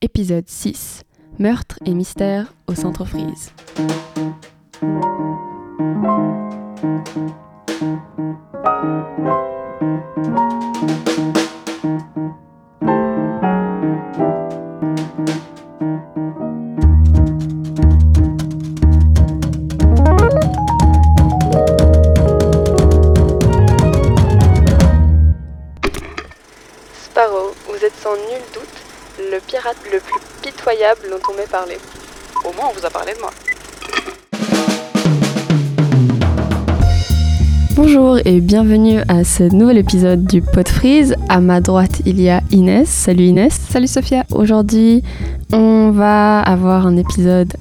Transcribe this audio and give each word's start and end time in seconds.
Épisode 0.00 0.48
6 0.48 1.02
Meurtre 1.40 1.80
et 1.84 1.92
mystère 1.92 2.54
au 2.68 2.76
centre 2.76 3.04
Frise. 3.04 3.50
Pirate 29.68 29.92
le 29.92 30.00
plus 30.00 30.20
pitoyable 30.42 31.00
dont 31.10 31.32
on 31.32 31.36
m'ait 31.36 31.46
parlé. 31.46 31.76
Au 32.44 32.52
moins, 32.54 32.70
on 32.70 32.78
vous 32.78 32.86
a 32.86 32.90
parlé 32.90 33.12
de 33.14 33.20
moi. 33.20 33.30
Bonjour 37.74 38.18
et 38.24 38.40
bienvenue 38.40 39.00
à 39.08 39.24
ce 39.24 39.44
nouvel 39.44 39.78
épisode 39.78 40.24
du 40.24 40.42
Pod 40.42 40.68
Freeze. 40.68 41.14
À 41.28 41.40
ma 41.40 41.60
droite, 41.60 42.02
il 42.06 42.20
y 42.20 42.28
a 42.28 42.40
Inès. 42.50 42.88
Salut 42.88 43.24
Inès. 43.24 43.60
Salut 43.70 43.86
Sophia. 43.86 44.24
Aujourd'hui, 44.32 45.02
on 45.52 45.90
va 45.90 46.40
avoir 46.40 46.86
un 46.86 46.96
épisode 46.96 47.52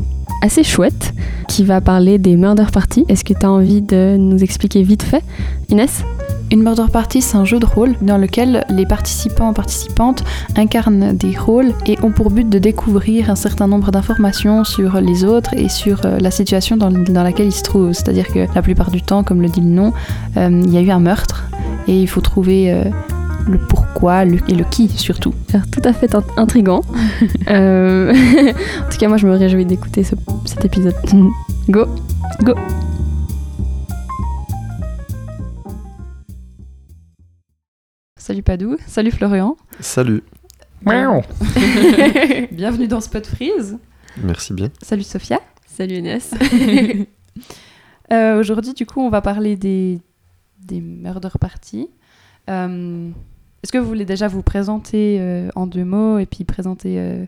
assez 0.42 0.64
chouette 0.64 1.14
qui 1.48 1.64
va 1.64 1.82
parler 1.82 2.18
des 2.18 2.36
murder 2.36 2.66
parties. 2.72 3.06
Est-ce 3.10 3.24
que 3.24 3.34
tu 3.34 3.46
as 3.46 3.52
envie 3.52 3.82
de 3.82 4.16
nous 4.18 4.44
expliquer 4.44 4.82
vite 4.84 5.04
fait, 5.04 5.24
Inès? 5.70 6.04
Une 6.50 6.64
murder 6.64 6.86
party, 6.92 7.22
c'est 7.22 7.36
un 7.36 7.44
jeu 7.44 7.60
de 7.60 7.66
rôle 7.66 7.96
dans 8.02 8.18
lequel 8.18 8.66
les 8.70 8.86
participants 8.86 9.52
et 9.52 9.54
participantes 9.54 10.24
incarnent 10.56 11.12
des 11.18 11.38
rôles 11.38 11.74
et 11.86 11.98
ont 12.04 12.12
pour 12.12 12.32
but 12.32 12.48
de 12.48 12.58
découvrir 12.58 13.30
un 13.30 13.36
certain 13.36 13.68
nombre 13.68 13.92
d'informations 13.92 14.64
sur 14.64 15.02
les 15.02 15.26
autres 15.26 15.54
et 15.58 15.68
sur 15.68 16.06
euh, 16.06 16.20
la 16.20 16.32
situation 16.32 16.78
dans, 16.78 16.90
dans 16.90 17.24
laquelle 17.24 17.48
ils 17.48 17.52
se 17.52 17.64
trouvent. 17.64 17.92
C'est-à-dire 17.92 18.28
que 18.28 18.48
la 18.56 18.62
plupart 18.62 18.92
du 18.92 19.02
temps, 19.02 19.24
comme 19.24 19.42
le 19.42 19.50
dit 19.50 19.60
le 19.60 19.68
nom, 19.68 19.92
euh, 20.38 20.62
il 20.66 20.74
y 20.74 20.78
a 20.78 20.82
eu 20.82 20.90
un 20.90 21.00
meurtre 21.00 21.44
et 21.90 22.02
il 22.02 22.08
faut 22.08 22.22
trouver 22.22 22.72
euh, 22.72 22.86
le 23.50 23.58
pourquoi 23.58 24.24
le- 24.24 24.40
et 24.48 24.56
le 24.56 24.64
qui 24.64 24.88
surtout. 24.88 25.34
Tout 25.72 25.82
à 25.84 25.92
fait 25.92 26.14
int- 26.14 26.24
intriguant. 26.38 26.82
Euh, 27.50 28.14
en 28.86 28.90
tout 28.92 28.98
cas, 28.98 29.08
moi, 29.08 29.16
je 29.18 29.26
me 29.28 29.34
réjouis 29.36 29.66
d'écouter 29.66 30.04
ce- 30.04 30.16
cet 30.46 30.66
épisode. 30.66 30.96
Go 31.70 31.86
Go 32.44 32.54
Salut 38.28 38.44
Padou, 38.44 38.76
salut 38.88 39.12
Florian. 39.12 39.56
Salut, 39.80 40.22
Bienvenue 42.52 42.90
dans 42.90 43.00
Spot 43.00 43.26
Freeze. 43.26 43.78
merci 44.22 44.52
bien. 44.52 44.70
Salut 44.82 45.04
Sophia. 45.04 45.40
Salut 45.66 45.96
Inès. 45.96 46.34
Euh, 48.12 48.38
Aujourd'hui, 48.38 48.74
du 48.74 48.86
coup, 48.86 49.00
on 49.00 49.10
va 49.10 49.22
parler 49.22 49.56
des, 49.56 50.02
des 50.60 50.82
murder 50.82 51.30
parties. 51.40 51.88
Euh, 52.50 53.10
Est-ce 53.64 53.72
que 53.72 53.78
vous 53.78 53.88
voulez 53.88 54.04
déjà 54.04 54.28
vous 54.28 54.44
présenter 54.44 55.20
euh, 55.22 55.48
en 55.56 55.66
deux 55.66 55.86
mots 55.86 56.18
et 56.18 56.26
puis 56.26 56.44
présenter 56.44 57.00
euh, 57.00 57.26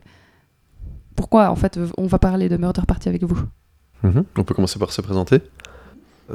pourquoi, 1.16 1.48
en 1.50 1.56
fait, 1.56 1.80
on 1.96 2.06
va 2.06 2.18
parler 2.18 2.50
de 2.50 2.58
murder 2.58 2.82
party 2.86 3.08
avec 3.08 3.24
vous? 3.24 3.42
Mhm. 4.02 4.24
On 4.36 4.44
peut 4.44 4.52
commencer 4.54 4.78
par 4.78 4.92
se 4.92 5.00
présenter. 5.00 5.40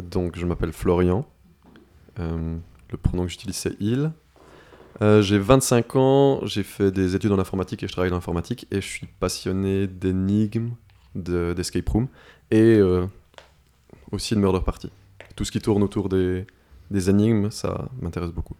Donc, 0.01 0.39
je 0.39 0.45
m'appelle 0.47 0.73
Florian. 0.73 1.23
Euh, 2.19 2.57
le 2.89 2.97
pronom 2.97 3.25
que 3.25 3.29
j'utilise, 3.29 3.57
c'est 3.57 3.75
il. 3.79 4.11
Euh, 5.01 5.21
j'ai 5.21 5.37
25 5.37 5.95
ans, 5.97 6.39
j'ai 6.45 6.63
fait 6.63 6.91
des 6.91 7.15
études 7.15 7.31
en 7.33 7.39
informatique 7.39 7.83
et 7.83 7.87
je 7.87 7.91
travaille 7.91 8.09
dans 8.09 8.15
l'informatique 8.15 8.65
et 8.71 8.79
je 8.79 8.87
suis 8.87 9.07
passionné 9.19 9.87
d'énigmes, 9.87 10.69
de- 11.15 11.53
d'escape 11.55 11.89
room 11.89 12.07
et 12.51 12.61
euh, 12.77 13.05
aussi 14.11 14.35
de 14.35 14.39
murder 14.39 14.61
party. 14.65 14.89
Tout 15.35 15.43
ce 15.43 15.51
qui 15.51 15.59
tourne 15.59 15.83
autour 15.83 16.07
des, 16.07 16.45
des 16.91 17.09
énigmes, 17.09 17.49
ça 17.51 17.89
m'intéresse 18.01 18.31
beaucoup. 18.31 18.55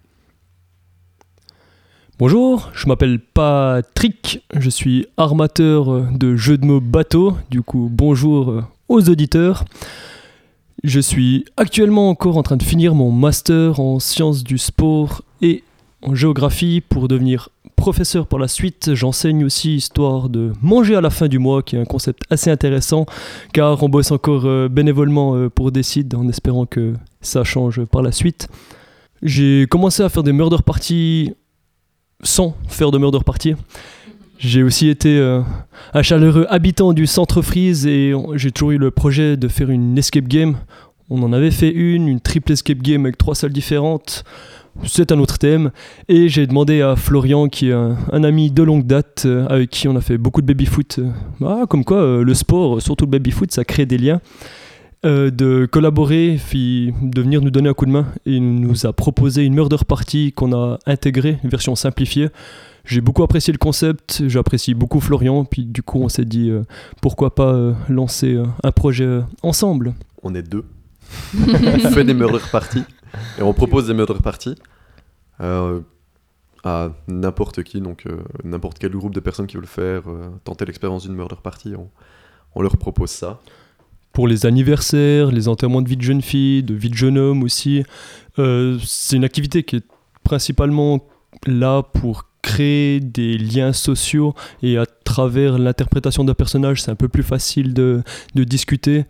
Bonjour, 2.20 2.70
je 2.74 2.88
m'appelle 2.88 3.20
Patrick, 3.20 4.46
je 4.58 4.70
suis 4.70 5.08
armateur 5.18 6.12
de 6.14 6.36
jeux 6.36 6.58
de 6.58 6.66
mots 6.66 6.80
bateau, 6.82 7.38
du 7.50 7.62
coup 7.62 7.90
bonjour 7.92 8.52
euh, 8.52 8.64
aux 8.90 9.10
auditeurs. 9.10 9.64
Je 10.84 11.00
suis 11.00 11.46
actuellement 11.58 12.10
encore 12.10 12.38
en 12.38 12.44
train 12.44 12.58
de 12.58 12.64
finir 12.64 12.94
mon 12.94 13.12
master 13.12 13.80
en 13.80 14.00
sciences 14.00 14.44
du 14.44 14.58
sport 14.58 15.24
et 15.42 15.64
en 16.08 16.16
géographie 16.16 16.82
pour 16.88 17.08
devenir 17.08 17.50
professeur 17.76 18.28
par 18.28 18.40
la 18.40 18.48
suite. 18.48 18.94
J'enseigne 18.94 19.44
aussi 19.44 19.76
histoire 19.76 20.30
de 20.30 20.54
manger 20.62 20.96
à 20.96 21.02
la 21.02 21.10
fin 21.10 21.28
du 21.28 21.40
mois, 21.40 21.64
qui 21.64 21.76
est 21.76 21.80
un 21.80 21.86
concept 21.86 22.24
assez 22.30 22.50
intéressant, 22.50 23.06
car 23.54 23.82
on 23.84 23.90
bosse 23.90 24.12
encore 24.12 24.46
euh, 24.46 24.70
bénévolement 24.70 25.36
euh, 25.36 25.50
pour 25.50 25.72
Décide 25.72 26.14
en 26.16 26.28
espérant 26.30 26.66
que 26.66 26.94
ça 27.22 27.44
change 27.44 27.84
par 27.86 28.02
la 28.02 28.12
suite. 28.12 28.48
J'ai 29.22 29.66
commencé 29.70 30.04
à 30.04 30.10
faire 30.10 30.24
des 30.24 30.34
murder 30.34 30.58
parties 30.66 31.34
sans 32.22 32.56
faire 32.68 32.92
de 32.92 32.98
murder 32.98 33.20
party. 33.26 33.56
J'ai 34.38 34.64
aussi 34.64 34.90
été 34.90 35.18
euh, 35.18 35.42
un 35.94 36.02
chaleureux 36.02 36.46
habitant 36.50 36.94
du 36.94 37.08
centre 37.08 37.42
Freeze 37.42 37.88
et 37.88 38.14
j'ai 38.36 38.52
toujours 38.52 38.72
eu 38.72 38.78
le 38.78 38.92
projet 38.92 39.38
de 39.38 39.48
faire 39.48 39.70
une 39.70 39.98
escape 39.98 40.28
game. 40.28 40.58
On 41.10 41.24
en 41.24 41.34
avait 41.34 41.52
fait 41.52 41.72
une, 41.72 42.08
une 42.08 42.20
triple 42.20 42.52
escape 42.52 42.80
game 42.80 43.06
avec 43.06 43.18
trois 43.18 43.36
salles 43.36 43.54
différentes. 43.54 44.24
C'est 44.84 45.12
un 45.12 45.20
autre 45.20 45.38
thème. 45.38 45.72
Et 46.08 46.30
j'ai 46.30 46.48
demandé 46.48 46.82
à 46.82 46.96
Florian, 46.96 47.48
qui 47.48 47.70
est 47.70 47.74
un, 47.74 48.24
ami 48.24 48.52
de 48.52 48.64
longue 48.64 48.86
date, 48.86 49.24
euh, 49.26 49.48
avec 49.48 49.70
qui 49.70 49.88
on 49.88 49.96
a 49.96 50.02
fait 50.02 50.18
beaucoup 50.18 50.42
de 50.42 50.48
baby-foot. 50.48 51.00
euh, 51.00 51.12
ah, 51.46 51.66
comme 51.68 51.84
quoi, 51.84 51.98
euh, 51.98 52.24
le 52.24 52.34
sport, 52.34 52.82
surtout 52.82 53.06
le 53.06 53.12
baby-foot, 53.12 53.52
ça 53.52 53.64
crée 53.64 53.86
des 53.86 53.98
liens. 53.98 54.22
de 55.04 55.68
collaborer, 55.68 56.40
puis 56.50 56.92
de 57.04 57.22
venir 57.22 57.40
nous 57.40 57.52
donner 57.52 57.70
un 57.70 57.74
coup 57.74 57.86
de 57.86 57.92
main. 57.92 58.08
Il 58.26 58.60
nous 58.60 58.88
a 58.88 58.94
proposé 58.94 59.44
une 59.44 59.54
murder 59.54 59.78
party 59.88 60.32
qu'on 60.32 60.52
a 60.52 60.80
intégrée, 60.88 61.38
une 61.44 61.50
version 61.52 61.76
simplifiée. 61.76 62.30
J'ai 62.86 63.02
beaucoup 63.02 63.22
apprécié 63.22 63.54
le 63.54 63.60
concept, 63.60 64.24
j'apprécie 64.28 64.74
beaucoup 64.74 65.00
Florian, 65.00 65.46
puis 65.46 65.64
du 65.66 65.84
coup 65.84 66.00
on 66.02 66.10
s'est 66.10 66.26
dit 66.26 66.52
pourquoi 67.04 67.36
pas 67.36 67.76
lancer 67.88 68.36
un 68.64 68.72
projet 68.72 69.20
ensemble. 69.44 69.94
On 70.24 70.34
est 70.34 70.42
deux. 70.42 70.66
on 71.38 71.90
fait 71.92 72.04
des 72.04 72.16
murder 72.16 72.40
parties 72.52 72.84
et 73.38 73.42
on 73.42 73.54
propose 73.54 73.88
des 73.88 73.94
murder 73.94 74.16
parties 74.22 74.56
euh, 75.42 75.82
à 76.64 76.90
n'importe 77.08 77.64
qui, 77.64 77.82
donc 77.82 78.06
euh, 78.08 78.18
n'importe 78.44 78.80
quel 78.80 78.92
groupe 78.92 79.14
de 79.14 79.20
personnes 79.20 79.48
qui 79.48 79.58
veulent 79.58 79.68
faire, 79.68 80.04
euh, 80.08 80.30
tenter 80.44 80.66
l'expérience 80.66 81.04
d'une 81.04 81.16
murder 81.16 81.36
party, 81.42 81.76
on, 81.76 81.90
on 82.56 82.62
leur 82.62 82.78
propose 82.78 83.12
ça. 83.12 83.40
Pour 84.14 84.28
les 84.28 84.46
anniversaires, 84.46 85.32
les 85.32 85.48
enterrements 85.48 85.82
de 85.82 85.90
vie 85.90 85.98
de 85.98 86.02
jeune 86.02 86.22
fille, 86.22 86.64
de 86.64 86.74
vie 86.74 86.90
de 86.90 86.96
jeune 86.96 87.18
homme 87.18 87.44
aussi, 87.44 87.84
c'est 88.38 89.16
une 89.18 89.26
activité 89.26 89.64
qui 89.64 89.76
est 89.76 89.86
principalement 90.24 91.06
là 91.46 91.84
pour 91.84 92.24
créer 92.42 93.00
des 93.02 93.38
liens 93.38 93.74
sociaux 93.74 94.34
et 94.62 94.78
à 94.78 94.86
travers 94.86 95.58
l'interprétation 95.58 96.24
d'un 96.24 96.34
personnage, 96.34 96.82
c'est 96.82 96.92
un 96.92 96.96
peu 96.96 97.10
plus 97.10 97.24
facile 97.24 97.74
de, 97.74 98.04
de 98.36 98.44
discuter. 98.44 99.06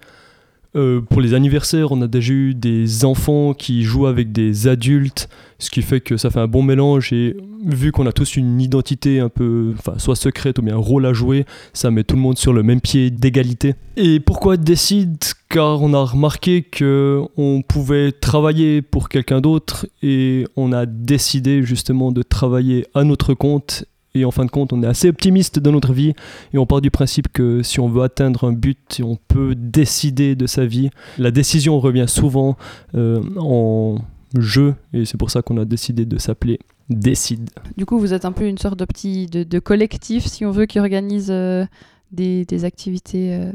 Euh, 0.76 1.00
pour 1.02 1.22
les 1.22 1.34
anniversaires, 1.34 1.92
on 1.92 2.02
a 2.02 2.08
déjà 2.08 2.34
eu 2.34 2.54
des 2.54 3.06
enfants 3.06 3.54
qui 3.54 3.84
jouent 3.84 4.08
avec 4.08 4.32
des 4.34 4.68
adultes, 4.68 5.30
ce 5.58 5.70
qui 5.70 5.82
fait 5.82 6.02
que 6.02 6.18
ça 6.18 6.30
fait 6.30 6.40
un 6.40 6.48
bon 6.48 6.64
mélange. 6.64 7.14
Et 7.14 7.38
vu 7.66 7.94
qu'on 7.94 8.06
a 8.08 8.12
tous 8.12 8.36
une 8.36 8.60
identité 8.60 9.20
un 9.20 9.30
peu, 9.30 9.74
enfin, 9.78 9.98
soit 9.98 10.18
secrète 10.18 10.60
ou 10.60 10.62
bien 10.62 10.76
un 10.76 10.80
rôle 10.80 11.06
à 11.06 11.14
jouer, 11.14 11.46
ça 11.74 11.92
met 11.92 12.04
tout 12.04 12.16
le 12.16 12.22
monde 12.22 12.38
sur 12.38 12.52
le 12.52 12.62
même 12.62 12.82
pied 12.82 13.10
d'égalité. 13.10 13.76
Et 13.96 14.20
pourquoi 14.20 14.58
décide? 14.58 15.18
Car 15.48 15.82
on 15.82 15.94
a 15.94 16.04
remarqué 16.04 16.64
que 16.64 17.22
on 17.38 17.62
pouvait 17.62 18.12
travailler 18.12 18.82
pour 18.82 19.08
quelqu'un 19.08 19.40
d'autre 19.40 19.88
et 20.04 20.46
on 20.58 20.74
a 20.74 20.86
décidé 20.86 21.64
justement 21.64 22.12
de 22.12 22.22
travailler 22.22 22.86
à 22.94 23.06
notre 23.06 23.34
compte. 23.34 23.86
Et 24.16 24.26
en 24.26 24.32
fin 24.32 24.46
de 24.46 24.50
compte, 24.50 24.74
on 24.74 24.82
est 24.82 24.88
assez 24.88 25.10
optimiste 25.10 25.60
dans 25.60 25.72
notre 25.74 25.94
vie 25.94 26.14
et 26.54 26.58
on 26.58 26.66
part 26.66 26.82
du 26.82 26.90
principe 26.90 27.28
que 27.32 27.62
si 27.62 27.80
on 27.80 27.90
veut 27.90 28.02
atteindre 28.02 28.46
un 28.46 28.54
but, 28.54 29.02
on 29.04 29.18
peut 29.28 29.54
décider 29.56 30.36
de 30.36 30.48
sa 30.48 30.66
vie. 30.66 30.90
La 31.18 31.32
décision 31.32 31.80
revient 31.80 32.06
souvent 32.08 32.56
euh, 32.96 33.22
en 33.38 33.98
jeu 34.40 34.76
et 34.94 35.06
c'est 35.06 35.18
pour 35.18 35.30
ça 35.32 35.42
qu'on 35.42 35.58
a 35.58 35.66
décidé 35.66 36.06
de 36.06 36.18
s'appeler 36.18 36.60
Décide. 36.88 37.50
Du 37.78 37.86
coup, 37.88 37.98
vous 37.98 38.14
êtes 38.14 38.26
un 38.26 38.32
peu 38.32 38.46
une 38.46 38.60
sorte 38.60 38.78
de 38.78 38.86
petit 38.86 39.26
de, 39.26 39.44
de 39.44 39.58
collectif, 39.60 40.28
si 40.28 40.46
on 40.46 40.52
veut, 40.52 40.68
qui 40.68 40.80
organise 40.80 41.30
euh, 41.32 41.66
des, 42.12 42.46
des 42.46 42.64
activités 42.64 43.34
euh, 43.34 43.52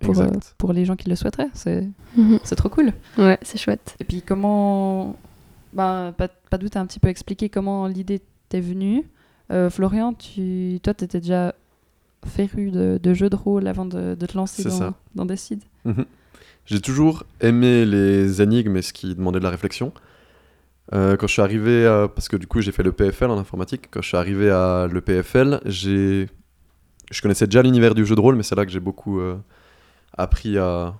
pour, 0.00 0.20
euh, 0.20 0.28
pour 0.58 0.74
les 0.74 0.84
gens 0.84 0.94
qui 0.94 1.08
le 1.08 1.16
souhaiteraient. 1.16 1.48
C'est 1.54 1.88
Mhm. 2.16 2.38
c'est 2.44 2.56
trop 2.56 2.68
cool. 2.68 2.92
Ouais, 3.16 3.38
c'est 3.42 3.58
chouette. 3.58 3.96
Et 4.00 4.04
puis 4.04 4.20
comment... 4.22 5.16
Ben, 5.72 6.12
pas, 6.16 6.28
pas 6.28 6.58
de 6.58 6.62
doute, 6.64 6.72
t'as 6.72 6.80
un 6.80 6.86
petit 6.86 7.00
peu 7.00 7.08
expliqué 7.08 7.48
comment 7.48 7.86
l'idée 7.86 8.20
t'est 8.50 8.60
venue. 8.60 9.04
Euh, 9.50 9.70
Florian, 9.70 10.12
tu, 10.14 10.78
toi, 10.82 10.94
t'étais 10.94 11.20
déjà 11.20 11.54
féru 12.26 12.70
de, 12.70 12.98
de 13.02 13.14
jeux 13.14 13.30
de 13.30 13.36
rôle 13.36 13.66
avant 13.66 13.86
de, 13.86 14.14
de 14.14 14.26
te 14.26 14.36
lancer 14.36 14.62
dans, 14.64 14.94
dans 15.14 15.24
Décide. 15.26 15.62
Mhm. 15.84 16.04
J'ai 16.66 16.80
toujours 16.80 17.24
aimé 17.40 17.86
les 17.86 18.42
énigmes 18.42 18.76
et 18.76 18.82
ce 18.82 18.92
qui 18.92 19.14
demandait 19.14 19.38
de 19.38 19.44
la 19.44 19.50
réflexion. 19.50 19.92
Euh, 20.92 21.16
quand 21.16 21.26
je 21.26 21.32
suis 21.32 21.42
arrivé, 21.42 21.86
à- 21.86 22.08
parce 22.14 22.28
que 22.28 22.36
du 22.36 22.46
coup 22.46 22.60
j'ai 22.60 22.72
fait 22.72 22.82
le 22.82 22.92
PFL 22.92 23.30
en 23.30 23.38
informatique, 23.38 23.88
quand 23.90 24.02
je 24.02 24.08
suis 24.08 24.16
arrivé 24.16 24.50
à 24.50 24.86
le 24.90 25.00
PFL, 25.00 25.60
j'ai 25.64 26.28
je 27.10 27.22
connaissais 27.22 27.46
déjà 27.46 27.62
l'univers 27.62 27.94
du 27.94 28.04
jeu 28.04 28.14
de 28.14 28.20
rôle, 28.20 28.36
mais 28.36 28.42
c'est 28.42 28.54
là 28.54 28.66
que 28.66 28.70
j'ai 28.72 28.80
beaucoup 28.80 29.18
euh, 29.20 29.36
appris 30.16 30.58
à, 30.58 30.94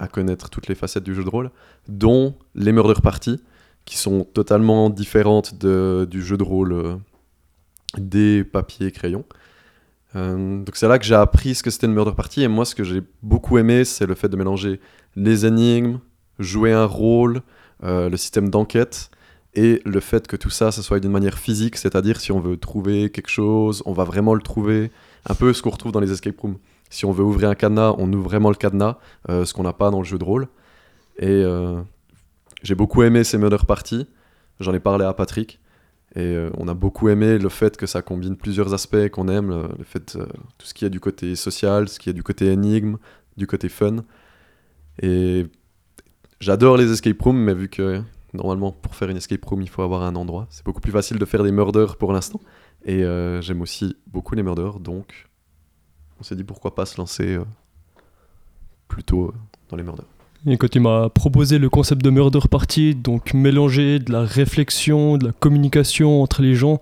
à 0.00 0.08
connaître 0.08 0.50
toutes 0.50 0.66
les 0.66 0.74
facettes 0.74 1.04
du 1.04 1.14
jeu 1.14 1.22
de 1.22 1.28
rôle, 1.28 1.50
dont 1.88 2.34
les 2.56 2.72
murder 2.72 3.00
parties, 3.00 3.40
qui 3.84 3.96
sont 3.96 4.24
totalement 4.24 4.90
différentes 4.90 5.56
de, 5.60 6.08
du 6.10 6.22
jeu 6.22 6.36
de 6.36 6.42
rôle 6.42 6.98
des 7.96 8.44
papiers 8.44 8.88
et 8.88 8.92
crayons. 8.92 9.24
Euh, 10.16 10.62
donc 10.62 10.76
c'est 10.76 10.88
là 10.88 10.98
que 10.98 11.04
j'ai 11.04 11.14
appris 11.14 11.54
ce 11.54 11.62
que 11.62 11.70
c'était 11.70 11.86
une 11.86 11.92
murder 11.92 12.12
party, 12.16 12.42
et 12.42 12.48
moi 12.48 12.64
ce 12.64 12.74
que 12.74 12.84
j'ai 12.84 13.02
beaucoup 13.22 13.58
aimé, 13.58 13.84
c'est 13.84 14.06
le 14.06 14.14
fait 14.14 14.28
de 14.28 14.36
mélanger 14.36 14.80
les 15.16 15.46
énigmes, 15.46 16.00
jouer 16.38 16.72
un 16.72 16.86
rôle, 16.86 17.42
euh, 17.84 18.08
le 18.08 18.16
système 18.16 18.48
d'enquête, 18.48 19.10
et 19.54 19.82
le 19.84 20.00
fait 20.00 20.26
que 20.26 20.36
tout 20.36 20.50
ça, 20.50 20.72
soit 20.72 21.00
d'une 21.00 21.10
manière 21.10 21.38
physique, 21.38 21.76
c'est-à-dire 21.76 22.20
si 22.20 22.32
on 22.32 22.40
veut 22.40 22.56
trouver 22.56 23.10
quelque 23.10 23.30
chose, 23.30 23.82
on 23.86 23.92
va 23.92 24.04
vraiment 24.04 24.34
le 24.34 24.42
trouver, 24.42 24.90
un 25.28 25.34
peu 25.34 25.52
ce 25.52 25.62
qu'on 25.62 25.70
retrouve 25.70 25.92
dans 25.92 26.00
les 26.00 26.12
escape 26.12 26.38
rooms. 26.40 26.58
Si 26.90 27.04
on 27.04 27.12
veut 27.12 27.24
ouvrir 27.24 27.50
un 27.50 27.54
cadenas, 27.54 27.94
on 27.98 28.10
ouvre 28.12 28.24
vraiment 28.24 28.48
le 28.48 28.54
cadenas, 28.54 28.96
euh, 29.28 29.44
ce 29.44 29.52
qu'on 29.52 29.64
n'a 29.64 29.72
pas 29.74 29.90
dans 29.90 29.98
le 29.98 30.04
jeu 30.04 30.16
de 30.16 30.24
rôle. 30.24 30.48
Et 31.18 31.44
j'ai 32.62 32.76
beaucoup 32.76 33.02
aimé 33.02 33.24
ces 33.24 33.38
murder 33.38 33.64
parties. 33.66 34.06
J'en 34.60 34.72
ai 34.72 34.78
parlé 34.78 35.04
à 35.04 35.12
Patrick. 35.12 35.58
Et 36.18 36.34
euh, 36.34 36.50
on 36.58 36.68
a 36.68 36.74
beaucoup 36.74 37.08
aimé 37.08 37.38
le 37.38 37.48
fait 37.48 37.76
que 37.76 37.86
ça 37.86 38.02
combine 38.02 38.36
plusieurs 38.36 38.74
aspects 38.74 39.08
qu'on 39.08 39.28
aime. 39.28 39.50
Le, 39.50 39.68
le 39.78 39.84
fait, 39.84 40.16
euh, 40.16 40.26
tout 40.58 40.66
ce 40.66 40.74
qui 40.74 40.84
est 40.84 40.90
du 40.90 41.00
côté 41.00 41.36
social, 41.36 41.88
ce 41.88 41.98
qui 41.98 42.10
est 42.10 42.12
du 42.12 42.22
côté 42.22 42.46
énigme, 42.52 42.96
du 43.36 43.46
côté 43.46 43.68
fun. 43.68 44.04
Et 45.00 45.46
j'adore 46.40 46.76
les 46.76 46.90
escape 46.92 47.20
rooms, 47.22 47.38
mais 47.38 47.54
vu 47.54 47.68
que 47.68 48.02
normalement 48.34 48.72
pour 48.72 48.94
faire 48.94 49.08
une 49.08 49.16
escape 49.16 49.44
room, 49.44 49.62
il 49.62 49.68
faut 49.68 49.82
avoir 49.82 50.02
un 50.02 50.14
endroit, 50.16 50.46
c'est 50.50 50.64
beaucoup 50.64 50.80
plus 50.80 50.92
facile 50.92 51.18
de 51.18 51.24
faire 51.24 51.42
des 51.42 51.52
murders 51.52 51.96
pour 51.96 52.12
l'instant. 52.12 52.40
Et 52.84 53.04
euh, 53.04 53.40
j'aime 53.40 53.60
aussi 53.60 53.96
beaucoup 54.06 54.34
les 54.34 54.42
murders, 54.42 54.80
donc 54.80 55.28
on 56.20 56.22
s'est 56.22 56.36
dit 56.36 56.44
pourquoi 56.44 56.74
pas 56.74 56.86
se 56.86 56.96
lancer 56.98 57.36
euh, 57.36 57.44
plutôt 58.88 59.28
euh, 59.28 59.34
dans 59.68 59.76
les 59.76 59.82
murders. 59.82 60.06
Et 60.46 60.56
quand 60.56 60.74
il 60.74 60.80
m'a 60.80 61.08
proposé 61.08 61.58
le 61.58 61.68
concept 61.68 62.02
de 62.02 62.10
murder 62.10 62.40
party, 62.50 62.94
donc 62.94 63.34
mélanger 63.34 63.98
de 63.98 64.12
la 64.12 64.22
réflexion, 64.22 65.16
de 65.16 65.26
la 65.26 65.32
communication 65.32 66.22
entre 66.22 66.42
les 66.42 66.54
gens, 66.54 66.80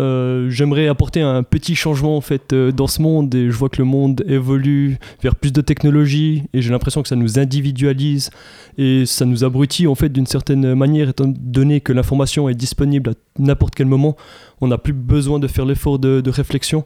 euh, 0.00 0.48
j'aimerais 0.48 0.86
apporter 0.86 1.22
un 1.22 1.42
petit 1.42 1.74
changement 1.74 2.16
en 2.16 2.20
fait 2.20 2.52
euh, 2.52 2.70
dans 2.70 2.86
ce 2.86 3.02
monde. 3.02 3.34
Et 3.34 3.50
je 3.50 3.56
vois 3.56 3.68
que 3.68 3.78
le 3.78 3.84
monde 3.84 4.24
évolue 4.28 4.98
vers 5.22 5.34
plus 5.34 5.52
de 5.52 5.60
technologie 5.60 6.44
et 6.52 6.62
j'ai 6.62 6.70
l'impression 6.70 7.02
que 7.02 7.08
ça 7.08 7.16
nous 7.16 7.38
individualise 7.38 8.30
et 8.76 9.06
ça 9.06 9.24
nous 9.24 9.44
abrutit 9.44 9.88
en 9.88 9.96
fait 9.96 10.10
d'une 10.10 10.26
certaine 10.26 10.74
manière 10.74 11.08
étant 11.08 11.26
donné 11.26 11.80
que 11.80 11.92
l'information 11.92 12.48
est 12.48 12.54
disponible 12.54 13.10
à 13.10 13.14
n'importe 13.38 13.74
quel 13.74 13.86
moment. 13.86 14.16
On 14.60 14.68
n'a 14.68 14.78
plus 14.78 14.92
besoin 14.92 15.40
de 15.40 15.48
faire 15.48 15.64
l'effort 15.64 15.98
de, 15.98 16.30
réflexion. 16.30 16.84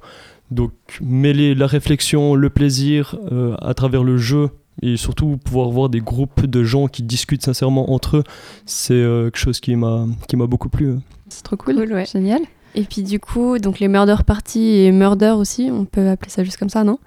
Donc 0.51 0.73
mêler 1.03 1.55
la 1.55 1.67
réflexion 1.67 2.35
le 2.35 2.49
plaisir 2.49 3.17
euh, 3.31 3.57
à 3.61 3.75
travers 3.75 4.05
le 4.05 4.17
jeu 4.17 4.51
et 4.81 4.97
surtout 4.97 5.37
pouvoir 5.37 5.69
voir 5.71 5.89
des 5.91 6.01
groupes 6.01 6.47
de 6.47 6.65
gens 6.65 6.87
qui 6.87 7.03
discutent 7.03 7.45
sincèrement 7.45 7.93
entre 7.93 8.19
eux 8.19 8.25
c'est 8.65 8.95
euh, 8.95 9.25
quelque 9.25 9.39
chose 9.39 9.61
qui 9.61 9.77
m'a 9.77 10.07
qui 10.29 10.37
m'a 10.37 10.47
beaucoup 10.47 10.71
plu 10.71 10.95
C'est 11.29 11.43
trop 11.43 11.57
cool. 11.57 11.75
Cool, 11.77 11.93
ouais. 11.93 12.07
Génial. 12.07 12.41
Et 12.75 12.85
puis 12.85 13.03
du 13.03 13.21
coup, 13.21 13.59
donc 13.59 13.81
les 13.81 13.89
murder 13.89 14.17
parties 14.27 14.77
et 14.79 14.93
murder 14.93 15.35
aussi, 15.37 15.69
on 15.71 15.85
peut 15.85 16.09
appeler 16.09 16.31
ça 16.31 16.43
juste 16.43 16.57
comme 16.57 16.71
ça, 16.71 16.85
non? 16.85 16.99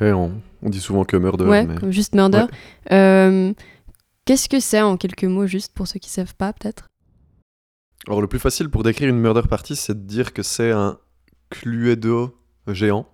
Ouais, 0.00 0.12
on, 0.12 0.32
on 0.62 0.68
dit 0.68 0.80
souvent 0.80 1.04
que 1.04 1.16
murder, 1.16 1.44
Ouais, 1.46 1.64
mais 1.64 1.90
juste 1.90 2.14
murder. 2.14 2.44
Euh, 2.92 3.52
Qu'est-ce 4.26 4.50
que 4.50 4.60
c'est 4.60 4.82
en 4.82 4.98
quelques 4.98 5.24
mots, 5.24 5.46
juste 5.46 5.72
pour 5.72 5.88
ceux 5.88 5.98
qui 5.98 6.10
savent 6.10 6.34
pas, 6.34 6.52
peut-être? 6.52 6.86
Alors, 8.06 8.20
le 8.20 8.26
plus 8.26 8.38
facile 8.38 8.68
pour 8.68 8.82
décrire 8.82 9.08
une 9.08 9.18
murder 9.18 9.40
party, 9.48 9.74
c'est 9.74 9.94
de 9.94 10.06
dire 10.06 10.34
que 10.34 10.42
c'est 10.42 10.70
un 10.70 10.98
Cluedo 11.48 12.36
géant 12.68 13.06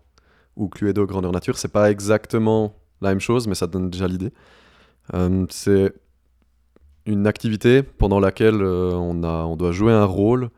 ou 0.56 0.68
Cluedo 0.68 1.06
grandeur 1.06 1.30
nature. 1.30 1.56
C'est 1.56 1.70
pas 1.72 1.92
exactement 1.92 2.74
la 3.04 3.10
même 3.10 3.20
chose, 3.20 3.46
mais 3.46 3.54
ça 3.54 3.66
donne 3.66 3.90
déjà 3.90 4.08
l'idée. 4.08 4.32
Euh, 5.14 5.46
c'est 5.50 5.92
une 7.06 7.26
activité 7.26 7.82
pendant 7.82 8.18
laquelle 8.18 8.62
euh, 8.62 8.92
on, 8.94 9.22
a, 9.22 9.44
on 9.44 9.56
doit 9.56 9.72
jouer 9.72 9.92
un 9.92 10.06
rôle 10.06 10.48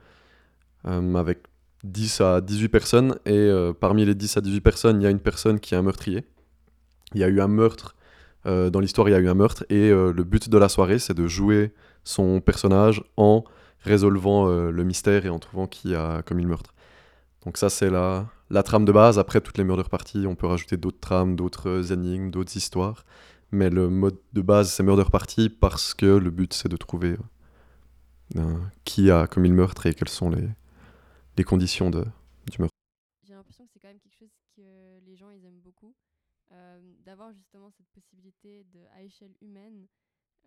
euh, 0.86 1.14
avec 1.14 1.40
10 1.84 2.20
à 2.20 2.40
18 2.40 2.68
personnes, 2.68 3.16
et 3.26 3.48
parmi 3.78 4.04
les 4.04 4.14
10 4.14 4.38
à 4.38 4.40
18 4.40 4.60
personnes, 4.60 5.00
il 5.00 5.04
y 5.04 5.06
a 5.06 5.10
une 5.10 5.20
personne 5.20 5.60
qui 5.60 5.74
est 5.74 5.76
un 5.76 5.82
meurtrier. 5.82 6.24
Il 7.14 7.20
y 7.20 7.24
a 7.24 7.28
eu 7.28 7.40
un 7.40 7.46
meurtre, 7.46 7.94
dans 8.44 8.80
l'histoire, 8.80 9.08
il 9.08 9.12
y 9.12 9.14
a 9.14 9.20
eu 9.20 9.28
un 9.28 9.34
meurtre, 9.34 9.64
et 9.68 9.90
le 9.90 10.24
but 10.24 10.48
de 10.48 10.58
la 10.58 10.68
soirée, 10.68 10.98
c'est 10.98 11.14
de 11.14 11.28
jouer 11.28 11.72
son 12.02 12.40
personnage 12.40 13.04
en 13.16 13.44
résolvant 13.82 14.48
le 14.48 14.82
mystère 14.82 15.26
et 15.26 15.28
en 15.28 15.38
trouvant 15.38 15.68
qui 15.68 15.94
a 15.94 16.22
commis 16.22 16.42
le 16.42 16.48
meurtre. 16.48 16.74
Donc 17.44 17.56
ça, 17.56 17.68
c'est 17.68 17.90
la, 17.90 18.26
la 18.50 18.62
trame 18.62 18.84
de 18.84 18.92
base. 18.92 19.18
Après, 19.18 19.40
toutes 19.40 19.58
les 19.58 19.64
murder 19.64 19.88
parties, 19.88 20.26
on 20.26 20.34
peut 20.34 20.46
rajouter 20.46 20.76
d'autres 20.76 21.00
trames, 21.00 21.36
d'autres 21.36 21.92
énigmes, 21.92 22.30
d'autres 22.30 22.56
histoires. 22.56 23.04
Mais 23.52 23.70
le 23.70 23.88
mode 23.88 24.18
de 24.32 24.42
base, 24.42 24.72
c'est 24.72 24.82
murder 24.82 25.04
party 25.10 25.48
parce 25.48 25.94
que 25.94 26.06
le 26.06 26.30
but, 26.30 26.52
c'est 26.52 26.68
de 26.68 26.76
trouver 26.76 27.16
euh, 28.36 28.58
qui 28.84 29.10
a 29.10 29.26
commis 29.26 29.48
le 29.48 29.54
meurtre 29.54 29.86
et 29.86 29.94
quelles 29.94 30.08
sont 30.08 30.30
les, 30.30 30.48
les 31.36 31.44
conditions 31.44 31.90
de, 31.90 32.04
du 32.50 32.58
meurtre. 32.58 32.74
J'ai 33.22 33.34
l'impression 33.34 33.64
que 33.64 33.70
c'est 33.72 33.78
quand 33.78 33.88
même 33.88 34.00
quelque 34.00 34.18
chose 34.18 34.34
que 34.56 34.98
les 35.04 35.14
gens 35.16 35.30
ils 35.30 35.44
aiment 35.44 35.60
beaucoup, 35.60 35.94
euh, 36.52 36.80
d'avoir 37.04 37.32
justement 37.32 37.70
cette 37.70 37.88
possibilité 37.88 38.66
à 38.96 39.02
échelle 39.02 39.34
humaine, 39.40 39.86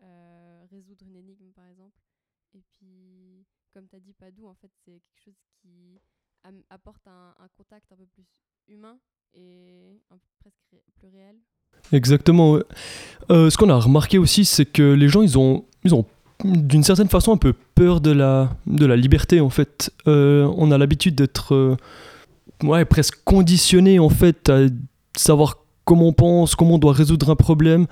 euh, 0.02 0.66
résoudre 0.70 1.06
une 1.06 1.16
énigme 1.16 1.52
par 1.54 1.68
exemple. 1.68 1.98
Et 2.54 2.62
puis, 2.62 3.46
comme 3.72 3.88
tu 3.88 3.96
as 3.96 4.00
dit, 4.00 4.14
Padou, 4.14 4.48
en 4.48 4.56
fait, 4.56 4.72
c'est 4.84 5.00
quelque 5.00 5.24
chose 5.24 5.40
qui 5.62 6.02
apporte 6.70 7.06
un, 7.08 7.48
contact 7.58 7.92
un 7.92 7.96
peu 7.96 8.06
plus 8.14 8.26
humain 8.68 8.98
et 9.34 10.02
un 10.12 10.16
peu 10.16 10.30
presque 10.40 10.58
ré- 10.72 10.84
plus 11.00 11.08
réel. 11.10 11.36
Exactement. 11.92 12.60
Euh, 13.30 13.50
ce 13.50 13.58
qu'on 13.58 13.70
a 13.70 13.76
remarqué 13.80 14.18
aussi, 14.18 14.46
c'est 14.46 14.66
que 14.66 14.94
les 14.94 15.08
gens, 15.08 15.22
ils 15.22 15.38
ont, 15.38 15.66
ils 15.84 15.94
ont 15.94 16.06
d'une 16.44 16.84
certaine 16.84 17.10
façon 17.10 17.34
un 17.34 17.38
peu 17.38 17.54
peur 17.76 18.02
de 18.02 18.12
la, 18.12 18.50
de 18.66 18.86
la 18.86 18.96
liberté, 18.96 19.42
en 19.42 19.50
fait. 19.50 19.92
Euh, 20.08 20.52
on 20.58 20.72
a 20.72 20.78
l'habitude 20.78 21.16
d'être 21.16 21.54
euh, 21.54 21.78
ouais, 22.64 22.86
presque 22.86 23.24
conditionné, 23.24 24.00
en 24.00 24.10
fait, 24.10 24.50
à 24.50 24.68
savoir 25.16 25.58
comment 25.86 26.08
on 26.08 26.14
pense, 26.14 26.56
comment 26.56 26.76
on 26.76 26.80
doit 26.80 26.94
résoudre 26.94 27.30
un 27.30 27.36
problème, 27.36 27.88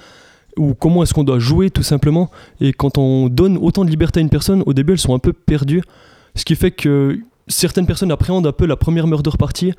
ou 0.58 0.74
comment 0.74 1.04
est-ce 1.04 1.14
qu'on 1.14 1.24
doit 1.24 1.40
jouer, 1.40 1.70
tout 1.70 1.84
simplement. 1.84 2.32
Et 2.62 2.74
quand 2.74 2.98
on 2.98 3.28
donne 3.30 3.58
autant 3.58 3.86
de 3.86 3.90
liberté 3.90 4.20
à 4.20 4.22
une 4.22 4.30
personne, 4.30 4.64
au 4.66 4.74
début, 4.74 4.94
elles 4.94 5.00
sont 5.00 5.14
un 5.16 5.20
peu 5.20 5.34
perdues. 5.34 5.84
Ce 6.36 6.46
qui 6.46 6.56
fait 6.56 6.72
que 6.72 7.20
certaines 7.48 7.86
personnes 7.86 8.12
appréhendent 8.12 8.48
un 8.48 8.52
peu 8.52 8.66
la 8.66 8.76
première 8.76 9.08
murder 9.08 9.32
party, 9.38 9.74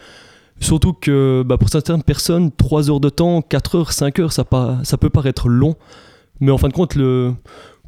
Surtout 0.60 0.92
que 0.92 1.44
bah, 1.46 1.56
pour 1.56 1.68
certaines 1.68 2.02
personnes, 2.02 2.50
3 2.50 2.90
heures 2.90 3.00
de 3.00 3.08
temps, 3.08 3.42
4 3.42 3.76
heures, 3.76 3.92
5 3.92 4.18
heures, 4.18 4.32
ça, 4.32 4.44
peut 4.44 5.10
paraître 5.10 5.48
long. 5.48 5.76
Mais 6.40 6.50
en 6.50 6.58
fin 6.58 6.68
de 6.68 6.72
compte, 6.72 6.94
le 6.94 7.32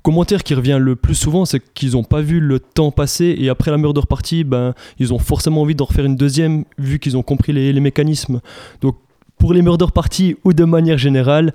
commentaire 0.03 0.43
qui 0.43 0.55
revient 0.55 0.79
le 0.81 0.97
plus 0.97 1.15
souvent, 1.15 1.45
c'est 1.45 1.61
qu'ils 1.75 1.93
n'ont 1.93 2.05
pas 2.05 2.21
vu 2.21 2.41
le 2.41 2.61
temps 2.61 2.91
passer. 2.91 3.35
Et 3.39 3.49
après 3.49 3.71
la 3.71 3.77
murder 3.77 4.03
party, 4.09 4.45
ben, 4.45 4.75
ils 4.99 5.13
ont 5.13 5.19
forcément 5.19 5.63
envie 5.63 5.75
d'en 5.75 5.85
refaire 5.85 6.05
une 6.05 6.17
deuxième, 6.17 6.65
vu 6.79 6.99
qu'ils 6.99 7.17
ont 7.17 7.23
compris 7.23 7.53
les, 7.53 7.81
mécanismes. 7.81 8.41
Pour 9.41 9.53
les 9.55 9.63
murder 9.63 9.87
party 9.93 10.37
ou 10.45 10.53
de 10.53 10.65
manière 10.65 10.99
générale, 10.99 11.53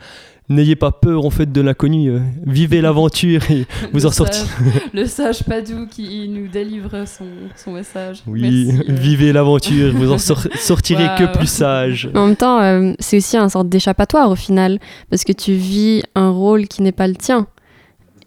n'ayez 0.49 0.75
pas 0.75 0.91
peur 0.91 1.25
en 1.25 1.29
fait 1.29 1.51
de 1.51 1.61
l'inconnu. 1.61 2.09
euh, 2.09 2.19
vivez 2.45 2.81
l'aventure 2.87 3.41
et 3.49 3.65
vous 3.93 3.99
Le 4.01 4.05
en 4.07 4.11
sage- 4.11 4.45
Le 4.93 5.05
sage 5.05 5.43
Padou 5.43 5.87
qui 5.89 6.27
nous 6.27 6.47
délivre 6.47 7.05
son, 7.07 7.25
son 7.55 7.71
message. 7.71 8.21
Oui, 8.27 8.41
Merci, 8.73 8.89
euh. 8.91 8.93
vivez 8.93 9.31
l'aventure, 9.33 9.93
vous 9.95 10.11
en 10.11 10.17
sor- 10.17 10.47
sortirez 10.59 11.07
que 11.17 11.31
plus 11.37 11.47
sage. 11.49 12.09
En 12.13 12.27
même 12.27 12.35
temps, 12.35 12.59
euh, 12.61 12.93
c'est 12.99 13.17
aussi 13.17 13.37
un 13.37 13.49
sorte 13.49 13.69
d'échappatoire 13.69 14.29
au 14.29 14.35
final, 14.35 14.79
parce 15.09 15.23
que 15.23 15.31
tu 15.31 15.53
vis 15.53 16.03
un 16.15 16.29
rôle 16.29 16.67
qui 16.67 16.81
n'est 16.83 16.91
pas 16.91 17.07
le 17.07 17.15
tien. 17.15 17.47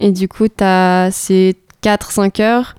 Et 0.00 0.10
du 0.12 0.26
coup, 0.28 0.46
tu 0.48 0.62
as 0.64 1.10
ces 1.12 1.56
4-5 1.82 2.40
heures 2.40 2.74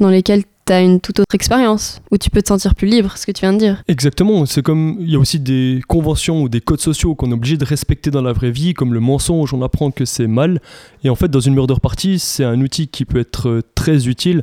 dans 0.00 0.08
lesquelles 0.10 0.42
tu 0.66 0.72
as 0.72 0.80
une 0.80 1.00
toute 1.00 1.20
autre 1.20 1.34
expérience, 1.34 2.00
où 2.10 2.18
tu 2.18 2.30
peux 2.30 2.42
te 2.42 2.48
sentir 2.48 2.74
plus 2.74 2.88
libre, 2.88 3.16
ce 3.16 3.26
que 3.26 3.32
tu 3.32 3.40
viens 3.40 3.52
de 3.52 3.58
dire. 3.58 3.82
Exactement, 3.88 4.46
c'est 4.46 4.62
comme 4.62 4.96
il 5.00 5.10
y 5.10 5.16
a 5.16 5.18
aussi 5.18 5.40
des 5.40 5.80
conventions 5.88 6.42
ou 6.42 6.48
des 6.48 6.60
codes 6.60 6.80
sociaux 6.80 7.14
qu'on 7.14 7.30
est 7.30 7.34
obligé 7.34 7.56
de 7.56 7.64
respecter 7.64 8.10
dans 8.10 8.22
la 8.22 8.32
vraie 8.32 8.50
vie, 8.50 8.74
comme 8.74 8.94
le 8.94 9.00
mensonge, 9.00 9.52
on 9.54 9.62
apprend 9.62 9.90
que 9.90 10.04
c'est 10.04 10.26
mal. 10.26 10.60
Et 11.02 11.10
en 11.10 11.14
fait, 11.14 11.28
dans 11.28 11.40
une 11.40 11.54
murder 11.54 11.74
party, 11.82 12.18
c'est 12.18 12.44
un 12.44 12.60
outil 12.60 12.88
qui 12.88 13.04
peut 13.04 13.18
être 13.18 13.48
euh, 13.48 13.62
très 13.74 14.08
utile. 14.08 14.42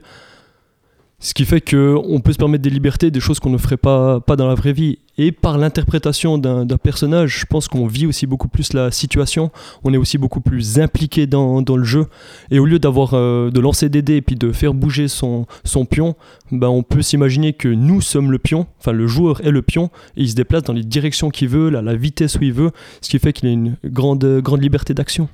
Ce 1.23 1.35
qui 1.35 1.45
fait 1.45 1.61
qu'on 1.61 2.19
peut 2.19 2.33
se 2.33 2.37
permettre 2.39 2.63
des 2.63 2.71
libertés, 2.71 3.11
des 3.11 3.19
choses 3.19 3.39
qu'on 3.39 3.51
ne 3.51 3.59
ferait 3.59 3.77
pas, 3.77 4.19
pas 4.21 4.35
dans 4.35 4.47
la 4.47 4.55
vraie 4.55 4.73
vie. 4.73 4.97
Et 5.19 5.31
par 5.31 5.59
l'interprétation 5.59 6.39
d'un 6.39 6.65
personnage, 6.77 7.41
je 7.41 7.45
pense 7.45 7.67
qu'on 7.67 7.85
vit 7.85 8.07
aussi 8.07 8.25
beaucoup 8.25 8.47
plus 8.47 8.73
la 8.73 8.89
situation, 8.89 9.51
on 9.83 9.93
est 9.93 9.97
aussi 9.97 10.17
beaucoup 10.17 10.41
plus 10.41 10.79
impliqué 10.79 11.27
dans, 11.27 11.61
dans 11.61 11.77
le 11.77 11.83
jeu. 11.83 12.07
Et 12.49 12.57
au 12.57 12.65
lieu 12.65 12.79
d'avoir 12.79 13.13
euh, 13.13 13.51
de 13.51 13.59
lancer 13.59 13.87
des 13.87 14.01
dés 14.01 14.15
et 14.15 14.21
puis 14.23 14.35
de 14.35 14.51
faire 14.51 14.73
bouger 14.73 15.07
son, 15.07 15.45
son 15.63 15.85
pion, 15.85 16.15
ben, 16.51 16.69
on 16.69 16.81
peut 16.81 17.03
s'imaginer 17.03 17.53
que 17.53 17.67
nous 17.67 18.01
sommes 18.01 18.31
le 18.31 18.39
pion, 18.39 18.65
enfin 18.79 18.91
le 18.91 19.05
joueur 19.05 19.45
est 19.45 19.51
le 19.51 19.61
pion, 19.61 19.91
et 20.17 20.23
il 20.23 20.29
se 20.29 20.35
déplace 20.35 20.63
dans 20.63 20.73
les 20.73 20.83
directions 20.83 21.29
qu'il 21.29 21.49
veut, 21.49 21.77
à 21.77 21.83
la 21.83 21.93
vitesse 21.93 22.37
où 22.37 22.43
il 22.43 22.53
veut, 22.53 22.71
ce 23.01 23.11
qui 23.11 23.19
fait 23.19 23.31
qu'il 23.31 23.47
a 23.47 23.51
une 23.51 23.75
grande, 23.85 24.25
grande 24.41 24.63
liberté 24.63 24.95
d'action. 24.95 25.29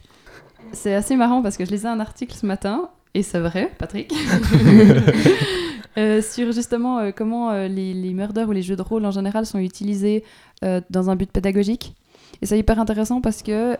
C'est 0.73 0.95
assez 0.95 1.15
marrant 1.15 1.41
parce 1.41 1.55
que 1.55 1.63
je 1.63 1.71
lisais 1.71 1.87
un 1.87 2.01
article 2.01 2.35
ce 2.35 2.45
matin, 2.45 2.89
et 3.13 3.23
c'est 3.23 3.39
vrai, 3.39 3.71
Patrick, 3.79 4.13
Euh, 5.97 6.21
sur 6.21 6.51
justement 6.51 6.99
euh, 6.99 7.11
comment 7.15 7.51
euh, 7.51 7.67
les, 7.67 7.93
les 7.93 8.13
murders 8.13 8.47
ou 8.47 8.51
les 8.51 8.61
jeux 8.61 8.75
de 8.75 8.81
rôle 8.81 9.05
en 9.05 9.11
général 9.11 9.45
sont 9.45 9.59
utilisés 9.59 10.23
dans 10.89 11.09
un 11.09 11.15
but 11.15 11.31
pédagogique. 11.31 11.95
Et 12.41 12.47
c'est 12.47 12.57
hyper 12.57 12.79
intéressant 12.79 13.21
parce 13.21 13.43
que 13.43 13.77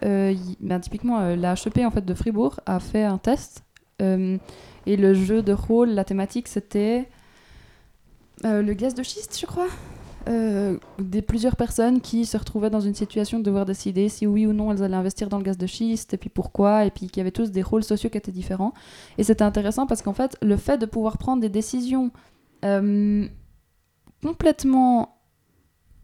ben, 0.60 0.80
typiquement 0.80 1.36
la 1.36 1.54
HEP 1.54 1.80
en 1.80 1.90
fait, 1.90 2.06
de 2.06 2.14
Fribourg 2.14 2.60
a 2.68 2.80
fait 2.80 3.04
un 3.04 3.18
test 3.18 3.64
et 4.00 4.38
le 4.86 5.14
jeu 5.16 5.42
de 5.42 5.54
rôle, 5.54 5.90
la 5.90 6.04
thématique 6.04 6.48
c'était 6.48 7.10
le 8.44 8.74
gaz 8.74 8.94
de 8.94 9.02
schiste, 9.02 9.40
je 9.40 9.48
crois. 9.48 9.70
Euh, 10.28 10.78
des 11.00 11.22
plusieurs 11.22 11.56
personnes 11.56 12.02
qui 12.02 12.26
se 12.26 12.36
retrouvaient 12.36 12.70
dans 12.70 12.82
une 12.82 12.96
situation 12.96 13.40
de 13.40 13.44
devoir 13.44 13.66
décider 13.66 14.10
si 14.10 14.28
oui 14.28 14.46
ou 14.46 14.52
non 14.52 14.72
elles 14.74 14.84
allaient 14.84 14.96
investir 14.96 15.30
dans 15.30 15.38
le 15.38 15.44
gaz 15.44 15.58
de 15.58 15.68
schiste 15.68 16.14
et 16.14 16.18
puis 16.18 16.30
pourquoi 16.30 16.84
et 16.84 16.92
puis 16.92 17.08
qu'il 17.08 17.18
y 17.18 17.22
avait 17.22 17.32
tous 17.32 17.52
des 17.52 17.62
rôles 17.62 17.84
sociaux 17.84 18.10
qui 18.10 18.18
étaient 18.18 18.32
différents. 18.32 18.74
Et 19.18 19.24
c'était 19.24 19.44
intéressant 19.44 19.88
parce 19.88 20.02
qu'en 20.02 20.14
fait 20.14 20.36
le 20.42 20.58
fait 20.58 20.78
de 20.78 20.86
pouvoir 20.86 21.18
prendre 21.18 21.42
des 21.42 21.50
décisions 21.50 22.12
euh, 22.66 23.26
complètement 24.22 25.18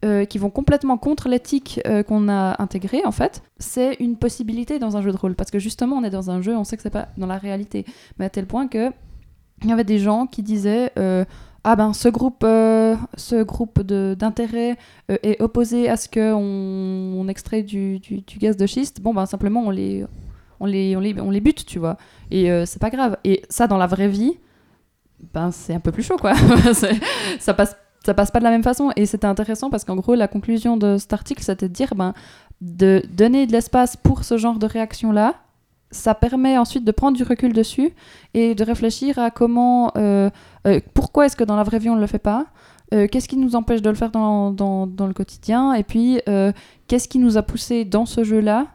euh, 0.06 0.24
qui 0.24 0.38
vont 0.38 0.52
complètement 0.52 0.98
contre 0.98 1.28
l'éthique 1.28 1.82
qu'on 2.08 2.30
a 2.30 2.62
intégrée 2.62 3.04
en 3.06 3.12
fait 3.12 3.42
c'est 3.58 3.96
une 3.96 4.16
possibilité 4.16 4.80
dans 4.80 4.96
un 4.96 5.02
jeu 5.02 5.12
de 5.12 5.18
rôle. 5.18 5.36
Parce 5.36 5.52
que 5.52 5.60
justement 5.60 5.98
on 5.98 6.04
est 6.04 6.12
dans 6.12 6.32
un 6.32 6.42
jeu 6.42 6.56
on 6.56 6.64
sait 6.64 6.78
que 6.78 6.84
c'est 6.84 6.90
pas 6.90 7.10
dans 7.18 7.28
la 7.28 7.38
réalité. 7.38 7.86
Mais 8.20 8.26
à 8.26 8.30
tel 8.30 8.46
point 8.46 8.68
que 8.70 8.90
il 9.64 9.70
y 9.70 9.74
avait 9.74 9.84
des 9.84 10.00
gens 10.00 10.28
qui 10.28 10.44
disaient 10.44 10.92
ah 11.64 11.76
ben 11.76 11.94
ce 11.94 12.10
groupe, 12.10 12.44
euh, 12.44 12.96
ce 13.16 13.42
groupe 13.44 13.82
d'intérêt 13.82 14.78
euh, 15.10 15.18
est 15.24 15.42
opposé 15.42 15.90
à 15.90 15.96
ce 15.98 16.10
qu'on 16.10 17.20
on 17.22 17.28
extrait 17.28 17.64
du, 17.64 18.00
du- 18.00 18.24
gaz 18.40 18.58
de 18.58 18.66
schiste, 18.66 19.02
bon 19.02 19.14
ben 19.14 19.26
simplement 19.26 19.62
on 19.62 19.70
les, 19.70 20.06
on 20.60 20.66
les, 20.66 20.96
on 20.96 21.00
les, 21.00 21.20
on 21.22 21.30
les 21.32 21.42
bute, 21.42 21.66
tu 21.66 21.80
vois. 21.80 21.98
Et 22.32 22.52
euh, 22.52 22.66
c'est 22.66 22.80
pas 22.82 22.90
grave. 22.90 23.18
Et 23.24 23.44
ça 23.50 23.68
dans 23.68 23.78
la 23.78 23.88
vraie 23.88 24.10
vie, 24.10 24.38
ben 25.34 25.52
c'est 25.52 25.74
un 25.74 25.80
peu 25.80 25.92
plus 25.92 26.04
chaud 26.04 26.18
quoi. 26.18 26.34
Ça 27.40 27.54
passe 27.54 27.76
ça 28.06 28.14
passe 28.14 28.32
pas 28.32 28.40
de 28.40 28.44
la 28.44 28.50
même 28.52 28.64
façon 28.64 28.92
et 28.98 29.06
c'était 29.06 29.28
intéressant 29.28 29.70
parce 29.70 29.86
qu'en 29.86 29.96
gros 29.96 30.14
la 30.16 30.28
conclusion 30.28 30.76
de 30.76 30.98
cet 30.98 31.14
article 31.14 31.42
c'était 31.42 31.70
de 31.70 31.74
dire 31.74 31.96
ben 31.96 32.14
de 32.60 33.02
donner 33.10 33.48
de 33.48 33.54
l'espace 33.54 33.96
pour 33.96 34.26
ce 34.26 34.36
genre 34.38 34.60
de 34.60 34.66
réaction 34.66 35.14
là 35.14 35.36
ça 35.94 36.16
permet 36.16 36.58
ensuite 36.58 36.84
de 36.84 36.92
prendre 36.92 37.16
du 37.16 37.24
recul 37.24 37.54
dessus 37.54 37.94
et 38.34 38.56
de 38.56 38.64
réfléchir 38.64 39.20
à 39.20 39.32
comment 39.32 39.92
euh, 39.96 40.30
euh, 40.68 40.80
pourquoi 40.94 41.28
est-ce 41.28 41.36
que 41.36 41.44
dans 41.44 41.56
la 41.56 41.64
vraie 41.64 41.80
vie 41.80 41.90
on 41.90 41.96
ne 41.96 42.02
le 42.02 42.08
fait 42.08 42.20
pas 42.20 42.48
Euh, 42.94 43.08
Qu'est-ce 43.08 43.28
qui 43.28 43.38
nous 43.38 43.56
empêche 43.56 43.82
de 43.82 43.90
le 43.90 43.96
faire 43.96 44.12
dans, 44.12 44.52
dans, 44.52 45.08
le 45.08 45.14
quotidien 45.14 45.74
Et 45.74 45.84
puis, 45.84 46.20
qu'est-ce 46.88 47.08
qui 47.08 47.20
nous 47.20 47.38
a 47.38 47.44
poussé 47.44 47.86
dans 47.86 48.06
ce 48.06 48.24
jeu-là 48.24 48.68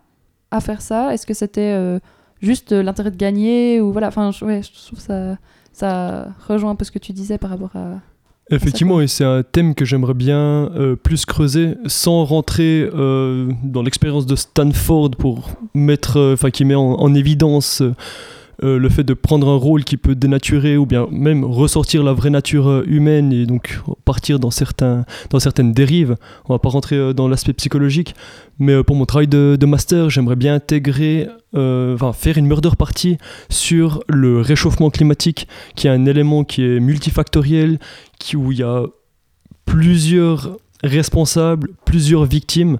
à 0.50 0.60
faire 0.60 0.80
ça? 0.80 1.12
Est-ce 1.12 1.26
que 1.26 1.34
c'était 1.34 1.76
juste 2.40 2.72
l'intérêt 2.72 3.10
de 3.10 3.16
gagner 3.16 3.80
ou 3.80 3.92
voilà 3.92 4.08
Enfin, 4.08 4.30
ouais, 4.42 4.62
je 4.62 4.87
trouve 4.87 5.00
ça 5.00 5.37
ça 5.72 6.34
rejoint 6.48 6.72
un 6.72 6.75
peu 6.75 6.84
ce 6.84 6.90
que 6.90 6.98
tu 6.98 7.12
disais 7.12 7.38
par 7.38 7.50
rapport 7.50 7.76
à. 7.76 8.00
Effectivement, 8.50 9.00
et 9.02 9.08
c'est 9.08 9.24
un 9.24 9.42
thème 9.42 9.74
que 9.74 9.84
j'aimerais 9.84 10.14
bien 10.14 10.70
euh, 10.74 10.96
plus 10.96 11.26
creuser, 11.26 11.74
sans 11.86 12.24
rentrer 12.24 12.88
euh, 12.94 13.50
dans 13.62 13.82
l'expérience 13.82 14.24
de 14.24 14.36
Stanford 14.36 15.10
pour 15.18 15.50
mettre, 15.74 16.16
euh, 16.18 16.32
enfin 16.32 16.50
qui 16.50 16.64
met 16.64 16.74
en, 16.74 16.94
en 16.94 17.14
évidence 17.14 17.82
euh, 18.64 18.76
le 18.76 18.88
fait 18.88 19.04
de 19.04 19.14
prendre 19.14 19.48
un 19.48 19.54
rôle 19.54 19.84
qui 19.84 19.96
peut 19.96 20.16
dénaturer 20.16 20.76
ou 20.76 20.84
bien 20.84 21.06
même 21.12 21.44
ressortir 21.44 22.02
la 22.02 22.12
vraie 22.12 22.30
nature 22.30 22.68
euh, 22.68 22.84
humaine 22.88 23.32
et 23.32 23.46
donc 23.46 23.78
partir 24.04 24.40
dans 24.40 24.50
certains, 24.50 25.04
dans 25.30 25.38
certaines 25.38 25.72
dérives. 25.72 26.16
On 26.48 26.54
va 26.54 26.58
pas 26.58 26.68
rentrer 26.68 26.96
euh, 26.96 27.12
dans 27.12 27.28
l'aspect 27.28 27.52
psychologique, 27.52 28.16
mais 28.58 28.82
pour 28.82 28.96
mon 28.96 29.06
travail 29.06 29.28
de, 29.28 29.56
master, 29.64 30.10
j'aimerais 30.10 30.34
bien 30.34 30.54
intégrer, 30.54 31.28
enfin 31.54 32.12
faire 32.12 32.36
une 32.36 32.46
murder 32.46 32.70
party 32.76 33.18
sur 33.48 34.02
le 34.08 34.40
réchauffement 34.40 34.90
climatique, 34.90 35.46
qui 35.76 35.86
est 35.86 35.90
un 35.90 36.06
élément 36.06 36.42
qui 36.42 36.64
est 36.64 36.80
multifactoriel 36.80 37.78
qui, 38.18 38.36
où 38.36 38.50
il 38.50 38.58
y 38.58 38.62
a 38.64 38.82
plusieurs 39.66 40.56
responsables, 40.82 41.70
plusieurs 41.84 42.24
victimes. 42.24 42.78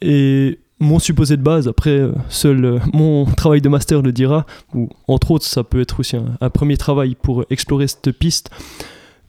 Et 0.00 0.58
mon 0.84 0.98
supposé 0.98 1.36
de 1.36 1.42
base, 1.42 1.66
après, 1.66 1.90
euh, 1.90 2.12
seul 2.28 2.64
euh, 2.64 2.78
mon 2.92 3.24
travail 3.36 3.60
de 3.60 3.68
master 3.68 4.02
le 4.02 4.12
dira, 4.12 4.46
ou 4.74 4.88
entre 5.08 5.32
autres, 5.32 5.46
ça 5.46 5.64
peut 5.64 5.80
être 5.80 6.00
aussi 6.00 6.16
un, 6.16 6.36
un 6.40 6.50
premier 6.50 6.76
travail 6.76 7.16
pour 7.20 7.44
explorer 7.50 7.88
cette 7.88 8.12
piste. 8.12 8.50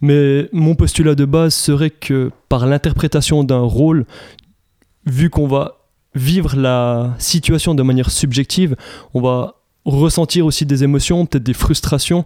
Mais 0.02 0.50
mon 0.52 0.76
postulat 0.76 1.16
de 1.16 1.26
base 1.26 1.56
serait 1.56 1.90
que 1.90 2.32
par 2.50 2.68
l'interprétation 2.68 3.44
d'un 3.44 3.62
rôle, 3.62 4.06
vu 5.06 5.30
qu'on 5.30 5.48
va 5.48 5.78
vivre 6.14 6.56
la 6.56 7.16
situation 7.18 7.76
de 7.76 7.84
manière 7.84 8.12
subjective, 8.12 8.76
on 9.14 9.22
va 9.22 9.56
ressentir 9.86 10.46
aussi 10.46 10.66
des 10.66 10.84
émotions, 10.84 11.26
peut-être 11.26 11.44
des 11.44 11.54
frustrations, 11.54 12.26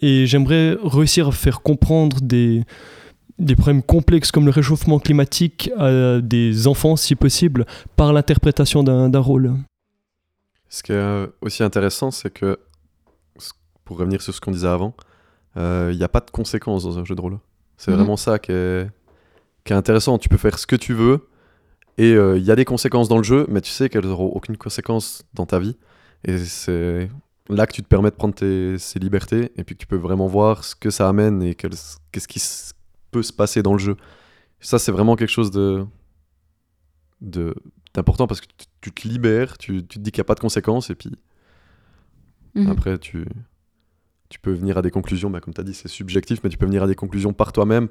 et 0.00 0.26
j'aimerais 0.26 0.76
réussir 0.82 1.28
à 1.28 1.32
faire 1.32 1.60
comprendre 1.60 2.20
des, 2.20 2.64
des 3.38 3.56
problèmes 3.56 3.82
complexes 3.82 4.30
comme 4.30 4.44
le 4.44 4.50
réchauffement 4.50 4.98
climatique 4.98 5.70
à 5.76 6.20
des 6.20 6.66
enfants, 6.66 6.96
si 6.96 7.14
possible, 7.16 7.66
par 7.96 8.12
l'interprétation 8.12 8.82
d'un 8.82 9.18
rôle. 9.18 9.54
Ce 10.68 10.82
qui 10.82 10.92
est 10.92 10.96
euh, 10.96 11.26
aussi 11.40 11.62
intéressant, 11.62 12.10
c'est 12.10 12.30
que, 12.30 12.58
pour 13.84 13.98
revenir 13.98 14.22
sur 14.22 14.34
ce 14.34 14.40
qu'on 14.40 14.50
disait 14.50 14.68
avant, 14.68 14.94
euh, 15.56 15.90
il 15.92 15.98
n'y 15.98 16.04
a 16.04 16.08
pas 16.08 16.20
de 16.20 16.30
conséquences 16.30 16.84
dans 16.84 16.98
un 16.98 17.04
jeu 17.04 17.14
de 17.14 17.20
rôle. 17.20 17.38
C'est 17.76 17.90
Mhm. 17.90 17.96
vraiment 17.98 18.16
ça 18.16 18.38
qui 18.38 18.52
est, 18.52 18.88
qui 19.64 19.72
est 19.72 19.76
intéressant. 19.76 20.18
Tu 20.18 20.28
peux 20.28 20.36
faire 20.36 20.58
ce 20.58 20.66
que 20.66 20.76
tu 20.76 20.94
veux, 20.94 21.28
et 21.98 22.12
euh, 22.14 22.36
il 22.38 22.44
y 22.44 22.50
a 22.50 22.56
des 22.56 22.64
conséquences 22.64 23.08
dans 23.08 23.18
le 23.18 23.22
jeu, 23.24 23.46
mais 23.48 23.60
tu 23.60 23.70
sais 23.70 23.88
qu'elles 23.88 24.06
n'auront 24.06 24.26
aucune 24.28 24.56
conséquence 24.56 25.22
dans 25.34 25.46
ta 25.46 25.58
vie. 25.60 25.76
Et 26.24 26.38
c'est 26.38 27.08
là 27.48 27.66
que 27.66 27.72
tu 27.72 27.82
te 27.82 27.88
permets 27.88 28.10
de 28.10 28.16
prendre 28.16 28.34
tes, 28.34 28.78
ces 28.78 28.98
libertés, 28.98 29.52
et 29.56 29.64
puis 29.64 29.74
que 29.76 29.80
tu 29.80 29.86
peux 29.86 29.96
vraiment 29.96 30.26
voir 30.26 30.64
ce 30.64 30.74
que 30.74 30.90
ça 30.90 31.08
amène 31.08 31.42
et 31.42 31.54
qu'est-ce 31.54 32.28
qui 32.28 32.40
peut 33.14 33.22
se 33.22 33.32
passer 33.32 33.62
dans 33.62 33.72
le 33.72 33.78
jeu. 33.78 33.96
Ça, 34.60 34.78
c'est 34.78 34.92
vraiment 34.92 35.16
quelque 35.16 35.30
chose 35.38 35.50
de 35.50 35.86
de- 37.20 37.54
d'important 37.94 38.26
parce 38.26 38.40
que 38.40 38.46
tu, 38.58 38.66
tu 38.80 38.92
te 38.92 39.08
libères, 39.08 39.56
tu, 39.56 39.86
tu 39.86 39.98
te 39.98 40.02
dis 40.04 40.10
qu'il 40.10 40.20
n'y 40.20 40.26
a 40.26 40.30
pas 40.32 40.34
de 40.34 40.40
conséquences, 40.40 40.90
et 40.90 40.94
puis 40.94 41.12
Mhm. 42.54 42.68
après, 42.70 42.98
tu, 42.98 43.24
tu 44.28 44.38
peux 44.40 44.52
venir 44.52 44.78
à 44.78 44.82
des 44.82 44.90
conclusions, 44.90 45.30
bah, 45.30 45.40
comme 45.40 45.54
tu 45.54 45.60
as 45.60 45.64
dit, 45.64 45.74
c'est 45.74 45.88
subjectif, 45.88 46.40
mais 46.44 46.50
tu 46.50 46.58
peux 46.58 46.66
venir 46.66 46.82
à 46.82 46.86
des 46.86 46.94
conclusions 46.94 47.32
par 47.32 47.52
toi-même. 47.52 47.88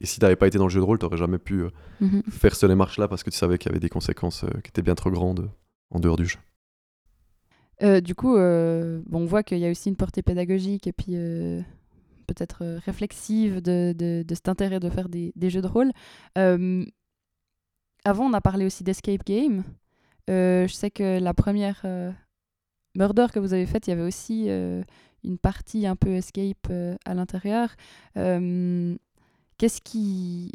Et 0.00 0.06
si 0.06 0.18
tu 0.18 0.24
n'avais 0.24 0.36
pas 0.36 0.46
été 0.46 0.58
dans 0.58 0.64
le 0.64 0.70
jeu 0.70 0.80
de 0.80 0.84
rôle, 0.84 0.98
tu 0.98 1.04
n'aurais 1.06 1.16
jamais 1.18 1.38
pu 1.38 1.60
euh, 1.62 1.70
Mhm. 2.00 2.22
faire 2.30 2.54
cette 2.54 2.68
démarche-là 2.68 3.08
parce 3.08 3.22
que 3.22 3.30
tu 3.30 3.36
savais 3.38 3.58
qu'il 3.58 3.70
y 3.70 3.72
avait 3.72 3.80
des 3.80 3.88
conséquences 3.88 4.44
euh, 4.44 4.50
qui 4.62 4.68
étaient 4.68 4.82
bien 4.82 4.94
trop 4.94 5.10
grandes 5.10 5.40
euh, 5.40 5.48
en 5.90 6.00
dehors 6.00 6.16
du 6.16 6.26
jeu. 6.26 6.38
Euh, 7.82 8.00
du 8.00 8.14
coup, 8.14 8.34
bon, 8.34 9.20
on 9.22 9.26
voit 9.26 9.42
qu'il 9.42 9.58
y 9.58 9.66
a 9.66 9.70
aussi 9.70 9.88
une 9.88 9.96
portée 9.96 10.22
pédagogique 10.22 10.86
et 10.86 10.92
puis 10.92 11.14
peut-être 12.22 12.62
euh, 12.64 12.78
réflexive 12.84 13.60
de, 13.60 13.94
de- 13.96 14.24
de 14.26 14.34
cet 14.34 14.48
intérêt 14.48 14.80
de 14.80 14.88
faire 14.90 15.08
des, 15.08 15.32
des 15.36 15.50
jeux 15.50 15.62
de 15.62 15.68
rôle. 15.68 15.90
Euh, 16.38 16.84
avant, 18.04 18.26
on 18.26 18.32
a 18.32 18.40
parlé 18.40 18.66
aussi 18.66 18.82
d'escape 18.84 19.24
game. 19.24 19.62
Euh, 20.30 20.66
je 20.66 20.72
sais 20.72 20.90
que 20.90 21.18
la 21.20 21.34
première 21.34 21.84
murder 22.94 23.26
que 23.32 23.38
vous 23.38 23.52
avez 23.52 23.66
faite, 23.66 23.86
il 23.86 23.90
y 23.90 23.92
avait 23.92 24.02
aussi 24.02 24.48
une 25.24 25.38
partie 25.38 25.86
un 25.86 25.96
peu 25.96 26.10
escape 26.10 26.72
à 27.04 27.14
l'intérieur. 27.14 27.68
Qu'est-ce 28.14 29.80
qui 29.82 30.52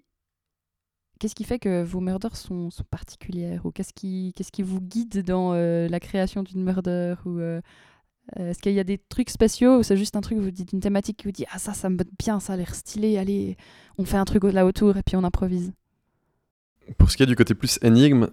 Qu'est-ce 1.19 1.33
qui 1.33 1.45
fait 1.45 1.57
que 1.57 1.83
vos 1.83 1.99
murders 1.99 2.35
sont, 2.35 2.69
sont 2.69 2.83
particulières? 2.83 3.65
Ou 3.65 3.71
qu'est-ce 3.71 3.93
qui, 3.93 4.33
qu'est-ce 4.35 4.51
qui 4.51 4.61
vous 4.61 4.79
guide 4.81 5.23
dans 5.23 5.53
la 5.53 5.99
création 5.99 6.43
d'une 6.43 6.63
murder? 6.63 7.15
Ou 7.25 7.39
euh, 8.39 8.49
est-ce 8.51 8.59
qu'il 8.59 8.73
y 8.73 8.79
a 8.79 8.83
des 8.83 8.97
trucs 8.97 9.29
spéciaux 9.29 9.77
ou 9.79 9.83
c'est 9.83 9.97
juste 9.97 10.15
un 10.15 10.21
truc 10.21 10.37
vous 10.37 10.51
dites 10.51 10.73
une 10.73 10.79
thématique 10.81 11.17
qui 11.17 11.25
vous 11.25 11.31
dit 11.31 11.45
ah 11.51 11.59
ça 11.59 11.73
ça 11.73 11.89
me 11.89 11.95
botte 11.95 12.09
bien 12.19 12.39
ça 12.39 12.53
a 12.53 12.57
l'air 12.57 12.75
stylé 12.75 13.17
allez 13.17 13.55
on 13.97 14.05
fait 14.05 14.17
un 14.17 14.25
truc 14.25 14.43
là 14.43 14.65
autour 14.65 14.97
et 14.97 15.03
puis 15.03 15.15
on 15.15 15.23
improvise 15.23 15.71
Pour 16.97 17.09
ce 17.11 17.17
qui 17.17 17.23
est 17.23 17.27
du 17.27 17.35
côté 17.35 17.53
plus 17.53 17.79
énigme, 17.81 18.27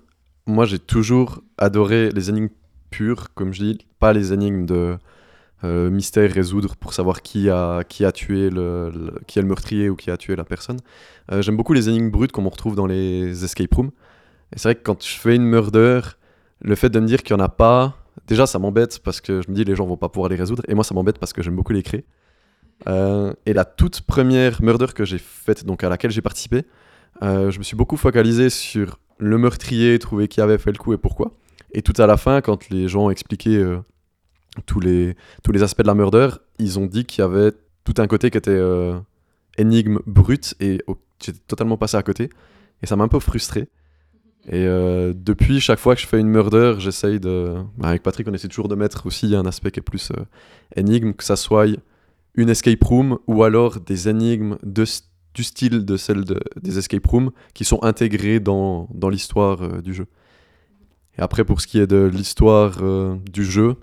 moi 0.46 0.64
j'ai 0.64 0.78
toujours 0.78 1.42
adoré 1.58 2.10
les 2.10 2.28
énigmes 2.30 2.50
pures, 2.90 3.32
comme 3.34 3.52
je 3.52 3.62
dis, 3.64 3.78
pas 3.98 4.12
les 4.12 4.32
énigmes 4.32 4.66
de 4.66 4.96
euh, 5.64 5.90
mystère 5.90 6.30
résoudre 6.30 6.76
pour 6.76 6.92
savoir 6.92 7.22
qui 7.22 7.48
a, 7.50 7.82
qui 7.84 8.04
a 8.04 8.12
tué 8.12 8.50
le, 8.50 8.90
le- 8.90 9.20
qui 9.26 9.38
est 9.38 9.42
le 9.42 9.48
meurtrier 9.48 9.88
ou 9.88 9.96
qui 9.96 10.10
a 10.10 10.16
tué 10.16 10.36
la 10.36 10.44
personne. 10.44 10.78
Euh, 11.32 11.40
J'aime 11.42 11.56
beaucoup 11.56 11.72
les 11.72 11.88
énigmes 11.88 12.10
brutes 12.10 12.32
qu'on 12.32 12.48
retrouve 12.48 12.76
dans 12.76 12.86
les 12.86 13.44
escape 13.44 13.72
rooms. 13.74 13.90
Et 14.52 14.58
c'est 14.58 14.68
vrai 14.68 14.74
que 14.74 14.82
quand 14.82 15.02
je 15.02 15.16
fais 15.16 15.34
une 15.34 15.44
murder, 15.44 16.00
le 16.60 16.74
fait 16.74 16.90
de 16.90 17.00
me 17.00 17.06
dire 17.06 17.22
qu'il 17.22 17.34
n'y 17.34 17.42
en 17.42 17.44
a 17.44 17.48
pas, 17.48 17.96
déjà 18.26 18.46
ça 18.46 18.58
m'embête 18.58 19.00
parce 19.00 19.20
que 19.20 19.42
je 19.42 19.50
me 19.50 19.54
dis 19.54 19.64
les 19.64 19.76
gens 19.76 19.86
vont 19.86 19.96
pas 19.96 20.08
pouvoir 20.08 20.30
les 20.30 20.36
résoudre. 20.36 20.62
Et 20.68 20.74
moi 20.74 20.84
ça 20.84 20.94
m'embête 20.94 21.18
parce 21.18 21.32
que 21.32 21.42
j'aime 21.42 21.56
beaucoup 21.56 21.72
les 21.72 21.82
créer. 21.82 22.04
Euh, 22.88 23.32
et 23.46 23.52
la 23.52 23.64
toute 23.64 24.00
première 24.02 24.62
murder 24.62 24.86
que 24.94 25.04
j'ai 25.04 25.18
faite, 25.18 25.64
donc 25.64 25.84
à 25.84 25.88
laquelle 25.88 26.10
j'ai 26.10 26.22
participé, 26.22 26.64
euh, 27.22 27.50
je 27.50 27.58
me 27.58 27.64
suis 27.64 27.76
beaucoup 27.76 27.96
focalisé 27.96 28.50
sur 28.50 28.98
le 29.18 29.38
meurtrier, 29.38 29.98
trouver 29.98 30.28
qui 30.28 30.40
avait 30.40 30.58
fait 30.58 30.72
le 30.72 30.78
coup 30.78 30.92
et 30.92 30.98
pourquoi. 30.98 31.32
Et 31.72 31.82
tout 31.82 32.00
à 32.00 32.06
la 32.06 32.16
fin, 32.16 32.40
quand 32.40 32.68
les 32.70 32.88
gens 32.88 33.10
expliquaient 33.10 33.56
euh, 33.56 33.78
tous, 34.66 34.80
les, 34.80 35.16
aspects 35.62 35.82
de 35.82 35.86
la 35.86 35.94
murder, 35.94 36.28
ils 36.58 36.78
ont 36.78 36.86
dit 36.86 37.04
qu'il 37.04 37.22
y 37.22 37.24
avait 37.24 37.52
tout 37.84 37.94
un 37.98 38.06
côté 38.06 38.30
qui 38.30 38.38
était 38.38 38.50
euh, 38.50 38.98
énigme 39.58 39.98
brute 40.06 40.54
et 40.60 40.82
au- 40.86 40.98
j'étais 41.24 41.40
totalement 41.46 41.76
passé 41.76 41.96
à 41.96 42.02
côté. 42.02 42.30
Et 42.82 42.86
ça 42.86 42.96
m'a 42.96 43.04
un 43.04 43.08
peu 43.08 43.18
frustré. 43.20 43.68
Et 44.46 44.66
euh, 44.66 45.14
depuis, 45.16 45.60
chaque 45.60 45.78
fois 45.78 45.94
que 45.94 46.02
je 46.02 46.06
fais 46.06 46.20
une 46.20 46.28
murder, 46.28 46.74
j'essaye 46.78 47.18
de. 47.18 47.54
bah, 47.78 47.88
avec 47.88 48.02
Patrick, 48.02 48.28
on 48.28 48.34
essaie 48.34 48.48
toujours 48.48 48.68
de 48.68 48.74
mettre 48.74 49.06
aussi 49.06 49.34
un 49.34 49.46
aspect 49.46 49.70
qui 49.70 49.80
est 49.80 49.82
plus 49.82 50.10
euh, 50.10 50.22
énigme, 50.76 51.14
que 51.14 51.24
ça 51.24 51.36
soit 51.36 51.66
une 52.34 52.50
escape 52.50 52.82
room 52.84 53.18
ou 53.26 53.42
alors 53.42 53.80
des 53.80 54.08
énigmes 54.08 54.58
du 54.64 55.42
style 55.44 55.84
de 55.84 55.96
celles 55.96 56.24
de- 56.24 56.40
des 56.60 56.78
escape 56.78 57.06
rooms 57.06 57.30
qui 57.54 57.64
sont 57.64 57.82
intégrées 57.82 58.38
dans, 58.38 58.88
dans 58.92 59.08
l'histoire 59.08 59.62
euh, 59.62 59.80
du 59.80 59.94
jeu. 59.94 60.06
Et 61.16 61.22
après, 61.22 61.44
pour 61.44 61.60
ce 61.60 61.66
qui 61.66 61.78
est 61.78 61.86
de 61.86 62.04
l'histoire 62.04 62.80
du 63.32 63.44
jeu, 63.44 63.76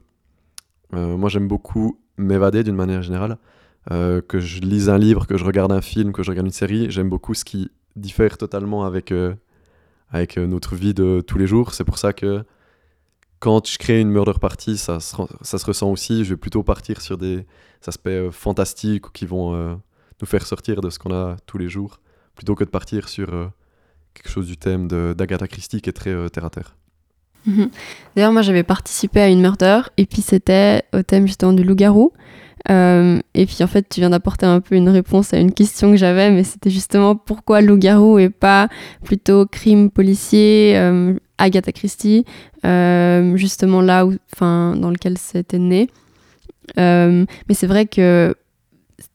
moi 0.91 1.29
j'aime 1.29 1.47
beaucoup 1.47 1.97
m'évader 2.17 2.61
d'une 2.65 2.75
manière 2.75 3.01
générale. 3.01 3.37
Que 3.89 4.39
je 4.41 4.59
lise 4.59 4.89
un 4.89 4.97
livre, 4.97 5.25
que 5.27 5.37
je 5.37 5.45
regarde 5.45 5.71
un 5.71 5.79
film, 5.79 6.11
que 6.11 6.23
je 6.23 6.29
regarde 6.29 6.47
une 6.47 6.51
série, 6.51 6.91
j'aime 6.91 7.07
beaucoup 7.07 7.33
ce 7.33 7.45
qui 7.45 7.71
diffère 7.95 8.37
totalement 8.37 8.83
avec, 8.83 9.13
avec 10.11 10.37
euh, 10.37 10.45
notre 10.45 10.75
vie 10.75 10.93
de 10.93 11.23
tous 11.25 11.37
les 11.37 11.47
jours. 11.47 11.73
C'est 11.73 11.83
pour 11.83 11.97
ça 11.97 12.13
que 12.13 12.43
quand 13.39 13.67
je 13.67 13.77
crée 13.77 13.99
une 13.99 14.09
murder 14.09 14.33
party, 14.39 14.77
ça 14.77 14.99
se, 14.99 15.15
ressent 15.65 15.89
aussi. 15.89 16.23
Je 16.23 16.31
vais 16.31 16.37
plutôt 16.37 16.63
partir 16.63 17.01
sur 17.01 17.17
des 17.17 17.45
aspects 17.87 18.07
euh, 18.07 18.31
fantastiques 18.31 19.11
qui 19.13 19.25
vont 19.25 19.55
euh, 19.55 19.73
nous 20.21 20.27
faire 20.27 20.45
sortir 20.45 20.81
de 20.81 20.89
ce 20.89 20.99
qu'on 20.99 21.13
a 21.13 21.37
tous 21.47 21.57
les 21.57 21.69
jours, 21.69 21.99
plutôt 22.35 22.55
que 22.55 22.63
de 22.63 22.69
partir 22.69 23.09
sur 23.09 23.27
quelque 24.13 24.29
chose 24.29 24.45
du 24.45 24.57
thème 24.57 24.87
d'Agatha 24.87 25.47
Christie 25.47 25.81
qui 25.81 25.89
est 25.89 25.93
très 25.93 26.29
terre 26.29 26.45
à 26.45 26.49
terre. 26.51 26.75
Mhm. 27.47 27.71
D'ailleurs, 28.15 28.31
moi, 28.31 28.43
j'avais 28.43 28.61
participé 28.61 29.19
à 29.19 29.29
une 29.29 29.41
murder, 29.41 29.81
et 29.97 30.05
puis 30.05 30.21
c'était 30.21 30.83
au 30.93 31.01
thème 31.01 31.25
justement 31.25 31.53
du 31.53 31.63
loup-garou. 31.63 32.13
Euh, 32.69 33.19
et 33.33 33.45
puis 33.45 33.63
en 33.63 33.67
fait, 33.67 33.87
tu 33.89 34.01
viens 34.01 34.09
d'apporter 34.09 34.45
un 34.45 34.59
peu 34.61 34.75
une 34.75 34.89
réponse 34.89 35.33
à 35.33 35.37
une 35.37 35.51
question 35.51 35.91
que 35.91 35.97
j'avais, 35.97 36.31
mais 36.31 36.43
c'était 36.43 36.69
justement 36.69 37.15
pourquoi 37.15 37.61
loup-garou 37.61 38.19
et 38.19 38.29
pas 38.29 38.67
plutôt 39.03 39.45
crime 39.45 39.89
policier, 39.89 40.73
euh, 40.77 41.15
Agatha 41.37 41.71
Christie, 41.71 42.25
euh, 42.65 43.35
justement 43.35 43.81
là 43.81 44.05
où, 44.05 44.13
enfin, 44.33 44.75
dans 44.75 44.91
lequel 44.91 45.17
c'était 45.17 45.59
né. 45.59 45.89
Mais 46.77 47.53
c'est 47.53 47.67
vrai 47.67 47.85
que 47.85 48.35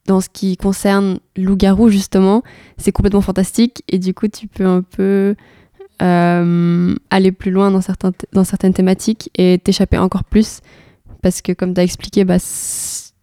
dans 0.07 0.21
ce 0.21 0.29
qui 0.29 0.57
concerne 0.57 1.19
loup-garou 1.37 1.89
justement, 1.89 2.43
c'est 2.77 2.93
complètement 2.93 3.21
fantastique 3.21 3.83
et 3.89 3.99
du 3.99 4.13
coup, 4.13 4.29
tu 4.29 4.47
peux 4.47 4.67
un 4.67 4.83
peu 4.83 5.35
aller 5.99 7.33
plus 7.33 7.51
loin 7.51 7.71
dans, 7.71 7.81
dans 8.33 8.45
certaines 8.45 8.75
thématiques 8.75 9.31
et 9.39 9.59
t'échapper 9.63 9.97
encore 9.97 10.25
plus 10.25 10.61
parce 11.23 11.41
que 11.41 11.53
comme 11.53 11.73
tu 11.75 11.81
as 11.81 11.85
expliqué 11.85 12.25
bah, 12.25 12.39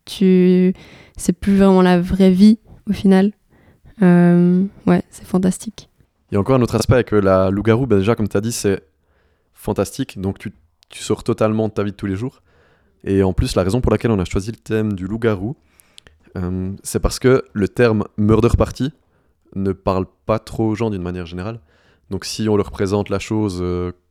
tu 0.05 0.73
c'est 1.17 1.33
plus 1.33 1.55
vraiment 1.57 1.81
la 1.81 1.99
vraie 2.01 2.31
vie 2.31 2.59
au 2.89 2.93
final 2.93 3.31
Euh, 4.01 4.65
ouais 4.87 5.03
c'est 5.09 5.25
fantastique 5.25 5.87
Il 6.31 6.35
y 6.35 6.37
a 6.37 6.39
encore 6.39 6.55
un 6.55 6.61
autre 6.61 6.75
aspect 6.75 6.95
avec 6.95 7.13
euh, 7.13 7.21
la 7.21 7.51
loup-garou. 7.51 7.85
Ben 7.85 7.99
déjà, 7.99 8.15
comme 8.15 8.27
tu 8.27 8.35
as 8.35 8.41
dit, 8.41 8.51
c'est 8.51 8.81
fantastique. 9.53 10.19
Donc, 10.19 10.39
tu, 10.39 10.51
tu 10.89 11.03
sors 11.03 11.23
totalement 11.23 11.67
de 11.67 11.73
ta 11.73 11.83
vie 11.83 11.91
de 11.91 11.95
tous 11.95 12.07
les 12.07 12.15
jours. 12.15 12.41
Et 13.03 13.21
en 13.21 13.33
plus, 13.33 13.55
la 13.55 13.63
raison 13.63 13.81
pour 13.81 13.91
laquelle 13.91 14.11
on 14.11 14.19
a 14.19 14.25
choisi 14.25 14.51
le 14.51 14.57
thème 14.57 14.93
du 14.93 15.05
loup-garou, 15.05 15.55
euh, 16.37 16.71
c'est 16.81 16.99
parce 16.99 17.19
que 17.19 17.43
le 17.53 17.67
terme 17.67 18.03
murder 18.17 18.49
party 18.57 18.91
ne 19.55 19.71
parle 19.73 20.07
pas 20.25 20.39
trop 20.39 20.69
aux 20.69 20.75
gens 20.75 20.89
d'une 20.89 21.03
manière 21.03 21.27
générale. 21.27 21.59
Donc, 22.09 22.25
si 22.25 22.49
on 22.49 22.57
leur 22.57 22.71
présente 22.71 23.09
la 23.09 23.19
chose 23.19 23.63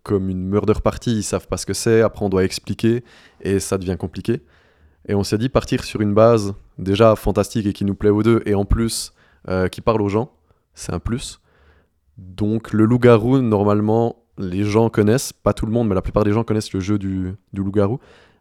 comme 0.05 0.31
une 0.31 0.45
murder 0.49 0.75
party, 0.83 1.11
ils 1.19 1.23
savent 1.25 1.49
pas 1.49 1.57
ce 1.57 1.67
que 1.67 1.75
c'est. 1.75 2.03
Après, 2.03 2.25
on 2.25 2.29
doit 2.29 2.45
expliquer 2.45 3.03
et 3.41 3.59
ça 3.59 3.79
devient 3.79 3.97
compliqué. 3.99 4.43
Et 5.09 5.15
on 5.15 5.25
s'est 5.25 5.39
dit 5.39 5.49
partir 5.49 5.85
sur 5.85 6.01
une 6.01 6.15
base 6.15 6.55
déjà 6.79 7.17
fantastique 7.17 7.67
et 7.67 7.73
qui 7.73 7.85
nous 7.85 7.95
plaît 7.95 8.11
aux 8.11 8.23
deux, 8.23 8.43
et 8.47 8.55
en 8.55 8.65
plus 8.65 9.13
euh, 9.49 9.69
qui 9.69 9.81
parle 9.81 10.01
aux 10.03 10.09
gens, 10.09 10.31
c'est 10.75 10.93
un 10.93 11.01
plus. 11.01 11.41
Donc 12.19 12.73
le 12.73 12.85
loup-garou, 12.85 13.39
normalement, 13.39 14.17
les 14.39 14.65
gens 14.65 14.89
connaissent, 14.89 15.33
pas 15.33 15.53
tout 15.53 15.67
le 15.67 15.73
monde, 15.73 15.89
mais 15.89 15.95
la 15.95 16.03
plupart 16.03 16.25
des 16.25 16.33
gens 16.33 16.45
connaissent 16.45 16.73
le 16.73 16.81
jeu 16.81 16.99
du, 16.99 17.35
du 17.53 17.63
loup-garou. 17.63 17.99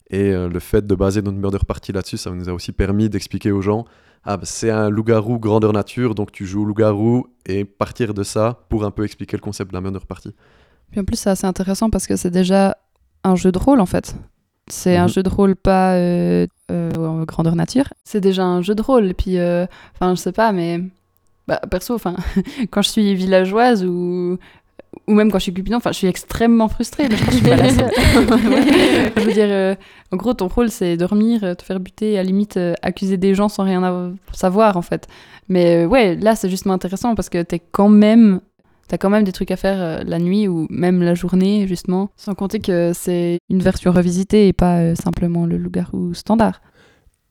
Et 0.10 0.32
euh, 0.32 0.50
le 0.50 0.60
fait 0.60 0.86
de 0.86 0.94
baser 0.94 1.22
notre 1.22 1.38
murder 1.38 1.60
party 1.66 1.94
là-dessus, 1.94 2.18
ça 2.18 2.32
nous 2.32 2.50
a 2.50 2.54
aussi 2.54 2.74
permis 2.74 3.10
d'expliquer 3.10 3.52
aux 3.52 3.62
gens, 3.62 3.86
ah 4.24 4.38
bah, 4.38 4.44
c'est 4.46 4.70
un 4.70 4.90
loup-garou 4.90 5.40
grandeur 5.40 5.74
nature, 5.74 6.14
donc 6.16 6.32
tu 6.32 6.46
joues 6.46 6.66
loup-garou, 6.66 7.28
et 7.46 7.66
partir 7.66 8.14
de 8.14 8.24
ça 8.24 8.66
pour 8.70 8.84
un 8.84 8.92
peu 8.92 9.04
expliquer 9.04 9.38
le 9.38 9.42
concept 9.42 9.72
de 9.72 9.76
la 9.76 9.82
murder 9.82 10.06
party. 10.08 10.36
Puis 10.92 11.00
en 11.00 11.06
plus, 11.06 11.16
c'est 11.16 11.30
assez 11.30 11.48
intéressant 11.48 11.90
parce 11.90 12.06
que 12.06 12.18
c'est 12.18 12.30
déjà 12.30 12.78
un 13.24 13.36
jeu 13.36 13.52
de 13.52 13.58
rôle 13.58 13.80
en 13.80 13.86
fait. 13.86 14.16
C'est 14.72 14.96
un 14.98 15.04
Mhm. 15.04 15.10
jeu 15.10 15.24
de 15.24 15.30
rôle 15.30 15.56
pas 15.56 15.94
euh, 15.96 16.48
euh, 16.72 16.92
en 16.96 17.24
grandeur 17.24 17.56
nature. 17.56 17.86
C'est 18.04 18.22
déjà 18.22 18.44
un 18.44 18.62
jeu 18.62 18.74
de 18.76 18.82
rôle. 18.82 19.08
Et 19.08 19.14
puis, 19.14 19.38
euh, 19.38 19.66
enfin, 19.96 20.16
je 20.16 20.20
sais 20.22 20.32
pas, 20.32 20.52
mais 20.52 20.80
bah, 21.48 21.60
perso, 21.70 21.94
enfin, 21.96 22.16
quand 22.72 22.82
je 22.82 22.90
suis 22.90 23.14
villageoise 23.16 23.84
ou 23.86 24.38
ou 25.08 25.14
même 25.14 25.32
quand 25.32 25.40
je 25.40 25.44
suis 25.44 25.54
cupidon, 25.54 25.78
enfin, 25.78 25.92
je 25.94 25.98
suis 25.98 26.08
extrêmement 26.08 26.68
frustrée. 26.68 27.08
Mais 27.10 27.16
je 27.16 27.24
pense 27.24 27.34
que 27.34 27.40
je 27.40 27.46
suis 27.46 27.50
pas 27.50 27.56
la 27.56 27.70
seule. 27.70 27.86
Ouais. 27.86 29.12
je 29.18 29.22
veux 29.22 29.34
dire, 29.34 29.48
euh, 29.50 29.76
en 30.12 30.18
gros, 30.18 30.34
ton 30.34 30.48
rôle, 30.50 30.70
c'est 30.70 30.98
dormir, 30.98 31.40
te 31.58 31.64
faire 31.64 31.80
buter, 31.80 32.18
à 32.18 32.24
la 32.24 32.28
limite 32.28 32.58
euh, 32.58 32.74
accuser 32.82 33.16
des 33.18 33.34
gens 33.34 33.48
sans 33.50 33.64
rien 33.64 33.84
avoir- 33.84 34.12
savoir 34.34 34.76
en 34.78 34.82
fait. 34.82 35.08
Mais 35.50 35.84
euh, 35.84 35.88
ouais, 35.88 36.16
là, 36.16 36.36
c'est 36.36 36.50
justement 36.50 36.74
intéressant 36.74 37.16
parce 37.16 37.30
que 37.30 37.42
t'es 37.42 37.60
quand 37.72 37.90
même 37.90 38.42
T'as 38.92 38.98
quand 38.98 39.10
même 39.10 39.24
des 39.24 39.32
trucs 39.32 39.52
à 39.52 39.56
faire 39.56 39.82
euh, 39.82 40.04
la 40.06 40.20
nuit 40.20 40.50
ou 40.50 40.68
même 40.70 41.02
la 41.02 41.16
journée, 41.16 41.66
justement. 41.66 42.12
Sans 42.18 42.36
compter 42.36 42.60
que 42.60 42.92
c'est 42.94 43.40
une 43.50 43.62
version 43.62 43.94
revisitée 43.94 44.50
et 44.50 44.52
pas 44.52 44.80
euh, 44.80 44.96
simplement 44.96 45.46
le 45.46 45.56
loup-garou 45.56 46.14
standard. 46.14 46.62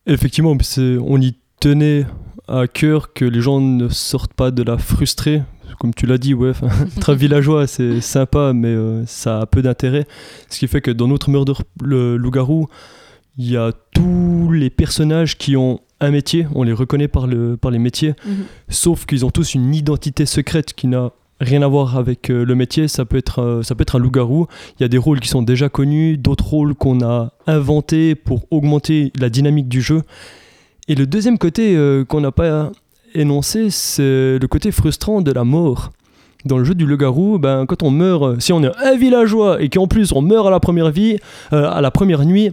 Effectivement, 0.06 0.56
on 0.78 1.20
y 1.20 1.36
tenait 1.60 2.06
à 2.48 2.66
cœur 2.66 3.12
que 3.12 3.26
les 3.26 3.42
gens 3.42 3.60
ne 3.60 3.90
sortent 3.90 4.32
pas 4.32 4.50
de 4.50 4.62
la 4.62 4.78
frustrée. 4.78 5.42
Comme 5.78 5.92
tu 5.92 6.06
l'as 6.06 6.16
dit, 6.16 6.32
ouais, 6.32 6.52
un 7.06 7.14
villageois, 7.14 7.66
c'est 7.66 8.00
sympa, 8.00 8.54
mais 8.54 8.68
euh, 8.68 9.04
ça 9.04 9.40
a 9.40 9.44
peu 9.44 9.60
d'intérêt. 9.60 10.06
Ce 10.48 10.58
qui 10.58 10.66
fait 10.66 10.80
que 10.80 10.90
dans 10.90 11.08
notre 11.08 11.28
murder, 11.28 11.52
le 11.82 12.16
loup-garou, 12.16 12.68
il 13.36 13.50
y 13.50 13.58
a 13.58 13.72
tous 13.92 14.50
les 14.50 14.70
personnages 14.70 15.36
qui 15.36 15.58
ont 15.58 15.80
un 16.00 16.10
métier, 16.10 16.46
on 16.54 16.62
les 16.62 16.72
reconnaît 16.72 17.08
par, 17.08 17.26
le, 17.26 17.58
par 17.58 17.70
les 17.70 17.78
métiers, 17.78 18.14
sauf 18.70 19.04
qu'ils 19.04 19.26
ont 19.26 19.30
tous 19.30 19.52
une 19.52 19.74
identité 19.74 20.24
secrète 20.24 20.72
qui 20.72 20.86
n'a 20.86 21.12
rien 21.40 21.62
à 21.62 21.66
voir 21.66 21.96
avec 21.96 22.30
euh, 22.30 22.44
le 22.44 22.54
métier. 22.54 22.88
Ça 22.88 23.04
peut, 23.04 23.16
être, 23.16 23.40
euh, 23.40 23.62
ça 23.62 23.74
peut 23.74 23.82
être 23.82 23.96
un 23.96 23.98
loup-garou. 23.98 24.46
Il 24.78 24.82
y 24.82 24.84
a 24.84 24.88
des 24.88 24.98
rôles 24.98 25.20
qui 25.20 25.28
sont 25.28 25.42
déjà 25.42 25.68
connus, 25.68 26.18
d'autres 26.18 26.46
rôles 26.46 26.74
qu'on 26.74 27.02
a 27.02 27.32
inventés 27.46 28.14
pour 28.14 28.46
augmenter 28.50 29.12
la 29.18 29.30
dynamique 29.30 29.68
du 29.68 29.80
jeu. 29.80 30.02
Et 30.88 30.94
le 30.94 31.06
deuxième 31.06 31.38
côté 31.38 31.76
euh, 31.76 32.04
qu'on 32.04 32.20
n'a 32.20 32.32
pas 32.32 32.70
énoncé, 33.14 33.70
c'est 33.70 34.38
le 34.38 34.46
côté 34.48 34.70
frustrant 34.70 35.20
de 35.22 35.32
la 35.32 35.44
mort. 35.44 35.90
Dans 36.46 36.56
le 36.56 36.64
jeu 36.64 36.74
du 36.74 36.86
loup-garou, 36.86 37.38
ben, 37.38 37.66
quand 37.66 37.82
on 37.82 37.90
meurt, 37.90 38.40
si 38.40 38.52
on 38.52 38.62
est 38.62 38.70
un 38.82 38.96
villageois 38.96 39.60
et 39.60 39.68
qu'en 39.68 39.86
plus 39.86 40.12
on 40.12 40.22
meurt 40.22 40.46
à 40.46 40.50
la 40.50 40.58
première 40.58 40.90
vie, 40.90 41.18
à 41.50 41.82
la 41.82 41.90
première 41.90 42.24
nuit, 42.24 42.50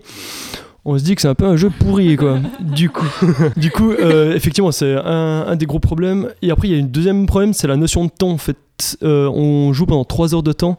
on 0.84 0.98
se 0.98 1.06
dit 1.06 1.16
que 1.16 1.22
c'est 1.22 1.30
un 1.30 1.36
peu 1.36 1.46
un 1.46 1.56
jeu 1.56 1.70
pourri 1.70 2.18
quoi. 2.18 2.40
du 2.60 2.90
coup, 2.90 3.08
du 3.56 3.72
coup 3.72 3.94
effectivement 3.94 4.74
c'est 4.74 4.94
un, 4.94 5.46
un 5.48 5.56
des 5.56 5.66
gros 5.66 5.80
problèmes. 5.80 6.28
Et 6.42 6.52
après 6.52 6.68
il 6.68 6.76
y 6.76 6.78
a 6.78 6.84
un 6.84 6.86
deuxième 6.86 7.28
problème, 7.28 7.54
c'est 7.54 7.68
la 7.68 7.78
notion 7.78 8.04
de 8.04 8.10
temps. 8.10 8.32
En 8.32 8.38
fait, 8.38 8.58
Euh, 9.04 9.28
on 9.30 9.74
joue 9.74 9.86
pendant 9.86 10.06
3 10.06 10.36
heures 10.36 10.44
de 10.44 10.54
temps, 10.54 10.78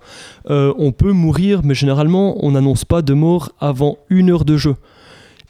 Euh, 0.50 0.72
on 0.78 0.92
peut 0.92 1.12
mourir, 1.12 1.62
mais 1.64 1.74
généralement 1.74 2.36
on 2.44 2.52
n'annonce 2.52 2.84
pas 2.84 3.02
de 3.02 3.12
mort 3.14 3.50
avant 3.60 3.98
une 4.08 4.30
heure 4.30 4.44
de 4.44 4.56
jeu. 4.56 4.76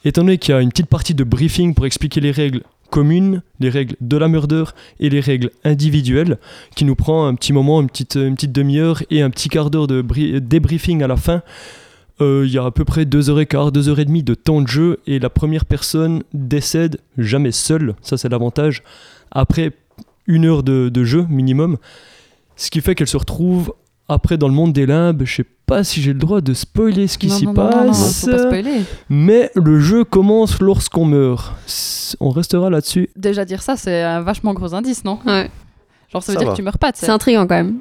Étant 0.03 0.21
donné 0.21 0.37
qu'il 0.37 0.53
y 0.53 0.57
a 0.57 0.61
une 0.61 0.69
petite 0.69 0.87
partie 0.87 1.13
de 1.13 1.23
briefing 1.23 1.73
pour 1.75 1.85
expliquer 1.85 2.21
les 2.21 2.31
règles 2.31 2.63
communes, 2.89 3.43
les 3.59 3.69
règles 3.69 3.95
de 4.01 4.17
la 4.17 4.27
murder 4.27 4.63
et 4.99 5.09
les 5.09 5.19
règles 5.19 5.51
individuelles, 5.63 6.37
qui 6.75 6.85
nous 6.85 6.95
prend 6.95 7.27
un 7.27 7.35
petit 7.35 7.53
moment, 7.53 7.81
une 7.81 7.87
petite, 7.89 8.17
demi-heure 8.51 9.03
et 9.11 9.21
un 9.21 9.29
petit 9.29 9.47
quart 9.49 9.69
d'heure 9.69 9.85
de 9.87 10.01
bri- 10.01 10.39
débriefing 10.39 11.03
à 11.03 11.07
la 11.07 11.17
fin. 11.17 11.43
Euh, 12.21 12.43
Il 12.47 12.51
y 12.51 12.57
a 12.57 12.65
à 12.65 12.71
peu 12.71 12.83
près 12.83 13.05
2h15, 13.05 13.71
2h30 13.71 14.23
de 14.23 14.33
temps 14.33 14.61
de 14.61 14.67
jeu 14.67 14.99
et 15.05 15.19
la 15.19 15.29
première 15.29 15.65
personne 15.65 16.23
décède 16.33 16.97
jamais 17.17 17.51
seule, 17.51 17.93
ça 18.01 18.17
c'est 18.17 18.29
l'avantage, 18.29 18.81
après 19.31 19.71
une 20.25 20.45
heure 20.45 20.63
de 20.63 21.03
jeu 21.03 21.25
minimum. 21.29 21.77
Ce 22.59 22.69
qui 22.69 22.81
fait 22.81 22.93
qu'elle 22.93 23.07
se 23.07 23.15
retrouve 23.15 23.73
après 24.09 24.37
dans 24.37 24.49
le 24.49 24.53
monde 24.53 24.73
des 24.73 24.85
limbes. 24.85 25.23
Je 25.23 25.35
sais 25.37 25.45
pas 25.65 25.85
si 25.85 26.01
j'ai 26.01 26.11
le 26.11 26.19
droit 26.19 26.41
de 26.41 26.53
spoiler 26.53 27.07
ce 27.07 27.17
qui 27.17 27.29
s'y 27.29 27.45
non, 27.45 27.53
non, 27.53 27.63
non, 27.63 27.69
non, 27.69 27.87
passe. 27.87 28.25
faut 28.25 28.31
pas 28.31 28.37
spoiler. 28.39 28.81
mais 29.07 29.49
le 29.55 29.79
jeu 29.79 30.03
commence 30.03 30.59
lorsqu'on 30.59 31.05
meurt. 31.05 31.53
On 32.19 32.31
restera 32.31 32.69
là-dessus. 32.69 33.09
Déjà 33.15 33.45
dire 33.45 33.61
ça, 33.61 33.77
c'est 33.77 34.01
un 34.01 34.19
vachement 34.21 34.53
gros 34.53 34.73
indice, 34.73 35.05
non? 35.05 35.19
Ouais. 35.25 35.49
Genre 36.11 36.21
ça 36.21 36.33
veut 36.33 36.37
Ça 36.37 36.39
dire 36.39 36.47
va. 36.47 36.51
que 36.53 36.57
tu 36.57 36.63
meurs 36.63 36.79
pas, 36.79 36.91
tu 36.91 36.99
sais. 36.99 37.05
C'est 37.05 37.11
intriguant 37.13 37.47
quand 37.47 37.55
même. 37.55 37.77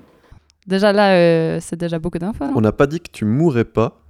Déjà 0.68 0.92
là, 0.92 1.14
euh, 1.14 1.58
c'est 1.60 1.76
déjà 1.76 1.98
beaucoup 1.98 2.18
d'infos. 2.18 2.44
On 2.54 2.60
n'a 2.60 2.72
pas 2.72 2.86
dit 2.86 3.00
que 3.00 3.10
tu 3.10 3.24
mourrais 3.24 3.64
pas, 3.64 4.00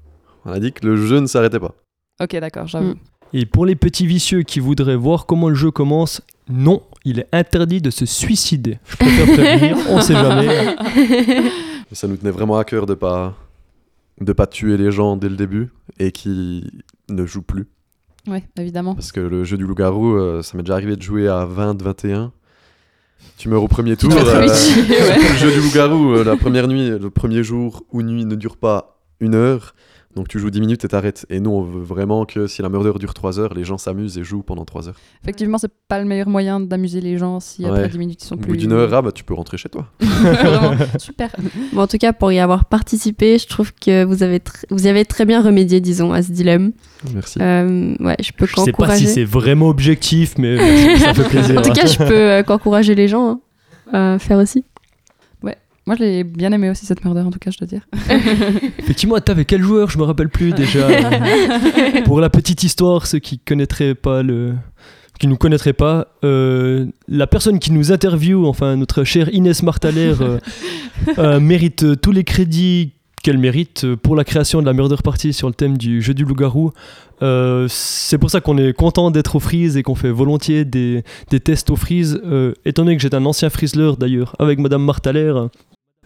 on 0.45 0.53
a 0.53 0.61
dit 0.61 0.73
que 0.73 0.85
le 0.87 0.97
jeu 0.97 1.21
ne 1.21 1.27
s'arrêtait 1.27 1.61
pas. 1.61 1.75
Ok, 2.21 2.37
d'accord, 2.41 2.67
j'avoue. 2.67 2.91
Mm. 2.91 2.97
Et 3.35 3.47
pour 3.47 3.65
les 3.65 3.77
petits 3.77 4.07
vicieux 4.07 4.43
qui 4.43 4.59
voudraient 4.59 4.97
voir 4.97 5.25
comment 5.27 5.49
le 5.49 5.55
jeu 5.55 5.71
commence, 5.71 6.21
non, 6.49 6.83
il 7.09 7.21
est 7.21 7.29
interdit 7.33 7.81
de 7.81 7.91
se 7.91 8.05
suicider. 8.07 8.79
Je 8.87 8.97
préfère 8.97 9.27
prévenir, 9.35 9.77
on 9.89 10.01
sait 10.01 10.15
jamais. 10.15 10.77
Mais 10.97 11.51
ça 11.93 12.07
nous 12.07 12.17
tenait 12.17 12.31
vraiment 12.31 12.59
à 12.59 12.65
cœur 12.65 12.85
de 12.87 12.95
pas 12.95 13.35
de 14.21 14.33
pas 14.33 14.47
tuer 14.47 14.77
les 14.77 14.91
gens 14.91 15.17
dès 15.17 15.29
le 15.29 15.37
début 15.37 15.69
et 15.99 16.11
qui 16.13 16.65
ne 17.09 17.25
jouent 17.25 17.43
plus. 17.43 17.67
Ouais, 18.27 18.45
évidemment. 18.59 18.95
Parce 18.95 19.13
que 19.13 19.21
le 19.21 19.45
jeu 19.45 19.57
du 19.57 19.65
loup-garou, 19.65 20.17
euh, 20.17 20.43
ça 20.43 20.57
m'est 20.57 20.63
déjà 20.65 20.75
arrivé 20.75 20.97
de 20.97 21.03
jouer 21.03 21.29
à 21.29 21.45
20, 21.47 21.81
21. 21.81 22.33
Tu 23.39 23.49
meurs 23.49 23.63
au 23.63 23.69
premier 23.69 23.97
tour. 23.97 24.13
euh, 24.13 24.41
le 24.47 25.37
jeu 25.39 25.53
du 25.53 25.61
loup-garou, 25.61 26.15
euh, 26.15 26.25
la 26.25 26.37
première 26.37 26.69
nuit, 26.69 26.91
le 26.91 27.11
premier 27.11 27.43
jour 27.43 27.85
ou 27.93 28.03
nuit 28.03 28.25
ne 28.25 28.35
dure 28.35 28.57
pas 28.57 28.99
une 29.21 29.35
heure. 29.35 29.75
Donc 30.19 30.27
tu 30.27 30.41
joues 30.41 30.51
10 30.51 30.61
minutes 30.61 30.85
et 30.85 30.89
t'arrêtes. 30.89 31.27
Et 31.31 31.39
nous, 31.39 31.51
on 31.51 31.63
veut 31.63 31.81
vraiment 31.81 32.25
que 32.25 32.49
si 32.49 32.61
la 32.61 32.69
murder 32.69 32.91
dure 32.99 33.15
3 33.15 33.39
heures, 33.39 33.55
les 33.55 33.63
gens 33.63 33.79
s'amusent 33.79 34.19
et 34.19 34.25
jouent 34.25 34.43
pendant 34.43 34.65
3 34.65 34.89
heures. 34.89 34.97
Effectivement, 35.23 35.59
c'est 35.59 35.71
pas 35.87 36.01
le 36.01 36.07
meilleur 36.07 36.29
moyen 36.29 36.59
d'amuser 36.59 37.01
les 37.01 37.17
gens 37.19 37.39
si 37.39 37.65
après 37.65 37.83
Ouais. 37.83 37.89
10 37.89 37.99
minutes 37.99 38.23
ils 38.25 38.27
sont 38.27 38.35
Au 38.35 38.39
plus. 38.39 38.51
bout 38.51 38.57
d'une 38.57 38.73
heure, 38.73 38.93
ah, 38.93 39.01
bah, 39.01 39.13
tu 39.13 39.23
peux 39.23 39.35
rentrer 39.35 39.57
chez 39.59 39.69
toi. 39.69 39.87
Vraiment, 40.01 40.75
super. 40.99 41.31
Bon, 41.73 41.83
en 41.83 41.87
tout 41.87 41.99
cas, 41.99 42.13
pour 42.13 42.33
y 42.33 42.41
avoir 42.41 42.65
participé, 42.65 43.39
je 43.39 43.47
trouve 43.47 43.73
que 43.75 44.03
vous 44.05 44.25
avez, 44.25 44.39
tr- 44.41 44.65
vous 44.71 44.87
y 44.87 44.89
avez 44.89 45.05
très 45.05 45.25
bien 45.25 45.41
remédié, 45.41 45.81
disons, 45.81 46.13
à 46.13 46.21
ce 46.23 46.33
dilemme. 46.33 46.73
Merci. 47.15 47.39
Euh, 47.41 47.95
ouais, 48.01 48.17
je 48.21 48.33
peux 48.33 48.47
Je 48.47 48.57
sais 48.61 48.73
pas 48.73 48.97
si 48.97 49.07
c'est 49.07 49.23
vraiment 49.25 49.69
objectif, 49.69 50.37
mais 50.37 50.97
ça 50.99 51.15
fait 51.15 51.23
plaisir. 51.29 51.59
En 51.61 51.63
tout 51.63 51.73
cas, 51.73 51.87
je 51.87 51.99
peux 51.99 52.05
euh, 52.13 52.43
qu'encourager 52.43 52.97
les 52.97 53.07
gens 53.07 53.41
hein, 53.93 54.15
à 54.15 54.19
faire 54.19 54.39
aussi. 54.39 54.65
Moi, 55.89 55.97
je 55.99 56.03
l'ai 56.03 56.23
bien 56.23 56.53
aimé 56.53 56.69
aussi 56.69 56.85
cette 56.85 57.03
murder, 57.03 57.23
en 57.23 57.31
tout 57.31 57.39
cas, 57.39 57.51
je 57.51 57.57
dois 57.57 57.67
dire. 57.67 57.81
Effectivement, 58.79 59.19
t'avais 59.21 59.47
quel 59.47 59.63
joueur? 59.63 59.89
Je 59.89 59.97
me 59.97 60.03
rappelle 60.03 60.29
plus 60.29 60.53
déjà. 60.53 60.87
Pour 62.05 62.21
la 62.21 62.29
petite 62.29 62.63
histoire, 62.63 63.07
ceux 63.07 63.21
qui 63.21 63.39
connaîtraient 63.39 63.95
pas 63.95 64.23
le, 64.23 64.53
qui 65.19 65.29
nous 65.29 65.39
connaîtraient 65.39 65.73
pas, 65.73 66.09
euh, 66.25 66.85
la 67.09 67.27
personne 67.27 67.59
qui 67.59 67.73
nous 67.73 67.91
interviewe, 67.91 68.45
enfin 68.45 68.77
notre 68.77 69.03
chère 69.05 69.33
Inès 69.33 69.63
Martaler, 69.63 70.13
euh, 70.21 70.39
euh, 71.19 71.41
mérite 71.41 71.85
euh, 71.85 71.97
tous 71.97 72.13
les 72.13 72.23
crédits 72.23 72.93
qu'elle 73.23 73.39
mérite 73.39 73.87
pour 73.97 74.15
la 74.15 74.25
création 74.25 74.61
de 74.61 74.67
la 74.67 74.75
Murder 74.75 74.97
Party 75.03 75.33
sur 75.33 75.49
le 75.49 75.55
thème 75.55 75.79
du 75.79 76.03
jeu 76.03 76.13
du 76.13 76.27
loup-garou. 76.27 76.71
Euh, 77.23 77.67
c'est 77.71 78.19
pour 78.19 78.31
ça 78.31 78.43
qu'on 78.43 78.59
est 78.59 78.75
content 78.75 79.11
d'être 79.11 79.37
au 79.37 79.41
Freeze 79.41 79.79
et 79.79 79.83
qu'on 79.83 79.95
fait 79.95 80.11
volontiers 80.11 80.65
des, 80.65 81.03
des 81.31 81.41
tests 81.41 81.71
au 81.71 81.77
Freeze. 81.77 82.21
Euh, 82.25 82.53
étant 82.67 82.85
donné 82.85 82.97
que 82.97 83.03
j'étais 83.03 83.17
un 83.17 83.25
ancien 83.25 83.49
Frizzler 83.51 83.93
d'ailleurs, 83.99 84.37
avec 84.39 84.59
Madame 84.59 84.85
Martaler, 84.85 85.33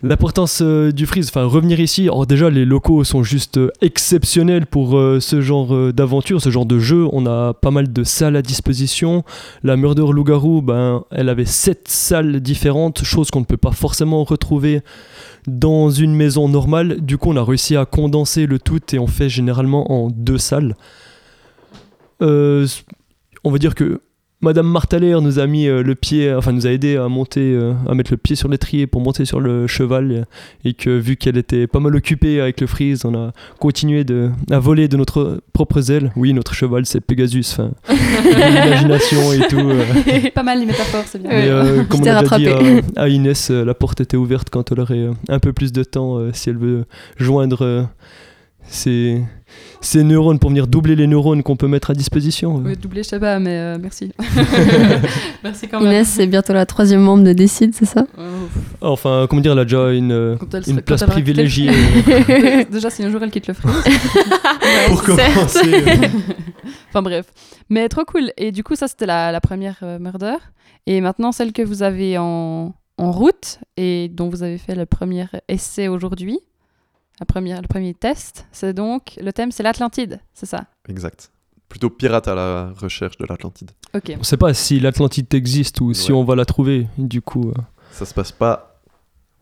L'importance 0.05 0.63
euh, 0.63 0.91
du 0.91 1.07
freeze, 1.07 1.29
enfin 1.29 1.45
revenir 1.45 1.79
ici, 1.79 2.03
alors 2.03 2.27
déjà 2.27 2.51
les 2.51 2.65
locaux 2.65 3.05
sont 3.05 3.23
juste 3.23 3.59
euh, 3.59 3.71
exceptionnels 3.83 4.67
pour 4.67 4.99
euh, 4.99 5.21
ce 5.21 5.41
genre 5.41 5.73
euh, 5.73 5.93
d'aventure, 5.93 6.43
ce 6.43 6.51
genre 6.51 6.67
de 6.67 6.81
jeu. 6.81 7.07
On 7.13 7.25
a 7.25 7.55
pas 7.55 7.71
mal 7.71 7.93
de 7.93 8.03
salles 8.03 8.35
à 8.35 8.43
disposition. 8.43 9.23
La 9.63 9.77
Murder 9.77 10.07
Loup-Garou, 10.11 10.61
ben, 10.61 11.05
elle 11.13 11.29
avait 11.29 11.45
sept 11.45 11.87
salles 11.87 12.41
différentes, 12.41 13.05
chose 13.05 13.31
qu'on 13.31 13.41
ne 13.41 13.45
peut 13.45 13.57
pas 13.57 13.71
forcément 13.71 14.25
retrouver 14.25 14.81
dans 15.47 15.91
une 15.91 16.17
maison 16.17 16.49
normale. 16.49 17.01
Du 17.01 17.17
coup, 17.17 17.31
on 17.31 17.37
a 17.37 17.45
réussi 17.45 17.77
à 17.77 17.85
condenser 17.85 18.47
le 18.47 18.59
tout 18.59 18.81
et 18.93 18.99
on 18.99 19.07
fait 19.07 19.29
généralement 19.29 19.93
en 19.93 20.11
deux 20.11 20.39
salles. 20.39 20.75
On 22.21 23.51
va 23.51 23.59
dire 23.59 23.75
que 23.75 24.01
Madame 24.45 24.67
Martaler 24.67 25.17
nous 25.23 25.39
a 25.39 25.47
mis 25.47 25.69
euh, 25.69 25.85
le 25.85 25.95
pied, 25.95 26.35
enfin 26.35 26.51
nous 26.51 26.67
a 26.67 26.71
aidé 26.71 26.97
à 26.97 27.07
monter, 27.09 27.55
euh, 27.55 27.75
à 27.89 27.95
mettre 27.95 28.11
le 28.11 28.17
pied 28.17 28.35
sur 28.35 28.49
l'étrier 28.49 28.89
pour 28.89 29.01
monter 29.01 29.25
sur 29.25 29.39
le 29.39 29.69
cheval 29.69 30.11
euh, 30.11 30.25
et 30.65 30.75
que 30.75 30.91
vu 30.91 31.15
qu'elle 31.17 31.37
était 31.37 31.69
pas 31.69 31.79
mal 31.79 31.95
occupée 31.95 32.41
avec 32.41 32.61
le 32.61 32.67
freeze, 32.67 33.05
on 33.05 33.15
a 33.15 33.33
continué 33.61 34.03
de, 34.03 34.31
à 34.51 34.59
voler 34.59 34.89
de 34.89 34.97
notre 34.97 35.41
propre 35.53 35.89
aile. 35.91 36.11
Oui, 36.17 36.33
notre 36.33 36.55
cheval 36.55 36.87
c'est 36.87 37.01
Pegasus, 37.01 37.45
enfin 37.53 37.71
l'imagination 38.25 39.33
et 39.33 39.47
tout. 39.49 39.61
euh. 39.61 39.85
pas 40.35 40.43
mal 40.43 40.59
les 40.59 40.67
métaphores, 40.67 41.05
c'est 41.07 41.21
bien. 41.23 41.31
Mais 41.31 41.49
euh, 41.49 41.85
comme 41.85 42.01
on 42.01 42.07
a 42.07 42.21
déjà 42.23 42.37
dit 42.37 42.49
rattrapé. 42.49 42.81
à, 42.97 43.03
à 43.03 43.09
Inès, 43.09 43.51
euh, 43.53 43.65
la 43.65 43.75
porte 43.75 44.01
était 44.01 44.17
ouverte 44.17 44.49
quand 44.51 44.73
elle 44.73 44.81
aurait 44.81 44.99
euh, 44.99 45.13
un 45.29 45.39
peu 45.39 45.53
plus 45.53 45.73
de 45.73 45.85
temps 45.85 46.19
euh, 46.19 46.31
si 46.33 46.51
elle 46.51 46.59
veut 46.59 46.85
joindre 47.17 47.87
ses, 48.67 49.23
ses 49.81 50.03
neurones 50.05 50.39
pour 50.39 50.51
venir 50.51 50.67
doubler 50.67 50.97
les 50.97 51.07
neurones 51.07 51.43
qu'on 51.43 51.57
peut 51.57 51.69
mettre 51.69 51.91
à 51.91 51.95
disposition. 51.95 52.57
Oui, 52.65 52.77
doublé, 52.77 53.03
je 53.03 53.09
sais 53.09 53.21
pas, 53.21 53.39
mais 53.39 53.57
euh, 53.59 53.79
merci. 53.81 54.13
merci 55.45 55.69
quand 55.69 55.81
même. 55.81 55.91
Inès, 55.93 56.09
c'est 56.09 56.27
bientôt 56.27 56.53
la 56.53 56.67
troisième 56.67 57.01
membre 57.03 57.25
de 57.25 57.33
Décide, 57.33 57.75
c'est 57.75 57.85
ça? 57.85 58.07
Oh, 58.19 58.23
Enfin, 58.93 59.27
comment 59.29 59.43
dire, 59.43 59.53
elle 59.53 59.59
a 59.59 59.65
déjà 59.65 59.91
une, 59.93 60.39
place 60.85 61.05
privilégiée. 61.05 61.71
Déjà, 62.71 62.91
si 62.91 63.05
un 63.05 63.11
jour 63.11 63.23
elle 63.23 63.31
quitte 63.31 63.47
le 63.49 63.55
freeze. 63.55 63.75
pour 64.89 65.03
commencer. 65.03 65.61
euh. 65.67 66.09
Enfin 66.89 67.03
bref. 67.03 67.27
Mais 67.69 67.89
trop 67.89 68.05
cool. 68.05 68.33
Et 68.37 68.53
du 68.53 68.63
coup, 68.65 68.75
ça, 68.77 68.89
c'était 68.89 69.07
la, 69.07 69.33
la 69.33 69.41
première 69.41 69.79
euh, 69.83 69.99
murder. 69.99 70.37
Et 70.87 71.01
maintenant, 71.01 71.33
celle 71.33 71.53
que 71.53 71.63
vous 71.63 71.83
avez 71.83 72.19
en, 72.19 72.75
en 72.99 73.11
route 73.13 73.59
et 73.77 74.09
dont 74.09 74.29
vous 74.29 74.43
avez 74.43 74.59
fait 74.59 74.75
le 74.75 74.85
premier 74.87 75.27
essai 75.49 75.89
aujourd'hui, 75.89 76.39
la 77.21 77.27
première, 77.27 77.61
le 77.63 77.69
premier 77.69 77.95
test, 77.95 78.47
c'est 78.53 78.73
donc, 78.75 79.19
le 79.21 79.33
thème, 79.33 79.53
c'est 79.53 79.63
l'Atlantide, 79.63 80.21
c'est 80.35 80.47
ça? 80.47 80.67
Exact. 80.89 81.31
Plutôt 81.69 81.89
pirate 81.91 82.29
à 82.29 82.35
la 82.35 82.71
recherche 82.73 83.17
de 83.19 83.25
l'Atlantide. 83.27 83.71
Ok. 83.95 84.15
On 84.19 84.23
sait 84.23 84.37
pas 84.37 84.53
si 84.55 84.81
l'Atlantide 84.81 85.33
existe 85.35 85.81
ou 85.81 85.95
si 85.95 86.13
Ouais. 86.13 86.19
on 86.19 86.25
va 86.25 86.35
la 86.35 86.45
trouver. 86.45 86.87
Du 86.99 87.23
coup, 87.23 87.51
euh, 87.51 87.55
Ça 87.93 88.05
se 88.05 88.13
passe 88.13 88.33
pas 88.33 88.81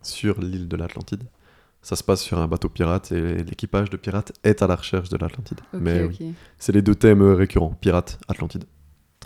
sur 0.02 0.40
l'île 0.40 0.68
de 0.68 0.76
l'Atlantide. 0.76 1.24
Ça 1.83 1.96
se 1.96 2.04
passe 2.04 2.20
sur 2.22 2.38
un 2.38 2.46
bateau 2.46 2.68
pirate 2.68 3.11
et 3.12 3.42
l'équipage 3.42 3.88
de 3.90 3.96
pirates 3.96 4.33
est 4.44 4.62
à 4.62 4.66
la 4.66 4.76
recherche 4.76 5.09
de 5.09 5.16
l'Atlantide. 5.16 5.61
Mais 5.72 6.04
oui, 6.04 6.35
c'est 6.59 6.72
les 6.72 6.83
deux 6.83 6.94
thèmes 6.94 7.22
euh, 7.22 7.35
récurrents, 7.35 7.74
pirate, 7.80 8.18
Atlantide. 8.28 8.64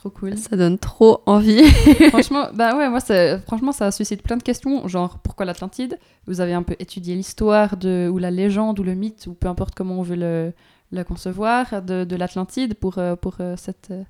Trop 0.05 0.11
cool. 0.11 0.37
Ça 0.37 0.55
donne 0.55 0.77
trop 0.77 1.23
envie. 1.25 1.65
franchement, 2.11 2.49
bah 2.53 2.77
ouais, 2.77 2.91
moi, 2.91 3.01
franchement, 3.47 3.73
ça 3.73 3.91
suscite 3.91 4.23
plein 4.23 4.37
de 4.37 4.43
questions, 4.43 4.87
genre 4.87 5.19
pourquoi 5.21 5.47
l'Atlantide? 5.47 5.99
Vous 6.27 6.43
avez 6.43 6.53
un 6.53 6.63
peu 6.63 6.77
étudié 6.79 7.15
l'histoire 7.15 7.79
de 7.79 8.11
ou 8.13 8.19
la 8.19 8.31
légende 8.31 8.79
ou 8.79 8.83
le 8.83 8.93
mythe 8.93 9.27
ou 9.29 9.33
peu 9.33 9.49
importe 9.49 9.75
comment 9.75 9.99
on 9.99 10.03
veut 10.03 10.17
le, 10.17 10.53
le 10.93 11.05
concevoir 11.05 11.81
de, 11.81 12.05
de 12.05 12.17
l'Atlantide 12.17 12.75
pour 12.75 12.99
euh, 12.99 13.17
pour 13.17 13.37
euh, 13.41 13.55
cette 13.57 13.93
euh, 13.93 14.03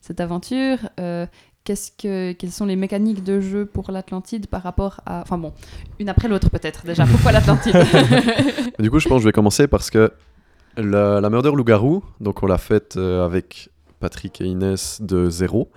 cette 0.00 0.20
aventure. 0.20 0.78
Euh, 0.98 1.26
Qu'est-ce 1.64 1.92
que, 1.92 2.32
quelles 2.32 2.50
sont 2.50 2.66
les 2.66 2.74
mécaniques 2.74 3.22
de 3.22 3.38
jeu 3.40 3.66
pour 3.66 3.92
l'Atlantide 3.92 4.48
par 4.48 4.64
rapport 4.64 5.00
à... 5.06 5.20
Enfin 5.20 5.38
bon, 5.38 5.52
une 6.00 6.08
après 6.08 6.26
l'autre 6.26 6.50
peut-être 6.50 6.84
déjà. 6.84 7.06
Pourquoi 7.06 7.30
l'Atlantide? 7.32 7.76
Du 8.80 8.90
coup, 8.90 8.98
je 8.98 9.08
pense 9.08 9.18
que 9.18 9.22
je 9.22 9.28
vais 9.28 9.32
commencer 9.32 9.68
parce 9.68 9.88
que 9.88 10.12
la, 10.76 11.20
la 11.20 11.30
Murder 11.30 11.52
Loup-Garou, 11.54 12.02
donc 12.20 12.42
on 12.42 12.46
l'a 12.46 12.58
faite 12.58 12.96
avec 12.96 13.70
Patrick 14.02 14.40
et 14.40 14.44
Inès 14.44 15.00
de 15.00 15.30
zéro. 15.30 15.70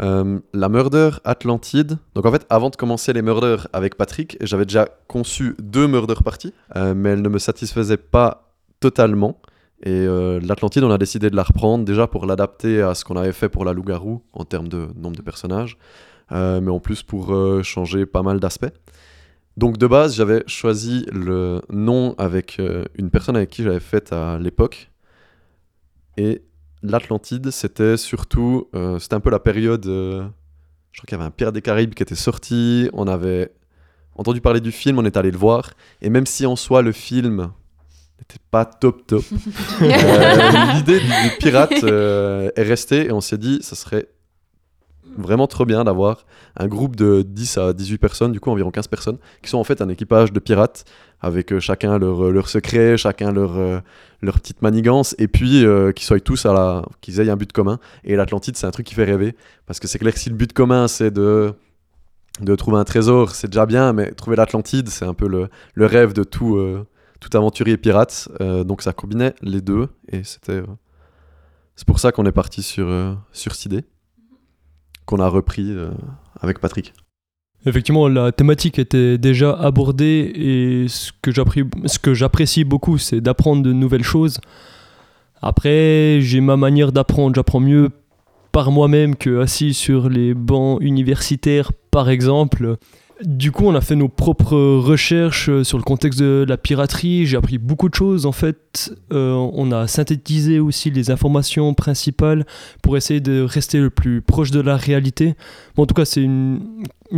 Euh, 0.00 0.38
la 0.52 0.68
Murder 0.68 1.10
Atlantide, 1.24 1.98
donc 2.14 2.26
en 2.26 2.30
fait, 2.30 2.46
avant 2.48 2.70
de 2.70 2.76
commencer 2.76 3.12
les 3.12 3.22
Murders 3.22 3.66
avec 3.72 3.96
Patrick, 3.96 4.36
j'avais 4.40 4.64
déjà 4.64 4.88
conçu 5.08 5.56
deux 5.58 5.86
Murder 5.86 6.14
parties, 6.22 6.54
euh, 6.76 6.94
mais 6.94 7.10
elles 7.10 7.22
ne 7.22 7.28
me 7.28 7.38
satisfaisaient 7.38 7.96
pas 7.96 8.52
totalement. 8.78 9.40
Et 9.82 9.90
euh, 9.90 10.38
l'Atlantide, 10.40 10.84
on 10.84 10.90
a 10.90 10.98
décidé 10.98 11.28
de 11.28 11.36
la 11.36 11.42
reprendre 11.42 11.84
déjà 11.84 12.06
pour 12.06 12.24
l'adapter 12.26 12.82
à 12.82 12.94
ce 12.94 13.04
qu'on 13.04 13.16
avait 13.16 13.32
fait 13.32 13.48
pour 13.48 13.64
la 13.64 13.72
Loup-Garou 13.72 14.22
en 14.32 14.44
termes 14.44 14.68
de 14.68 14.88
nombre 14.96 15.16
de 15.16 15.22
personnages, 15.22 15.76
mais 16.30 16.70
en 16.70 16.80
plus 16.80 17.02
pour 17.02 17.34
changer 17.62 18.06
pas 18.06 18.22
mal 18.22 18.38
d'aspects. 18.38 18.72
Donc 19.56 19.76
de 19.76 19.86
base, 19.86 20.14
j'avais 20.14 20.42
choisi 20.46 21.06
le 21.10 21.62
nom 21.70 22.14
avec 22.18 22.60
une 22.96 23.10
personne 23.10 23.36
avec 23.36 23.50
qui 23.50 23.62
j'avais 23.62 23.80
fait 23.80 24.12
à 24.12 24.38
l'époque. 24.38 24.90
Et 26.16 26.42
l'Atlantide, 26.82 27.50
c'était 27.50 27.96
surtout, 27.96 28.68
euh, 28.74 28.98
c'était 28.98 29.14
un 29.14 29.20
peu 29.20 29.30
la 29.30 29.38
période, 29.38 29.86
euh, 29.86 30.26
je 30.92 31.00
crois 31.00 31.06
qu'il 31.08 31.16
y 31.16 31.20
avait 31.20 31.26
un 31.26 31.30
Pierre 31.30 31.52
des 31.52 31.62
Caraïbes 31.62 31.94
qui 31.94 32.02
était 32.02 32.14
sorti, 32.14 32.90
on 32.92 33.06
avait 33.06 33.52
entendu 34.14 34.40
parler 34.40 34.60
du 34.60 34.72
film, 34.72 34.98
on 34.98 35.04
est 35.04 35.16
allé 35.16 35.30
le 35.30 35.38
voir, 35.38 35.70
et 36.02 36.10
même 36.10 36.26
si 36.26 36.46
en 36.46 36.56
soi 36.56 36.82
le 36.82 36.92
film 36.92 37.50
n'était 38.18 38.42
pas 38.50 38.64
top 38.64 39.06
top, 39.06 39.24
euh, 39.82 40.72
l'idée 40.74 41.00
du, 41.00 41.06
pirate 41.38 41.72
est 41.72 42.62
restée 42.62 43.06
et 43.06 43.12
on 43.12 43.20
s'est 43.20 43.38
dit, 43.38 43.58
ça 43.62 43.76
serait 43.76 44.08
vraiment 45.16 45.46
trop 45.46 45.64
bien 45.64 45.84
d'avoir 45.84 46.26
un 46.56 46.66
groupe 46.66 46.96
de 46.96 47.22
10 47.22 47.58
à 47.58 47.72
18 47.72 47.98
personnes, 47.98 48.32
du 48.32 48.40
coup 48.40 48.50
environ 48.50 48.70
15 48.70 48.88
personnes, 48.88 49.18
qui 49.42 49.50
sont 49.50 49.58
en 49.58 49.64
fait 49.64 49.80
un 49.80 49.88
équipage 49.88 50.32
de 50.32 50.40
pirates 50.40 50.84
avec 51.20 51.52
euh, 51.52 51.60
chacun 51.60 51.98
leur, 51.98 52.30
leur 52.30 52.48
secret, 52.48 52.96
chacun 52.96 53.32
leur, 53.32 53.56
euh, 53.56 53.78
leur 54.20 54.40
petite 54.40 54.62
manigance, 54.62 55.14
et 55.18 55.28
puis 55.28 55.64
euh, 55.64 55.92
qu'ils 55.92 56.06
soient 56.06 56.20
tous 56.20 56.44
à 56.46 56.52
la... 56.52 56.82
qu'ils 57.00 57.20
aient 57.20 57.30
un 57.30 57.36
but 57.36 57.52
commun. 57.52 57.78
Et 58.04 58.16
l'Atlantide, 58.16 58.56
c'est 58.56 58.66
un 58.66 58.70
truc 58.70 58.86
qui 58.86 58.94
fait 58.94 59.04
rêver, 59.04 59.34
parce 59.66 59.80
que 59.80 59.88
c'est 59.88 59.98
clair 59.98 60.12
que 60.12 60.18
si 60.20 60.28
le 60.28 60.36
but 60.36 60.52
commun, 60.52 60.88
c'est 60.88 61.10
de 61.10 61.52
de 62.40 62.54
trouver 62.54 62.76
un 62.76 62.84
trésor, 62.84 63.30
c'est 63.30 63.48
déjà 63.48 63.64
bien, 63.64 63.94
mais 63.94 64.10
trouver 64.12 64.36
l'Atlantide, 64.36 64.88
c'est 64.90 65.06
un 65.06 65.14
peu 65.14 65.26
le, 65.26 65.48
le 65.74 65.86
rêve 65.86 66.12
de 66.12 66.22
tout, 66.22 66.56
euh, 66.56 66.86
tout 67.18 67.34
aventurier 67.34 67.78
pirate. 67.78 68.28
Euh, 68.42 68.62
donc 68.62 68.82
ça 68.82 68.92
combinait 68.92 69.34
les 69.40 69.62
deux, 69.62 69.88
et 70.12 70.22
c'était... 70.22 70.52
euh, 70.52 70.66
c'est 71.76 71.86
pour 71.86 71.98
ça 71.98 72.12
qu'on 72.12 72.24
est 72.26 72.32
parti 72.32 72.62
sur, 72.62 72.86
euh, 72.88 73.14
sur 73.32 73.54
qu'on 75.06 75.20
a 75.20 75.28
repris 75.28 75.70
euh, 75.70 75.90
avec 76.40 76.58
Patrick. 76.58 76.92
Effectivement, 77.64 78.06
la 78.06 78.30
thématique 78.30 78.78
était 78.78 79.18
déjà 79.18 79.52
abordée 79.52 80.30
et 80.34 80.88
ce 80.88 81.10
que 82.00 82.14
j'apprécie, 82.14 82.64
beaucoup, 82.64 82.98
c'est 82.98 83.20
d'apprendre 83.20 83.62
de 83.62 83.72
nouvelles 83.72 84.04
choses. 84.04 84.38
Après, 85.42 86.20
j'ai 86.20 86.40
ma 86.40 86.56
manière 86.56 86.92
d'apprendre. 86.92 87.34
J'apprends 87.34 87.60
mieux 87.60 87.90
par 88.52 88.70
moi-même 88.70 89.16
que 89.16 89.40
assis 89.40 89.74
sur 89.74 90.08
les 90.08 90.32
bancs 90.32 90.78
universitaires, 90.80 91.72
par 91.90 92.08
exemple. 92.08 92.76
Du 93.24 93.50
coup, 93.50 93.64
on 93.64 93.74
a 93.74 93.80
fait 93.80 93.96
nos 93.96 94.08
propres 94.08 94.58
recherches 94.58 95.48
euh, 95.48 95.64
sur 95.64 95.78
le 95.78 95.84
contexte 95.84 96.20
de 96.20 96.44
la 96.46 96.58
piraterie. 96.58 97.24
J'ai 97.24 97.38
appris 97.38 97.56
beaucoup 97.56 97.88
de 97.88 97.94
choses 97.94 98.26
en 98.26 98.32
fait. 98.32 98.94
Euh, 99.10 99.32
on 99.32 99.72
a 99.72 99.86
synthétisé 99.86 100.60
aussi 100.60 100.90
les 100.90 101.10
informations 101.10 101.72
principales 101.72 102.44
pour 102.82 102.94
essayer 102.94 103.20
de 103.20 103.40
rester 103.40 103.78
le 103.78 103.88
plus 103.88 104.20
proche 104.20 104.50
de 104.50 104.60
la 104.60 104.76
réalité. 104.76 105.34
En 105.78 105.86
tout 105.86 105.94
cas, 105.94 106.04
c'est 106.04 106.20
une 106.20 106.60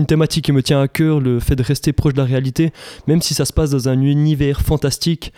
thématique 0.06 0.44
qui 0.44 0.52
me 0.52 0.62
tient 0.62 0.80
à 0.80 0.86
cœur, 0.86 1.18
le 1.18 1.40
fait 1.40 1.56
de 1.56 1.64
rester 1.64 1.92
proche 1.92 2.14
de 2.14 2.18
la 2.18 2.26
réalité, 2.26 2.72
même 3.08 3.20
si 3.20 3.34
ça 3.34 3.44
se 3.44 3.52
passe 3.52 3.70
dans 3.70 3.88
un 3.88 4.00
univers 4.00 4.60
fantastique. 4.60 5.32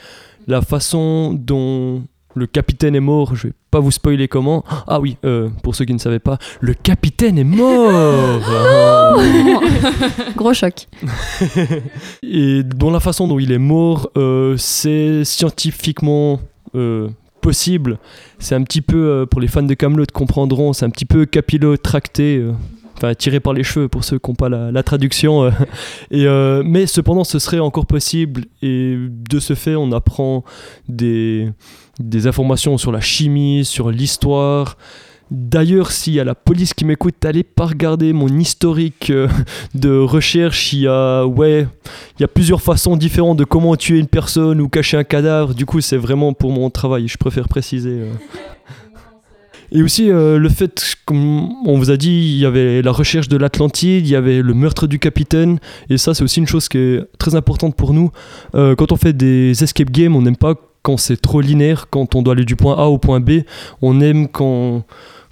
la 0.46 0.61
façon 0.61 1.33
dont 1.33 2.03
le 2.34 2.46
capitaine 2.46 2.94
est 2.94 3.00
mort, 3.00 3.34
je 3.34 3.48
vais 3.48 3.52
pas 3.70 3.80
vous 3.80 3.90
spoiler 3.90 4.28
comment. 4.28 4.64
Ah 4.86 5.00
oui, 5.00 5.16
euh, 5.24 5.48
pour 5.62 5.74
ceux 5.74 5.84
qui 5.84 5.92
ne 5.92 5.98
savaient 5.98 6.18
pas, 6.20 6.38
le 6.60 6.74
capitaine 6.74 7.38
est 7.38 7.44
mort 7.44 8.40
Gros 10.36 10.54
choc. 10.54 10.86
Et 12.22 12.62
dont 12.62 12.90
la 12.90 13.00
façon 13.00 13.26
dont 13.28 13.38
il 13.38 13.52
est 13.52 13.58
mort, 13.58 14.10
euh, 14.16 14.56
c'est 14.56 15.24
scientifiquement 15.24 16.40
euh, 16.74 17.08
possible. 17.40 17.98
C'est 18.38 18.54
un 18.54 18.62
petit 18.62 18.82
peu, 18.82 18.96
euh, 19.08 19.26
pour 19.26 19.40
les 19.40 19.48
fans 19.48 19.62
de 19.62 19.74
Camelot 19.74 20.04
comprendront, 20.12 20.72
c'est 20.72 20.84
un 20.84 20.90
petit 20.90 21.06
peu 21.06 21.26
capillotracté. 21.26 22.38
euh, 22.38 22.52
Enfin, 22.96 23.14
tiré 23.14 23.40
par 23.40 23.54
les 23.54 23.62
cheveux 23.62 23.88
pour 23.88 24.04
ceux 24.04 24.18
qui 24.18 24.30
n'ont 24.30 24.34
pas 24.34 24.50
la, 24.50 24.70
la 24.70 24.82
traduction. 24.82 25.48
Et, 26.10 26.26
euh, 26.26 26.62
mais 26.66 26.84
cependant, 26.84 27.24
ce 27.24 27.38
serait 27.38 27.58
encore 27.58 27.86
possible. 27.86 28.44
Et 28.60 28.94
de 29.08 29.40
ce 29.40 29.54
fait, 29.54 29.74
on 29.74 29.90
apprend 29.92 30.44
des, 30.86 31.48
des 32.00 32.26
informations 32.26 32.78
sur 32.78 32.92
la 32.92 33.00
chimie, 33.00 33.64
sur 33.64 33.90
l'histoire. 33.90 34.76
D'ailleurs, 35.30 35.92
s'il 35.92 36.14
y 36.14 36.20
a 36.20 36.24
la 36.24 36.34
police 36.34 36.74
qui 36.74 36.84
m'écoute, 36.84 37.24
allez 37.24 37.44
pas 37.44 37.66
regarder 37.66 38.12
mon 38.12 38.26
historique 38.26 39.10
euh, 39.10 39.28
de 39.74 39.96
recherche. 39.96 40.72
Il 40.72 40.80
y 40.80 40.88
a, 40.88 41.24
ouais, 41.24 41.68
il 42.18 42.22
y 42.22 42.24
a 42.24 42.28
plusieurs 42.28 42.60
façons 42.60 42.96
différentes 42.96 43.38
de 43.38 43.44
comment 43.44 43.76
tuer 43.76 44.00
une 44.00 44.08
personne 44.08 44.60
ou 44.60 44.68
cacher 44.68 44.96
un 44.96 45.04
cadavre. 45.04 45.54
Du 45.54 45.66
coup, 45.66 45.80
c'est 45.80 45.96
vraiment 45.96 46.32
pour 46.32 46.50
mon 46.50 46.68
travail. 46.68 47.06
Je 47.06 47.16
préfère 47.16 47.48
préciser. 47.48 47.90
euh. 47.90 48.12
Et 49.72 49.82
aussi 49.82 50.10
euh, 50.10 50.36
le 50.38 50.48
fait, 50.48 50.96
comme 51.04 51.52
on 51.64 51.78
vous 51.78 51.92
a 51.92 51.96
dit, 51.96 52.10
il 52.10 52.38
y 52.38 52.44
avait 52.44 52.82
la 52.82 52.90
recherche 52.90 53.28
de 53.28 53.36
l'Atlantide, 53.36 54.04
il 54.04 54.10
y 54.10 54.16
avait 54.16 54.42
le 54.42 54.52
meurtre 54.52 54.88
du 54.88 54.98
capitaine, 54.98 55.60
et 55.88 55.96
ça 55.96 56.12
c'est 56.12 56.24
aussi 56.24 56.40
une 56.40 56.48
chose 56.48 56.68
qui 56.68 56.78
est 56.78 57.04
très 57.18 57.36
importante 57.36 57.76
pour 57.76 57.94
nous. 57.94 58.10
Euh, 58.56 58.74
quand 58.74 58.90
on 58.90 58.96
fait 58.96 59.12
des 59.12 59.62
escape 59.62 59.90
games, 59.90 60.16
on 60.16 60.22
n'aime 60.22 60.36
pas 60.36 60.56
quand 60.82 60.96
c'est 60.96 61.20
trop 61.20 61.40
linéaire, 61.40 61.88
quand 61.90 62.14
on 62.14 62.22
doit 62.22 62.34
aller 62.34 62.44
du 62.44 62.56
point 62.56 62.76
A 62.76 62.84
au 62.84 62.98
point 62.98 63.20
B, 63.20 63.42
on 63.82 64.00
aime 64.00 64.28
quand 64.28 64.84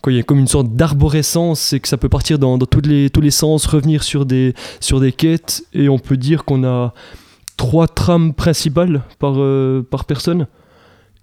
il 0.06 0.16
y 0.16 0.20
a 0.20 0.22
comme 0.22 0.38
une 0.38 0.46
sorte 0.48 0.74
d'arborescence 0.74 1.72
et 1.72 1.80
que 1.80 1.88
ça 1.88 1.96
peut 1.96 2.08
partir 2.08 2.38
dans, 2.38 2.56
dans 2.56 2.66
tous, 2.66 2.80
les, 2.80 3.10
tous 3.10 3.20
les 3.20 3.30
sens, 3.30 3.66
revenir 3.66 4.02
sur 4.02 4.24
des, 4.26 4.54
sur 4.80 5.00
des 5.00 5.12
quêtes, 5.12 5.64
et 5.74 5.88
on 5.88 5.98
peut 5.98 6.16
dire 6.16 6.44
qu'on 6.44 6.64
a 6.64 6.94
trois 7.56 7.88
trames 7.88 8.32
principales 8.32 9.02
par, 9.18 9.34
euh, 9.36 9.86
par 9.88 10.04
personne 10.04 10.46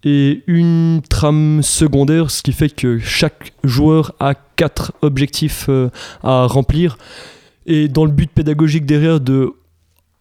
et 0.03 0.43
une 0.45 1.01
trame 1.09 1.61
secondaire, 1.63 2.29
ce 2.29 2.43
qui 2.43 2.51
fait 2.51 2.69
que 2.69 2.99
chaque 2.99 3.53
joueur 3.63 4.13
a 4.19 4.35
quatre 4.35 4.93
objectifs 5.01 5.65
euh, 5.67 5.89
à 6.21 6.45
remplir. 6.45 6.97
Et 7.65 7.87
dans 7.87 8.05
le 8.05 8.11
but 8.11 8.29
pédagogique 8.29 8.85
derrière 8.85 9.19
de 9.19 9.53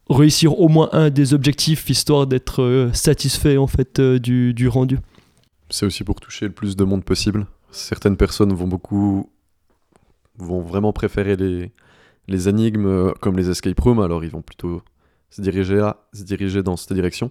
réussir 0.08 0.58
au 0.58 0.68
moins 0.68 0.88
un 0.92 1.10
des 1.10 1.34
objectifs, 1.34 1.88
histoire 1.88 2.26
d'être 2.26 2.62
euh, 2.62 2.92
satisfait 2.92 3.56
en 3.56 3.66
fait 3.66 3.98
euh, 3.98 4.18
du, 4.18 4.54
du 4.54 4.68
rendu. 4.68 4.98
C'est 5.70 5.86
aussi 5.86 6.04
pour 6.04 6.20
toucher 6.20 6.46
le 6.46 6.52
plus 6.52 6.76
de 6.76 6.84
monde 6.84 7.04
possible. 7.04 7.46
Certaines 7.70 8.16
personnes 8.16 8.52
vont 8.52 8.68
beaucoup. 8.68 9.30
vont 10.38 10.60
vraiment 10.60 10.92
préférer 10.92 11.36
les, 11.36 11.72
les 12.28 12.48
énigmes 12.48 12.86
euh, 12.86 13.12
comme 13.20 13.36
les 13.36 13.50
escape 13.50 13.80
rooms, 13.80 14.00
alors 14.00 14.24
ils 14.24 14.30
vont 14.30 14.42
plutôt 14.42 14.82
se 15.30 15.40
diriger, 15.40 15.76
là, 15.76 16.06
se 16.12 16.22
diriger 16.22 16.62
dans 16.62 16.76
cette 16.76 16.92
direction. 16.92 17.30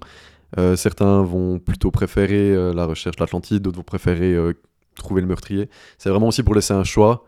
Certains 0.76 1.24
vont 1.24 1.58
plutôt 1.58 1.90
préférer 1.90 2.54
la 2.76 2.86
recherche 2.86 3.16
de 3.16 3.24
l'Atlantide, 3.24 3.64
d'autres 3.64 3.78
vont 3.78 3.84
préférer 3.84 4.36
trouver 4.94 5.22
le 5.22 5.28
meurtrier. 5.28 5.68
C'est 5.98 6.10
vraiment 6.10 6.28
aussi 6.28 6.44
pour 6.44 6.54
laisser 6.54 6.74
un 6.76 6.84
choix. 6.84 7.26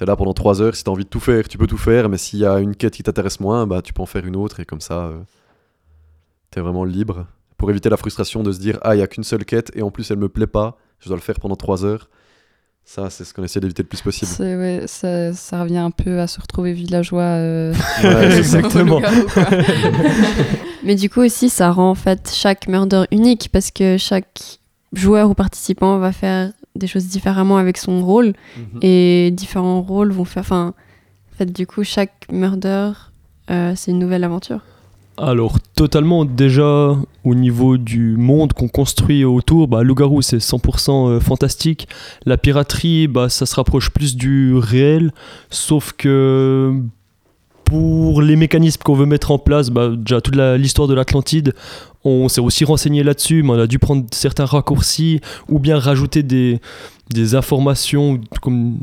T'es 0.00 0.06
là 0.06 0.16
pendant 0.16 0.32
3 0.32 0.62
heures, 0.62 0.74
si 0.74 0.82
t'as 0.82 0.90
envie 0.90 1.04
de 1.04 1.10
tout 1.10 1.20
faire, 1.20 1.46
tu 1.46 1.58
peux 1.58 1.66
tout 1.66 1.76
faire, 1.76 2.08
mais 2.08 2.16
s'il 2.16 2.38
y 2.38 2.46
a 2.46 2.58
une 2.58 2.74
quête 2.74 2.94
qui 2.94 3.02
t'intéresse 3.02 3.38
moins, 3.38 3.66
bah 3.66 3.82
tu 3.82 3.92
peux 3.92 4.00
en 4.00 4.06
faire 4.06 4.24
une 4.24 4.34
autre, 4.34 4.58
et 4.58 4.64
comme 4.64 4.80
ça, 4.80 4.94
euh, 5.08 5.18
t'es 6.50 6.62
vraiment 6.62 6.84
libre. 6.84 7.26
Pour 7.58 7.68
éviter 7.70 7.90
la 7.90 7.98
frustration 7.98 8.42
de 8.42 8.50
se 8.50 8.58
dire, 8.58 8.78
ah, 8.80 8.96
il 8.96 9.00
y 9.00 9.02
a 9.02 9.06
qu'une 9.06 9.24
seule 9.24 9.44
quête, 9.44 9.70
et 9.74 9.82
en 9.82 9.90
plus 9.90 10.10
elle 10.10 10.16
me 10.16 10.30
plaît 10.30 10.46
pas, 10.46 10.78
je 11.00 11.08
dois 11.08 11.18
le 11.18 11.20
faire 11.20 11.38
pendant 11.38 11.54
3 11.54 11.84
heures. 11.84 12.08
Ça, 12.82 13.10
c'est 13.10 13.24
ce 13.24 13.34
qu'on 13.34 13.44
essaie 13.44 13.60
d'éviter 13.60 13.82
le 13.82 13.88
plus 13.88 14.00
possible. 14.00 14.30
C'est- 14.30 14.56
ouais, 14.56 14.84
ça, 14.86 15.34
ça 15.34 15.60
revient 15.62 15.76
un 15.76 15.90
peu 15.90 16.18
à 16.18 16.26
se 16.26 16.40
retrouver 16.40 16.72
villageois. 16.72 17.20
euh, 17.22 17.74
Ouais. 18.02 18.36
Exactement. 18.38 19.02
Mais 20.82 20.94
du 20.94 21.10
coup 21.10 21.20
aussi, 21.20 21.50
ça 21.50 21.70
rend 21.72 21.90
en 21.90 21.94
fait 21.94 22.30
chaque 22.34 22.68
murder 22.68 23.04
unique 23.10 23.50
parce 23.52 23.70
que 23.70 23.98
chaque 23.98 24.58
joueur 24.94 25.28
ou 25.28 25.34
participant 25.34 25.98
va 25.98 26.10
faire 26.10 26.52
des 26.76 26.86
choses 26.86 27.06
différemment 27.06 27.56
avec 27.58 27.76
son 27.78 28.04
rôle 28.04 28.32
Mhm. 28.56 28.78
et 28.82 29.30
différents 29.32 29.82
rôles 29.82 30.12
vont 30.12 30.24
faire. 30.24 30.42
Enfin, 30.42 30.74
en 31.32 31.36
fait, 31.36 31.52
du 31.52 31.66
coup, 31.66 31.82
chaque 31.84 32.26
murder, 32.32 32.92
euh, 33.50 33.72
c'est 33.76 33.90
une 33.90 33.98
nouvelle 33.98 34.24
aventure. 34.24 34.60
Alors 35.18 35.58
totalement 35.74 36.24
déjà 36.24 36.96
au 37.24 37.34
niveau 37.34 37.76
du 37.76 38.16
monde 38.16 38.54
qu'on 38.54 38.68
construit 38.68 39.22
autour, 39.24 39.68
bah, 39.68 39.82
Loup-garou 39.82 40.22
c'est 40.22 40.38
100% 40.40 41.08
euh, 41.10 41.20
fantastique. 41.20 41.88
La 42.24 42.38
piraterie, 42.38 43.06
bah, 43.06 43.28
ça 43.28 43.44
se 43.44 43.54
rapproche 43.56 43.90
plus 43.90 44.16
du 44.16 44.54
réel, 44.54 45.12
sauf 45.50 45.92
que 45.92 46.72
pour 47.64 48.22
les 48.22 48.34
mécanismes 48.36 48.82
qu'on 48.82 48.94
veut 48.94 49.06
mettre 49.06 49.30
en 49.30 49.38
place, 49.38 49.70
bah, 49.70 49.90
déjà 49.94 50.20
toute 50.20 50.34
la- 50.36 50.56
l'histoire 50.56 50.88
de 50.88 50.94
l'Atlantide, 50.94 51.54
on 52.04 52.28
s'est 52.28 52.40
aussi 52.40 52.64
renseigné 52.64 53.02
là-dessus, 53.02 53.42
mais 53.42 53.50
on 53.50 53.58
a 53.58 53.66
dû 53.66 53.78
prendre 53.78 54.06
certains 54.12 54.46
raccourcis 54.46 55.20
ou 55.48 55.58
bien 55.58 55.78
rajouter 55.78 56.22
des, 56.22 56.60
informations 57.34 58.20
comme, 58.40 58.78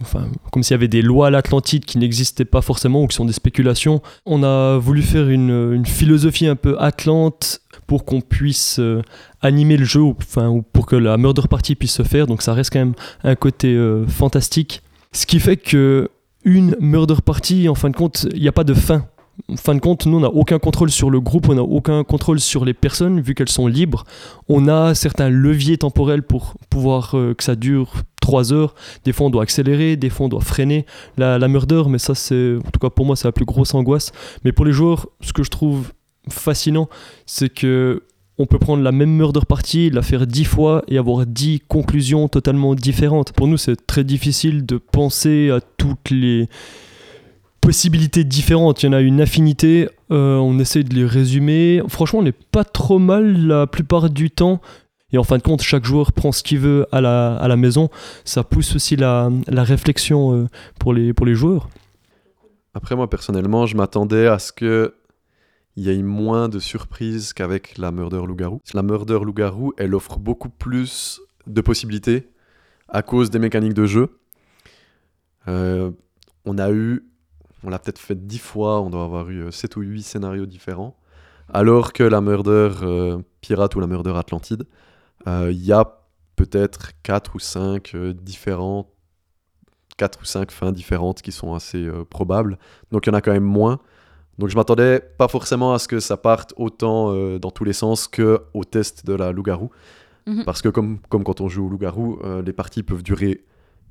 s'il 0.62 0.72
y 0.72 0.74
avait 0.74 0.88
des 0.88 1.02
lois 1.02 1.28
à 1.28 1.30
l'Atlantide 1.30 1.86
qui 1.86 1.98
n'existaient 1.98 2.46
pas 2.46 2.62
forcément 2.62 3.04
ou 3.04 3.08
qui 3.08 3.16
sont 3.16 3.26
des 3.26 3.34
spéculations. 3.34 4.02
On 4.26 4.44
a 4.44 4.78
voulu 4.78 5.02
faire 5.02 5.30
une, 5.30 5.74
une 5.74 5.86
philosophie 5.86 6.48
un 6.48 6.56
peu 6.56 6.76
atlante 6.80 7.62
pour 7.88 8.04
qu'on 8.06 8.22
puisse 8.22 8.80
euh, 8.80 9.02
animer 9.42 9.78
le 9.78 9.86
jeu, 9.86 10.02
ou, 10.02 10.16
enfin, 10.20 10.50
ou 10.50 10.62
pour 10.62 10.86
que 10.86 10.96
la 10.96 11.18
murder 11.18 11.44
party 11.50 11.76
puisse 11.76 11.94
se 11.94 12.04
faire, 12.04 12.28
donc 12.28 12.42
ça 12.42 12.54
reste 12.54 12.72
quand 12.74 12.80
même 12.80 12.96
un 13.24 13.36
côté 13.36 13.74
euh, 13.74 14.06
fantastique. 14.06 14.82
Ce 15.14 15.26
qui 15.26 15.40
fait 15.40 15.58
que 15.58 16.10
une 16.44 16.76
murder 16.80 17.16
party, 17.26 17.68
en 17.70 17.76
fin 17.76 17.90
de 17.90 17.96
compte, 17.96 18.28
il 18.34 18.42
n'y 18.42 18.48
a 18.48 18.52
pas 18.52 18.64
de 18.64 18.74
fin. 18.74 19.06
Fin 19.56 19.76
de 19.76 19.80
compte, 19.80 20.06
nous, 20.06 20.18
on 20.18 20.20
n'a 20.20 20.28
aucun 20.28 20.60
contrôle 20.60 20.92
sur 20.92 21.10
le 21.10 21.22
groupe, 21.22 21.48
on 21.48 21.56
n'a 21.56 21.62
aucun 21.62 22.04
contrôle 22.04 22.42
sur 22.42 22.66
les 22.66 22.74
personnes, 22.74 23.22
vu 23.22 23.34
qu'elles 23.34 23.48
sont 23.48 23.68
libres. 23.68 24.04
On 24.50 24.68
a 24.68 24.94
certains 24.94 25.30
leviers 25.30 25.78
temporels 25.78 26.24
pour 26.24 26.56
pouvoir 26.70 27.16
euh, 27.18 27.34
que 27.34 27.44
ça 27.46 27.56
dure 27.56 27.94
3 28.20 28.52
heures. 28.52 28.76
Des 29.06 29.14
fois, 29.14 29.28
on 29.28 29.30
doit 29.30 29.44
accélérer, 29.44 29.96
des 29.96 30.10
fois, 30.10 30.26
on 30.26 30.30
doit 30.30 30.42
freiner 30.42 30.86
la, 31.18 31.40
la 31.40 31.48
murder, 31.48 31.84
mais 31.88 31.98
ça, 31.98 32.14
c'est, 32.14 32.58
en 32.58 32.72
tout 32.72 32.80
cas, 32.80 32.90
pour 32.90 33.06
moi, 33.06 33.16
c'est 33.16 33.28
la 33.28 33.32
plus 33.32 33.46
grosse 33.46 33.74
angoisse. 33.74 34.12
Mais 34.44 34.52
pour 34.52 34.66
les 34.66 34.74
joueurs, 34.74 35.08
ce 35.22 35.32
que 35.32 35.44
je 35.44 35.50
trouve 35.50 35.94
fascinant, 36.30 36.90
c'est 37.26 37.48
que 37.48 38.04
on 38.38 38.46
peut 38.46 38.60
prendre 38.60 38.84
la 38.84 38.92
même 38.92 39.10
murder 39.10 39.40
party, 39.48 39.90
la 39.90 40.02
faire 40.02 40.28
10 40.28 40.44
fois 40.44 40.84
et 40.88 40.98
avoir 40.98 41.26
10 41.26 41.62
conclusions 41.68 42.28
totalement 42.28 42.76
différentes. 42.76 43.32
Pour 43.32 43.48
nous, 43.48 43.58
c'est 43.58 43.88
très 43.88 44.04
difficile 44.04 44.66
de 44.66 44.78
penser 44.78 45.50
à 45.50 45.60
toutes 45.78 46.12
les 46.12 46.48
possibilités 47.68 48.24
différentes. 48.24 48.82
Il 48.82 48.86
y 48.86 48.90
en 48.90 48.94
a 48.94 49.02
une 49.02 49.20
infinité, 49.20 49.90
euh, 50.10 50.38
on 50.38 50.58
essaie 50.58 50.84
de 50.84 50.96
les 50.96 51.06
résumer. 51.06 51.82
Franchement, 51.90 52.20
on 52.20 52.24
n'est 52.24 52.32
pas 52.32 52.64
trop 52.64 52.98
mal 52.98 53.46
la 53.46 53.68
plupart 53.68 54.10
du 54.10 54.32
temps. 54.32 54.62
Et 55.12 55.18
en 55.18 55.26
fin 55.26 55.38
de 55.38 55.44
compte, 55.44 55.62
chaque 55.62 55.84
joueur 55.84 56.14
prend 56.14 56.32
ce 56.32 56.44
qu'il 56.44 56.60
veut 56.60 56.88
à 56.94 57.02
la, 57.02 57.36
à 57.36 57.50
la 57.50 57.58
maison. 57.58 57.90
Ça 58.24 58.46
pousse 58.46 58.74
aussi 58.78 58.96
la, 58.96 59.30
la 59.48 59.66
réflexion 59.66 60.34
euh, 60.34 60.48
pour, 60.80 60.94
les, 60.94 61.12
pour 61.12 61.26
les 61.26 61.36
joueurs. 61.36 61.68
Après, 62.74 62.96
moi, 62.96 63.10
personnellement, 63.10 63.66
je 63.66 63.76
m'attendais 63.76 64.28
à 64.28 64.40
ce 64.40 64.54
que 64.54 64.94
il 65.76 65.84
y 65.84 65.90
ait 65.90 66.02
moins 66.02 66.48
de 66.48 66.60
surprises 66.60 67.34
qu'avec 67.34 67.78
la 67.78 67.92
Murder 67.92 68.22
Loup-Garou. 68.26 68.62
La 68.76 68.82
Murder 68.82 69.20
Loup-Garou, 69.22 69.74
elle 69.78 69.94
offre 69.94 70.20
beaucoup 70.20 70.50
plus 70.50 71.20
de 71.48 71.60
possibilités 71.60 72.30
à 72.88 73.02
cause 73.02 73.30
des 73.30 73.40
mécaniques 73.40 73.74
de 73.74 73.86
jeu. 73.86 74.20
Euh, 75.50 75.92
on 76.46 76.58
a 76.60 76.72
eu, 76.72 77.04
on 77.63 77.70
l'a 77.70 77.80
peut-être 77.80 78.00
fait 78.00 78.28
dix 78.28 78.39
fois, 78.39 78.82
on 78.82 78.89
doit 78.89 79.04
avoir 79.04 79.30
eu 79.30 79.52
7 79.52 79.76
ou 79.78 79.82
8 79.82 80.04
scénarios 80.04 80.46
différents. 80.46 80.98
Alors 81.54 81.93
que 81.93 82.04
la 82.04 82.22
Murder 82.22 82.72
euh, 82.82 83.20
Pirate 83.41 83.76
ou 83.76 83.80
la 83.80 83.88
Murder 83.88 84.13
Atlantide, 84.15 84.63
euh, 85.28 85.50
il 85.52 85.63
y 85.63 85.72
a 85.72 86.00
peut-être 86.36 86.91
4 87.04 87.36
ou 87.36 87.39
5 87.39 87.96
différents 87.96 88.88
4 89.98 90.22
ou 90.22 90.26
5 90.26 90.52
fins 90.52 90.72
différentes 90.72 91.22
qui 91.22 91.32
sont 91.32 91.54
assez 91.54 91.86
euh, 91.86 92.06
probables. 92.06 92.58
Donc 92.91 93.06
il 93.06 93.10
y 93.10 93.13
en 93.13 93.17
a 93.17 93.22
quand 93.22 93.34
même 93.34 93.43
moins. 93.43 93.80
Donc 94.38 94.50
je 94.50 94.56
m'attendais 94.56 95.00
pas 95.17 95.28
forcément 95.28 95.74
à 95.74 95.80
ce 95.80 95.88
que 95.88 96.00
ça 96.00 96.15
parte 96.15 96.54
autant 96.58 97.12
euh, 97.12 97.39
dans 97.39 97.52
tous 97.52 97.63
les 97.63 97.74
sens 97.74 98.08
que 98.08 98.41
au 98.54 98.63
test 98.63 99.06
de 99.06 99.13
la 99.13 99.32
loup-garou. 99.32 99.72
Mhm. 100.28 100.46
Parce 100.46 100.62
que 100.62 100.70
comme, 100.70 101.00
comme 101.10 101.24
quand 101.24 101.41
on 101.41 101.48
joue 101.48 101.65
au 101.65 101.70
loup-garou, 101.70 102.20
euh, 102.24 102.41
les 102.41 102.54
parties 102.54 102.84
peuvent 102.84 103.04
durer 103.04 103.43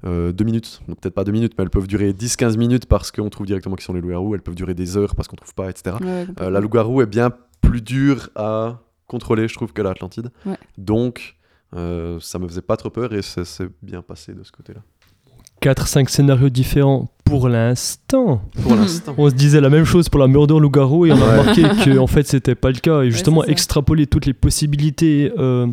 2 0.07 0.45
minutes. 0.45 0.81
Donc 0.89 1.01
peut-être 1.01 1.15
pas 1.15 1.25
2 1.25 1.33
minutes, 1.33 1.53
mais 1.59 1.65
elles 1.65 1.71
peuvent 1.71 1.87
durer 1.89 2.13
10-15 2.13 2.57
minutes 2.57 2.87
parce 2.87 3.11
qu'on 3.11 3.29
trouve 3.29 3.47
directement 3.47 3.77
qui 3.77 3.85
sont 3.85 3.93
les 3.93 4.01
loups-garous. 4.01 4.35
Elles 4.35 4.43
peuvent 4.43 4.55
durer 4.55 4.75
des 4.75 4.97
heures 4.97 5.15
parce 5.15 5.29
qu'on 5.29 5.37
trouve 5.37 5.55
pas, 5.55 5.69
etc. 5.71 5.97
ouais, 6.01 6.27
Euh, 6.41 6.51
la 6.51 6.61
loup-garou 6.61 7.03
est 7.03 7.07
bien 7.07 7.31
plus 7.61 7.81
dure 7.83 8.31
à 8.37 8.79
contrôler, 9.07 9.49
je 9.49 9.55
trouve, 9.55 9.73
que 9.73 9.83
l'Atlantide. 9.83 10.31
Ouais. 10.45 10.57
Donc, 10.79 11.37
euh, 11.75 12.19
ça 12.21 12.39
me 12.39 12.47
faisait 12.47 12.63
pas 12.63 12.77
trop 12.77 12.91
peur 12.91 13.13
et 13.13 13.23
ça 13.23 13.45
s'est 13.45 13.69
bien 13.83 14.03
passé 14.03 14.33
de 14.33 14.43
ce 14.45 14.53
côté-là. 14.53 14.81
4-5 15.63 16.09
scénarios 16.09 16.51
différents 16.51 17.09
pour 17.25 17.49
l'instant. 17.49 18.43
Pour 18.63 18.75
l'instant. 18.77 19.15
On 19.19 19.29
se 19.31 19.35
disait 19.35 19.61
la 19.61 19.71
même 19.71 19.85
chose 19.85 20.09
pour 20.09 20.21
la 20.21 20.29
Murder 20.29 20.59
Loup-Garou 20.61 21.07
et 21.07 21.13
on 21.13 21.21
a 21.21 21.39
remarqué 21.41 21.63
que 21.63 21.99
en 21.99 22.07
fait 22.07 22.27
c'était 22.27 22.55
pas 22.55 22.71
le 22.71 22.79
cas. 22.79 23.01
Et 23.03 23.11
justement 23.11 23.43
extrapoler 23.45 24.07
toutes 24.07 24.27
les 24.27 24.35
possibilités, 24.35 25.33
euh, 25.39 25.67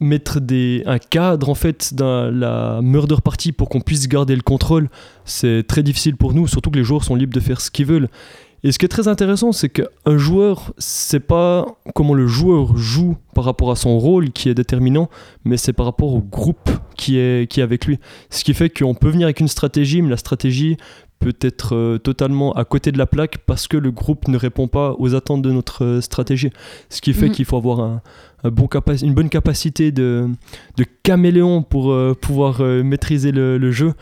mettre 0.00 0.40
des, 0.40 0.82
un 0.86 0.98
cadre 0.98 1.48
en 1.48 1.54
fait 1.54 1.94
dans 1.94 2.30
la 2.34 2.80
Murder 2.82 3.16
Party 3.22 3.52
pour 3.52 3.68
qu'on 3.68 3.80
puisse 3.80 4.08
garder 4.08 4.34
le 4.34 4.42
contrôle, 4.42 4.88
c'est 5.24 5.66
très 5.66 5.82
difficile 5.82 6.16
pour 6.16 6.32
nous, 6.34 6.46
surtout 6.46 6.70
que 6.70 6.78
les 6.78 6.84
joueurs 6.84 7.04
sont 7.04 7.14
libres 7.14 7.34
de 7.34 7.40
faire 7.40 7.60
ce 7.60 7.70
qu'ils 7.70 7.86
veulent. 7.86 8.08
Et 8.62 8.72
ce 8.72 8.78
qui 8.78 8.84
est 8.84 8.90
très 8.90 9.08
intéressant, 9.08 9.52
c'est 9.52 9.70
qu'un 9.70 10.18
joueur, 10.18 10.74
c'est 10.76 11.20
pas 11.20 11.64
comment 11.94 12.12
le 12.12 12.26
joueur 12.26 12.76
joue 12.76 13.16
par 13.34 13.44
rapport 13.44 13.70
à 13.70 13.76
son 13.76 13.98
rôle 13.98 14.32
qui 14.32 14.50
est 14.50 14.54
déterminant, 14.54 15.08
mais 15.44 15.56
c'est 15.56 15.72
par 15.72 15.86
rapport 15.86 16.12
au 16.12 16.20
groupe 16.20 16.70
qui 16.94 17.16
est, 17.16 17.50
qui 17.50 17.60
est 17.60 17.62
avec 17.62 17.86
lui. 17.86 17.98
Ce 18.28 18.44
qui 18.44 18.52
fait 18.52 18.68
qu'on 18.68 18.94
peut 18.94 19.08
venir 19.08 19.26
avec 19.26 19.40
une 19.40 19.48
stratégie, 19.48 20.02
mais 20.02 20.10
la 20.10 20.18
stratégie 20.18 20.76
peut 21.20 21.36
être 21.42 21.76
euh, 21.76 21.98
totalement 21.98 22.52
à 22.54 22.64
côté 22.64 22.90
de 22.92 22.98
la 22.98 23.06
plaque 23.06 23.38
parce 23.46 23.68
que 23.68 23.76
le 23.76 23.90
groupe 23.92 24.26
ne 24.26 24.36
répond 24.36 24.66
pas 24.68 24.94
aux 24.98 25.14
attentes 25.14 25.42
de 25.42 25.52
notre 25.52 25.84
euh, 25.84 26.00
stratégie. 26.00 26.50
Ce 26.88 27.00
qui 27.00 27.12
fait 27.12 27.26
Mhm. 27.26 27.32
qu'il 27.32 27.44
faut 27.44 27.56
avoir 27.58 27.80
un, 27.80 28.00
un 28.42 28.50
bon 28.50 28.66
capaci- 28.66 29.04
une 29.04 29.14
bonne 29.14 29.28
capacité 29.28 29.92
de, 29.92 30.28
de 30.76 30.84
caméléon 31.02 31.62
pour 31.62 31.92
euh, 31.92 32.14
pouvoir 32.20 32.60
maîtriser 32.62 33.30
le, 33.32 33.58
le 33.58 33.70
jeu. 33.70 33.92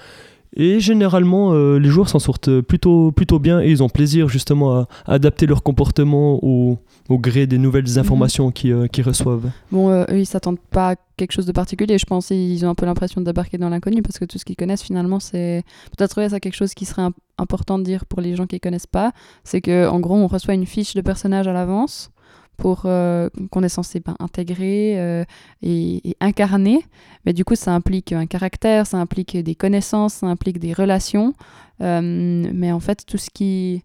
Et 0.56 0.80
généralement, 0.80 1.52
euh, 1.52 1.78
les 1.78 1.88
joueurs 1.88 2.08
s'en 2.08 2.18
sortent 2.18 2.61
plutôt, 2.62 3.12
plutôt 3.12 3.38
bien 3.38 3.61
et 3.61 3.70
ils 3.70 3.82
ont 3.82 3.88
plaisir 3.88 4.28
justement 4.28 4.74
à, 4.76 4.88
à 5.06 5.12
adapter 5.14 5.46
leur 5.46 5.62
comportement 5.62 6.38
au, 6.42 6.78
au 7.08 7.18
gré 7.18 7.46
des 7.46 7.58
nouvelles 7.58 7.98
informations 7.98 8.50
qu'ils 8.50 8.72
euh, 8.72 8.87
qu'ils 8.87 9.04
reçoivent. 9.04 9.50
Bon, 9.70 9.90
euh, 9.90 10.04
eux, 10.11 10.18
ils 10.20 10.26
s'attendent 10.26 10.58
pas 10.70 10.92
à 10.92 10.96
quelque 11.16 11.32
chose 11.32 11.46
de 11.46 11.52
particulier. 11.52 11.98
Je 11.98 12.06
pense 12.06 12.30
ils 12.30 12.64
ont 12.64 12.70
un 12.70 12.74
peu 12.74 12.87
l'impression 12.87 13.20
de 13.20 13.26
débarquer 13.26 13.58
dans 13.58 13.68
l'inconnu 13.68 14.02
parce 14.02 14.18
que 14.18 14.24
tout 14.24 14.38
ce 14.38 14.44
qu'ils 14.44 14.56
connaissent, 14.56 14.82
finalement, 14.82 15.20
c'est. 15.20 15.64
Peut-être 15.96 16.16
ouais, 16.20 16.28
ça 16.30 16.40
quelque 16.40 16.56
chose 16.56 16.74
qui 16.74 16.87
serait 16.87 17.02
im- 17.02 17.12
important 17.37 17.78
de 17.78 17.84
dire 17.84 18.06
pour 18.06 18.20
les 18.20 18.34
gens 18.34 18.46
qui 18.46 18.58
connaissent 18.58 18.87
pas. 18.87 19.12
C'est 19.44 19.61
que 19.61 19.87
en 19.88 20.00
gros, 20.00 20.16
on 20.16 20.26
reçoit 20.26 20.54
une 20.54 20.66
fiche 20.66 20.94
de 20.94 21.00
personnage 21.02 21.46
à 21.46 21.52
l'avance 21.52 22.11
pour 22.59 22.83
euh, 22.85 23.31
qu'on 23.51 23.62
est 23.62 23.71
censé 23.71 24.01
ben, 24.01 24.16
intégrer 24.18 24.97
euh, 24.99 25.25
et, 25.62 26.16
incarner. 26.21 26.85
Mais 27.25 27.33
du 27.33 27.44
coup, 27.44 27.55
ça 27.55 27.73
implique 27.73 28.12
un 28.12 28.27
caractère, 28.27 28.87
ça 28.87 28.99
implique 28.99 29.37
des 29.37 29.55
connaissances, 29.55 30.14
ça 30.14 30.27
implique 30.27 30.59
des 30.59 30.75
relations. 30.75 31.33
Euh, 31.81 32.51
mais 32.53 32.71
en 32.73 32.81
fait, 32.81 33.07
tout 33.07 33.16
ce 33.16 33.31
qui. 33.31 33.83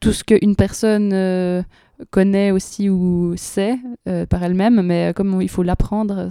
Tout 0.00 0.12
ce 0.12 0.24
qu'une 0.24 0.56
personne 0.56 1.64
connaît 2.10 2.52
aussi 2.52 2.88
ou 2.88 3.34
sait 3.36 3.76
par 4.30 4.42
elle-même, 4.42 4.80
mais 4.82 5.12
comme 5.14 5.42
il 5.42 5.48
faut 5.48 5.64
l'apprendre, 5.64 6.28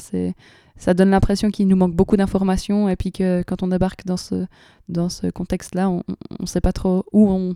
ça 0.78 0.94
donne 0.94 1.10
l'impression 1.10 1.52
qu'il 1.52 1.68
nous 1.68 1.76
manque 1.76 1.94
beaucoup 1.94 2.16
d'informations 2.18 2.90
et 2.90 2.96
puis 2.96 3.12
que 3.12 3.44
quand 3.46 3.62
on 3.64 3.68
débarque 3.68 4.06
dans 4.06 4.18
ce, 4.18 5.30
contexte-là, 5.30 5.90
on 5.90 6.04
ne 6.40 6.46
sait 6.48 6.62
pas 6.62 6.72
trop 6.72 7.04
où 7.12 7.54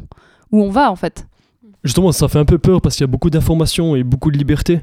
on 0.51 0.69
va 0.69 0.91
en 0.91 0.97
fait. 0.97 1.25
Justement, 1.83 2.11
ça 2.11 2.27
fait 2.27 2.39
un 2.39 2.45
peu 2.45 2.57
peur 2.57 2.81
parce 2.81 2.95
qu'il 2.95 3.03
y 3.03 3.05
a 3.05 3.07
beaucoup 3.07 3.29
d'informations 3.29 3.95
et 3.95 4.03
beaucoup 4.03 4.31
de 4.31 4.37
liberté. 4.37 4.81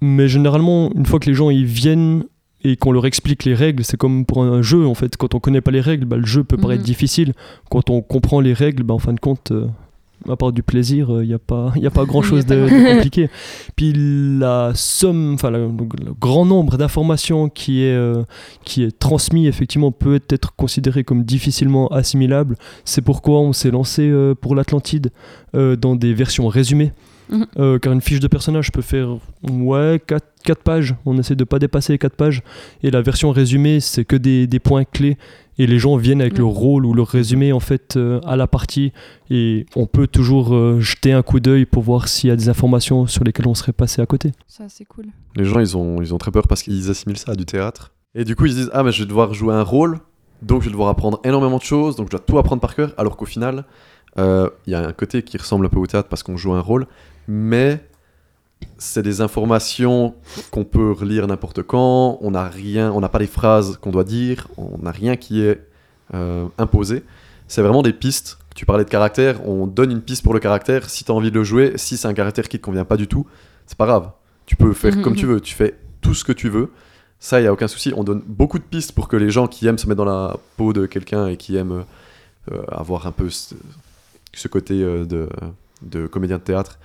Mais 0.00 0.28
généralement, 0.28 0.90
une 0.94 1.04
fois 1.06 1.18
que 1.18 1.26
les 1.26 1.34
gens 1.34 1.50
ils 1.50 1.66
viennent 1.66 2.24
et 2.64 2.76
qu'on 2.76 2.92
leur 2.92 3.06
explique 3.06 3.44
les 3.44 3.54
règles, 3.54 3.84
c'est 3.84 3.96
comme 3.96 4.24
pour 4.24 4.42
un 4.42 4.62
jeu 4.62 4.86
en 4.86 4.94
fait. 4.94 5.16
Quand 5.16 5.34
on 5.34 5.40
connaît 5.40 5.60
pas 5.60 5.70
les 5.70 5.80
règles, 5.80 6.04
bah, 6.06 6.16
le 6.16 6.26
jeu 6.26 6.44
peut 6.44 6.56
paraître 6.56 6.82
Mhm. 6.82 6.86
difficile. 6.86 7.32
Quand 7.70 7.90
on 7.90 8.00
comprend 8.00 8.40
les 8.40 8.52
règles, 8.52 8.82
bah, 8.82 8.94
en 8.94 8.98
fin 8.98 9.12
de 9.12 9.20
compte, 9.20 9.50
euh, 9.52 9.66
à 10.28 10.36
part 10.36 10.52
du 10.52 10.62
plaisir, 10.62 11.08
il 11.22 11.28
n'y 11.28 11.34
a 11.34 11.38
pas, 11.38 11.72
y 11.76 11.86
a 11.86 11.90
pas 11.90 12.04
grand 12.06 12.22
chose 12.22 12.44
Y 12.48 12.52
a 12.52 12.56
de, 12.56 12.94
compliqué. 12.94 13.30
Puis 13.76 13.92
la 14.38 14.72
somme, 14.74 15.34
enfin 15.34 15.50
le, 15.50 15.68
grand 16.20 16.46
nombre 16.46 16.76
d'informations 16.76 17.48
qui 17.48 17.84
est, 17.84 17.94
euh, 17.94 18.22
qui 18.64 18.82
est 18.82 18.98
transmis 18.98 19.46
effectivement 19.46 19.92
peut 19.92 20.20
être 20.28 20.54
considéré 20.56 21.04
comme 21.04 21.24
difficilement 21.24 21.88
assimilable. 21.88 22.56
C'est 22.84 23.02
pourquoi 23.02 23.40
on 23.40 23.52
s'est 23.52 23.70
lancé 23.70 24.08
euh, 24.08 24.34
pour 24.34 24.54
l'Atlantide 24.54 25.10
euh, 25.54 25.76
dans 25.76 25.96
des 25.96 26.14
versions 26.14 26.48
résumées. 26.48 26.92
Mhm. 27.30 27.46
Euh, 27.58 27.78
car 27.78 27.92
une 27.92 28.00
fiche 28.00 28.20
de 28.20 28.28
personnage 28.28 28.72
peut 28.72 28.82
faire 28.82 29.16
ouais 29.42 30.00
4, 30.44 30.62
pages. 30.62 30.94
On 31.04 31.18
essaie 31.18 31.36
de 31.36 31.44
pas 31.44 31.58
dépasser 31.58 31.92
les 31.92 31.98
4 31.98 32.14
pages. 32.14 32.42
Et 32.82 32.90
la 32.90 33.02
version 33.02 33.30
résumée, 33.30 33.80
c'est 33.80 34.04
que 34.04 34.16
des, 34.16 34.46
des 34.46 34.58
points 34.58 34.84
clés. 34.84 35.18
Et 35.58 35.66
les 35.66 35.78
gens 35.78 35.96
viennent 35.96 36.20
avec 36.20 36.34
Ouais. 36.34 36.38
leur 36.40 36.48
rôle 36.50 36.86
ou 36.86 36.94
leur 36.94 37.08
résumé 37.08 37.52
en 37.52 37.60
fait 37.60 37.96
euh, 37.96 38.20
à 38.26 38.36
la 38.36 38.46
partie. 38.46 38.92
Et 39.30 39.66
on 39.76 39.86
peut 39.86 40.06
toujours 40.06 40.54
euh, 40.54 40.80
jeter 40.80 41.12
un 41.12 41.22
coup 41.22 41.40
d'œil 41.40 41.66
pour 41.66 41.82
voir 41.82 42.08
s'il 42.08 42.28
y 42.28 42.32
a 42.32 42.36
des 42.36 42.48
informations 42.48 43.06
sur 43.06 43.24
lesquelles 43.24 43.48
on 43.48 43.54
serait 43.54 43.72
passé 43.72 44.00
à 44.00 44.06
côté. 44.06 44.30
Ça, 44.46 44.64
c'est 44.68 44.84
cool. 44.84 45.06
Les 45.36 45.44
gens, 45.44 45.58
ils 45.60 45.76
ont, 45.76 46.00
ils 46.00 46.14
ont 46.14 46.18
très 46.18 46.30
peur 46.30 46.46
parce 46.48 46.62
qu'ils 46.62 46.90
assimilent 46.90 47.18
ça 47.18 47.32
à 47.32 47.34
du 47.34 47.44
théâtre. 47.44 47.92
Et 48.14 48.24
du 48.24 48.36
coup, 48.36 48.46
ils 48.46 48.52
se 48.52 48.56
disent 48.56 48.70
Ah, 48.72 48.82
mais 48.82 48.92
je 48.92 49.02
vais 49.02 49.08
devoir 49.08 49.34
jouer 49.34 49.52
un 49.54 49.62
rôle, 49.62 49.98
donc 50.42 50.62
je 50.62 50.66
vais 50.66 50.72
devoir 50.72 50.88
apprendre 50.88 51.20
énormément 51.24 51.58
de 51.58 51.62
choses, 51.62 51.96
donc 51.96 52.06
je 52.06 52.12
dois 52.12 52.20
tout 52.20 52.38
apprendre 52.38 52.60
par 52.60 52.74
cœur. 52.74 52.94
Alors 52.96 53.16
qu'au 53.16 53.26
final, 53.26 53.64
euh, 54.18 54.48
il 54.66 54.72
y 54.72 54.74
a 54.76 54.86
un 54.86 54.92
côté 54.92 55.22
qui 55.22 55.36
ressemble 55.38 55.66
un 55.66 55.68
peu 55.68 55.78
au 55.78 55.86
théâtre 55.86 56.08
parce 56.08 56.22
qu'on 56.22 56.36
joue 56.36 56.52
un 56.54 56.60
rôle, 56.60 56.86
mais 57.26 57.80
c'est 58.78 59.02
des 59.02 59.20
informations 59.20 60.14
qu'on 60.50 60.64
peut 60.64 60.92
relire 60.92 61.26
n'importe 61.26 61.62
quand. 61.62 62.18
On 62.20 62.30
n'a 62.30 62.48
rien, 62.48 62.92
on 62.92 63.00
n'a 63.00 63.08
pas 63.08 63.18
les 63.18 63.26
phrases 63.26 63.76
qu'on 63.80 63.90
doit 63.90 64.04
dire, 64.04 64.48
on 64.56 64.78
n'a 64.78 64.92
rien 64.92 65.16
qui 65.16 65.42
est 65.42 65.60
euh, 66.14 66.46
imposé. 66.58 67.02
C'est 67.48 67.62
vraiment 67.62 67.82
des 67.82 67.92
pistes. 67.92 68.38
Tu 68.54 68.66
parlais 68.66 68.84
de 68.84 68.90
caractère, 68.90 69.46
on 69.46 69.66
donne 69.66 69.90
une 69.90 70.00
piste 70.02 70.22
pour 70.22 70.34
le 70.34 70.40
caractère. 70.40 70.90
Si 70.90 71.04
tu 71.04 71.12
as 71.12 71.14
envie 71.14 71.30
de 71.30 71.36
le 71.36 71.44
jouer, 71.44 71.72
si 71.76 71.96
c'est 71.96 72.08
un 72.08 72.14
caractère 72.14 72.48
qui 72.48 72.58
te 72.58 72.64
convient 72.64 72.84
pas 72.84 72.96
du 72.96 73.06
tout, 73.06 73.26
c'est 73.66 73.78
pas 73.78 73.86
grave. 73.86 74.10
Tu 74.46 74.56
peux 74.56 74.72
faire 74.72 74.96
Mhm, 74.96 75.02
comme 75.02 75.14
tu 75.14 75.26
veux, 75.26 75.40
tu 75.40 75.54
fais 75.54 75.76
tout 76.00 76.14
ce 76.14 76.24
que 76.24 76.32
tu 76.32 76.48
veux. 76.48 76.70
Ça, 77.20 77.40
il 77.40 77.42
n'y 77.42 77.48
a 77.48 77.52
aucun 77.52 77.68
souci. 77.68 77.92
On 77.96 78.04
donne 78.04 78.22
beaucoup 78.26 78.58
de 78.58 78.64
pistes 78.64 78.92
pour 78.92 79.08
que 79.08 79.16
les 79.16 79.30
gens 79.30 79.48
qui 79.48 79.66
aiment 79.66 79.78
se 79.78 79.86
mettre 79.88 79.98
dans 79.98 80.04
la 80.04 80.36
peau 80.56 80.72
de 80.72 80.86
quelqu'un 80.86 81.26
et 81.26 81.36
qui 81.36 81.56
aiment 81.56 81.84
euh, 82.52 82.62
avoir 82.68 83.06
un 83.06 83.12
peu 83.12 83.28
ce, 83.28 83.54
ce 84.32 84.48
côté 84.48 84.82
euh, 84.82 85.04
de, 85.04 85.28
de 85.82 86.06
comédien 86.06 86.38
de 86.38 86.42
théâtre 86.42 86.78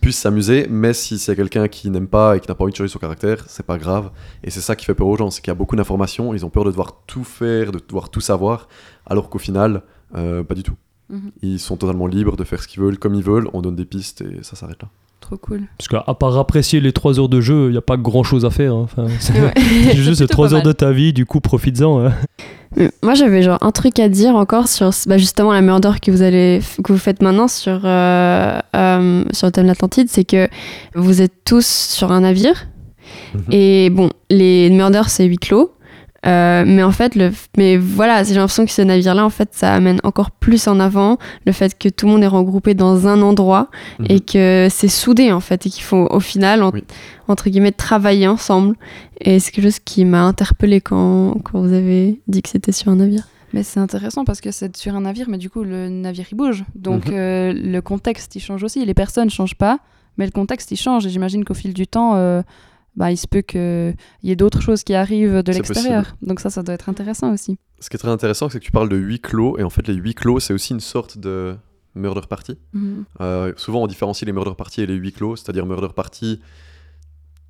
puissent 0.00 0.18
s'amuser. 0.18 0.66
Mais 0.70 0.92
si 0.92 1.18
c'est 1.18 1.36
quelqu'un 1.36 1.68
qui 1.68 1.90
n'aime 1.90 2.08
pas 2.08 2.36
et 2.36 2.40
qui 2.40 2.48
n'a 2.48 2.54
pas 2.54 2.64
envie 2.64 2.72
de 2.72 2.76
changer 2.76 2.92
son 2.92 2.98
caractère, 2.98 3.44
c'est 3.48 3.66
pas 3.66 3.78
grave. 3.78 4.10
Et 4.44 4.50
c'est 4.50 4.60
ça 4.60 4.76
qui 4.76 4.84
fait 4.84 4.94
peur 4.94 5.06
aux 5.06 5.16
gens, 5.16 5.30
c'est 5.30 5.40
qu'il 5.40 5.50
y 5.50 5.52
a 5.52 5.56
beaucoup 5.56 5.76
d'informations, 5.76 6.34
ils 6.34 6.44
ont 6.44 6.50
peur 6.50 6.64
de 6.64 6.70
devoir 6.70 7.02
tout 7.06 7.24
faire, 7.24 7.72
de 7.72 7.78
devoir 7.78 8.10
tout 8.10 8.20
savoir, 8.20 8.68
alors 9.06 9.30
qu'au 9.30 9.38
final, 9.38 9.82
euh, 10.14 10.42
pas 10.42 10.54
du 10.54 10.62
tout. 10.62 10.76
Mhm. 11.10 11.30
Ils 11.42 11.60
sont 11.60 11.76
totalement 11.76 12.06
libres 12.06 12.36
de 12.36 12.44
faire 12.44 12.62
ce 12.62 12.68
qu'ils 12.68 12.82
veulent, 12.82 12.98
comme 12.98 13.14
ils 13.14 13.22
veulent, 13.22 13.48
on 13.52 13.62
donne 13.62 13.76
des 13.76 13.84
pistes 13.84 14.22
et 14.22 14.42
ça 14.42 14.56
s'arrête 14.56 14.82
là. 14.82 14.88
Trop 15.22 15.36
cool. 15.38 15.62
Parce 15.78 15.88
qu'à 15.88 16.12
part 16.14 16.36
apprécier 16.36 16.80
les 16.80 16.92
3 16.92 17.18
heures 17.18 17.28
de 17.30 17.40
jeu, 17.40 17.68
il 17.68 17.72
n'y 17.72 17.78
a 17.78 17.82
pas 17.82 17.96
grand 17.96 18.22
chose 18.24 18.44
à 18.44 18.50
faire. 18.50 18.74
hein. 18.74 18.82
Enfin, 18.84 19.06
c'est 19.20 19.32
Ouais. 19.40 19.54
juste 19.94 20.16
C'est 20.16 20.26
3 20.26 20.46
plutôt 20.48 20.56
heures 20.58 20.62
de 20.62 20.72
ta 20.72 20.90
vie, 20.92 21.12
du 21.14 21.24
coup, 21.24 21.40
profites-en. 21.40 22.06
hein. 22.06 22.12
Euh, 22.78 22.88
Moi, 23.02 23.14
j'avais 23.14 23.42
genre 23.42 23.58
un 23.62 23.70
truc 23.70 23.98
à 24.00 24.08
dire 24.08 24.34
encore 24.34 24.66
sur 24.68 24.90
bah, 25.06 25.16
justement 25.18 25.52
la 25.52 25.60
murder 25.62 25.92
que 26.02 26.10
vous 26.10 26.22
allez 26.22 26.60
que 26.82 26.92
vous 26.92 26.98
faites 26.98 27.22
maintenant 27.22 27.46
sur 27.48 27.80
euh, 27.84 28.58
euh, 28.76 29.24
sur 29.32 29.46
le 29.46 29.52
thème 29.52 29.64
de 29.64 29.68
l'Atlantide, 29.68 30.08
c'est 30.10 30.24
que 30.24 30.48
vous 30.94 31.22
êtes 31.22 31.32
tous 31.44 31.64
sur 31.66 32.12
un 32.12 32.20
navire 32.20 32.66
Mhm. 33.34 33.42
et 33.50 33.90
bon, 33.90 34.10
les 34.30 34.70
murders 34.70 35.08
c'est 35.10 35.24
huis 35.24 35.36
clos. 35.36 35.72
Euh, 36.24 36.62
mais 36.66 36.84
en 36.84 36.92
fait, 36.92 37.16
le, 37.16 37.32
mais 37.56 37.76
voilà, 37.76 38.22
j'ai 38.22 38.34
l'impression 38.34 38.64
que 38.64 38.70
ce 38.70 38.82
navire-là, 38.82 39.24
en 39.24 39.30
fait, 39.30 39.48
ça 39.52 39.74
amène 39.74 39.98
encore 40.04 40.30
plus 40.30 40.68
en 40.68 40.78
avant 40.78 41.18
le 41.46 41.52
fait 41.52 41.76
que 41.76 41.88
tout 41.88 42.06
le 42.06 42.12
monde 42.12 42.22
est 42.22 42.28
regroupé 42.28 42.74
dans 42.74 43.08
un 43.08 43.20
endroit 43.22 43.68
Mhm. 43.98 44.06
et 44.08 44.20
que 44.20 44.68
c'est 44.70 44.86
soudé 44.88 45.32
en 45.32 45.40
fait 45.40 45.66
et 45.66 45.70
qu'il 45.70 45.82
faut 45.82 46.06
au 46.10 46.20
final, 46.20 46.62
en- 46.62 46.70
Oui. 46.70 46.84
entre 47.26 47.50
guillemets, 47.50 47.72
travailler 47.72 48.28
ensemble. 48.28 48.76
Et 49.20 49.40
c'est 49.40 49.50
quelque 49.50 49.64
chose 49.64 49.80
qui 49.80 50.04
m'a 50.04 50.22
interpellée 50.22 50.80
quand, 50.80 51.34
quand 51.44 51.60
vous 51.60 51.72
avez 51.72 52.20
dit 52.28 52.40
que 52.42 52.48
c'était 52.48 52.72
sur 52.72 52.92
un 52.92 52.96
navire. 52.96 53.26
Mais 53.52 53.64
c'est 53.64 53.80
intéressant 53.80 54.24
parce 54.24 54.40
que 54.40 54.50
c'est 54.52 54.76
sur 54.76 54.94
un 54.94 55.00
navire, 55.02 55.26
mais 55.28 55.38
du 55.38 55.50
coup, 55.50 55.64
le 55.64 55.88
navire 55.88 56.26
il 56.30 56.36
bouge. 56.36 56.64
Donc 56.76 57.08
Mhm. 57.08 57.14
euh, 57.14 57.52
le 57.52 57.80
contexte 57.82 58.36
il 58.36 58.40
change 58.40 58.62
aussi. 58.62 58.84
Les 58.86 58.94
personnes 58.94 59.28
changent 59.28 59.56
pas, 59.56 59.80
mais 60.18 60.24
le 60.24 60.30
contexte 60.30 60.70
il 60.70 60.76
change. 60.76 61.04
Et 61.04 61.10
j'imagine 61.10 61.44
qu'au 61.44 61.54
fil 61.54 61.74
du 61.74 61.86
temps, 61.88 62.12
euh, 62.14 62.42
bah, 62.96 63.10
il 63.10 63.16
se 63.16 63.26
peut 63.26 63.42
qu'il 63.42 63.96
y 64.22 64.30
ait 64.30 64.36
d'autres 64.36 64.60
choses 64.60 64.84
qui 64.84 64.94
arrivent 64.94 65.42
de 65.42 65.52
l'extérieur. 65.52 66.16
Donc 66.22 66.40
ça, 66.40 66.50
ça 66.50 66.62
doit 66.62 66.74
être 66.74 66.88
intéressant 66.88 67.32
aussi. 67.32 67.58
Ce 67.80 67.88
qui 67.88 67.96
est 67.96 67.98
très 67.98 68.10
intéressant, 68.10 68.48
c'est 68.48 68.60
que 68.60 68.64
tu 68.64 68.72
parles 68.72 68.88
de 68.88 68.96
huis 68.96 69.20
clos, 69.20 69.58
et 69.58 69.62
en 69.62 69.70
fait, 69.70 69.88
les 69.88 69.94
huis 69.94 70.14
clos, 70.14 70.40
c'est 70.40 70.52
aussi 70.52 70.72
une 70.72 70.80
sorte 70.80 71.18
de 71.18 71.56
murder 71.94 72.22
party. 72.28 72.58
Mhm. 72.72 73.04
Euh, 73.20 73.52
souvent, 73.56 73.82
on 73.82 73.86
différencie 73.86 74.26
les 74.26 74.32
murder 74.32 74.54
party 74.56 74.82
et 74.82 74.86
les 74.86 74.94
huis 74.94 75.12
clos, 75.12 75.36
c'est-à-dire 75.36 75.66
murder 75.66 75.88
party, 75.94 76.40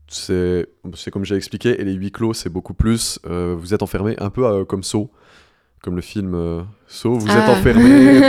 c'est 0.09 0.67
comme 1.11 1.25
j'ai 1.25 1.37
expliqué, 1.37 1.81
et 1.81 1.85
les 1.85 1.95
huis 1.95 2.13
clos, 2.13 2.35
c'est 2.35 2.51
beaucoup 2.51 2.75
plus, 2.75 3.19
euh, 3.27 3.57
vous 3.59 3.75
êtes 3.75 3.83
enfermé 3.83 4.15
un 4.19 4.31
peu 4.31 4.47
euh, 4.47 4.65
comme 4.65 4.83
Saw, 4.83 5.11
comme 5.83 5.97
le 5.97 6.03
film 6.03 6.35
euh, 6.35 6.63
Saw, 6.87 7.15
vous 7.19 7.27
êtes 7.27 7.33
Ah. 7.47 7.51
enfermé, 7.53 8.21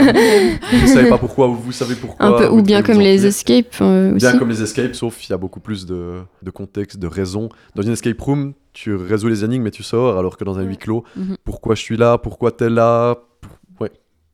vous 0.72 0.86
savez 0.92 1.08
pas 1.08 1.18
pourquoi, 1.18 1.46
vous 1.46 1.72
savez 1.72 1.94
pourquoi. 1.94 2.26
Un 2.26 2.32
peu, 2.32 2.46
vous 2.46 2.58
ou 2.58 2.62
bien 2.62 2.82
comme 2.82 2.98
les 3.00 3.26
escapes 3.26 3.76
euh, 3.80 4.10
aussi. 4.14 4.26
Bien 4.26 4.36
comme 4.38 4.48
les 4.48 4.62
escapes, 4.62 4.94
sauf 4.94 5.26
il 5.26 5.30
y 5.30 5.32
a 5.32 5.36
beaucoup 5.38 5.60
plus 5.60 5.86
de, 5.86 6.20
de 6.42 6.50
contexte, 6.50 6.98
de 6.98 7.06
raison. 7.06 7.48
Dans 7.74 7.82
une 7.82 7.92
escape 7.92 8.20
room, 8.20 8.54
tu 8.72 8.94
résous 8.94 9.28
les 9.28 9.44
énigmes 9.44 9.66
et 9.68 9.70
tu 9.70 9.82
sors, 9.84 10.18
alors 10.18 10.36
que 10.36 10.44
dans 10.44 10.58
un 10.58 10.62
huis 10.62 10.78
clos, 10.78 11.04
Mhm. 11.16 11.36
pourquoi 11.44 11.74
je 11.76 11.82
suis 11.82 11.96
là, 11.96 12.18
pourquoi 12.18 12.50
t'es 12.50 12.68
là. 12.70 13.16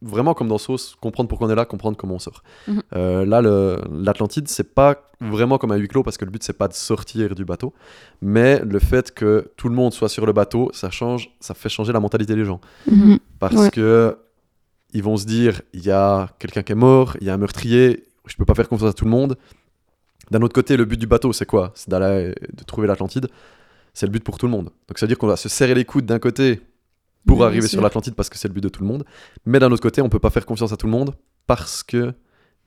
Vraiment 0.02 0.34
comme 0.34 0.48
dans 0.48 0.58
Sauce, 0.58 0.96
comprendre 1.00 1.28
pourquoi 1.28 1.46
on 1.46 1.50
est 1.50 1.54
là, 1.54 1.64
comprendre 1.64 1.96
comment 1.96 2.14
on 2.14 2.18
sort. 2.18 2.42
Mhm. 2.68 2.82
Euh, 2.96 3.24
là, 3.26 3.40
l'Atlantide, 3.92 4.48
c'est 4.48 4.74
pas 4.74 5.10
vraiment 5.20 5.58
comme 5.58 5.72
un 5.72 5.76
huis 5.76 5.88
clos 5.88 6.02
parce 6.02 6.16
que 6.16 6.24
le 6.24 6.30
but 6.30 6.42
c'est 6.42 6.54
pas 6.56 6.66
de 6.68 6.72
sortir 6.72 7.34
du 7.34 7.44
bateau, 7.44 7.74
mais 8.22 8.60
le 8.64 8.78
fait 8.78 9.12
que 9.12 9.50
tout 9.56 9.68
le 9.68 9.74
monde 9.74 9.92
soit 9.92 10.08
sur 10.08 10.24
le 10.24 10.32
bateau, 10.32 10.70
ça 10.72 10.90
change, 10.90 11.30
ça 11.40 11.52
fait 11.54 11.68
changer 11.68 11.92
la 11.92 12.00
mentalité 12.00 12.34
des 12.34 12.44
gens 12.44 12.60
Mhm. 12.86 13.18
parce 13.38 13.54
Ouais. 13.54 13.70
que 13.70 14.16
ils 14.92 15.02
vont 15.02 15.16
se 15.18 15.26
dire 15.26 15.60
il 15.74 15.84
y 15.84 15.90
a 15.90 16.28
quelqu'un 16.38 16.62
qui 16.62 16.72
est 16.72 16.76
mort, 16.76 17.16
il 17.20 17.26
y 17.26 17.30
a 17.30 17.34
un 17.34 17.36
meurtrier, 17.36 18.04
je 18.26 18.36
peux 18.36 18.44
pas 18.46 18.54
faire 18.54 18.68
confiance 18.68 18.90
à 18.90 18.94
tout 18.94 19.04
le 19.04 19.10
monde. 19.10 19.36
D'un 20.30 20.40
autre 20.42 20.54
côté, 20.54 20.76
le 20.76 20.84
but 20.84 20.96
du 20.98 21.06
bateau, 21.06 21.32
c'est 21.32 21.46
quoi? 21.46 21.72
C'est 21.74 21.88
d'aller 21.90 22.34
de 22.52 22.64
trouver 22.64 22.86
l'Atlantide. 22.86 23.26
C'est 23.92 24.06
le 24.06 24.12
but 24.12 24.22
pour 24.22 24.38
tout 24.38 24.46
le 24.46 24.52
monde. 24.52 24.70
Donc 24.88 24.98
ça 24.98 25.04
veut 25.04 25.08
dire 25.08 25.18
qu'on 25.18 25.26
va 25.26 25.36
se 25.36 25.48
serrer 25.48 25.74
les 25.74 25.84
coudes 25.84 26.06
d'un 26.06 26.20
côté 26.20 26.60
pour 27.26 27.38
Oui, 27.38 27.44
arriver 27.44 27.68
sur 27.68 27.80
l'Atlantide 27.82 28.14
parce 28.14 28.28
que 28.28 28.38
c'est 28.38 28.48
le 28.48 28.54
but 28.54 28.62
de 28.62 28.68
tout 28.68 28.82
le 28.82 28.88
monde, 28.88 29.04
mais 29.46 29.58
d'un 29.58 29.70
autre 29.70 29.82
côté, 29.82 30.00
on 30.02 30.08
peut 30.08 30.18
pas 30.18 30.30
faire 30.30 30.46
confiance 30.46 30.72
à 30.72 30.76
tout 30.76 30.86
le 30.86 30.92
monde 30.92 31.14
parce 31.46 31.82
que 31.82 32.12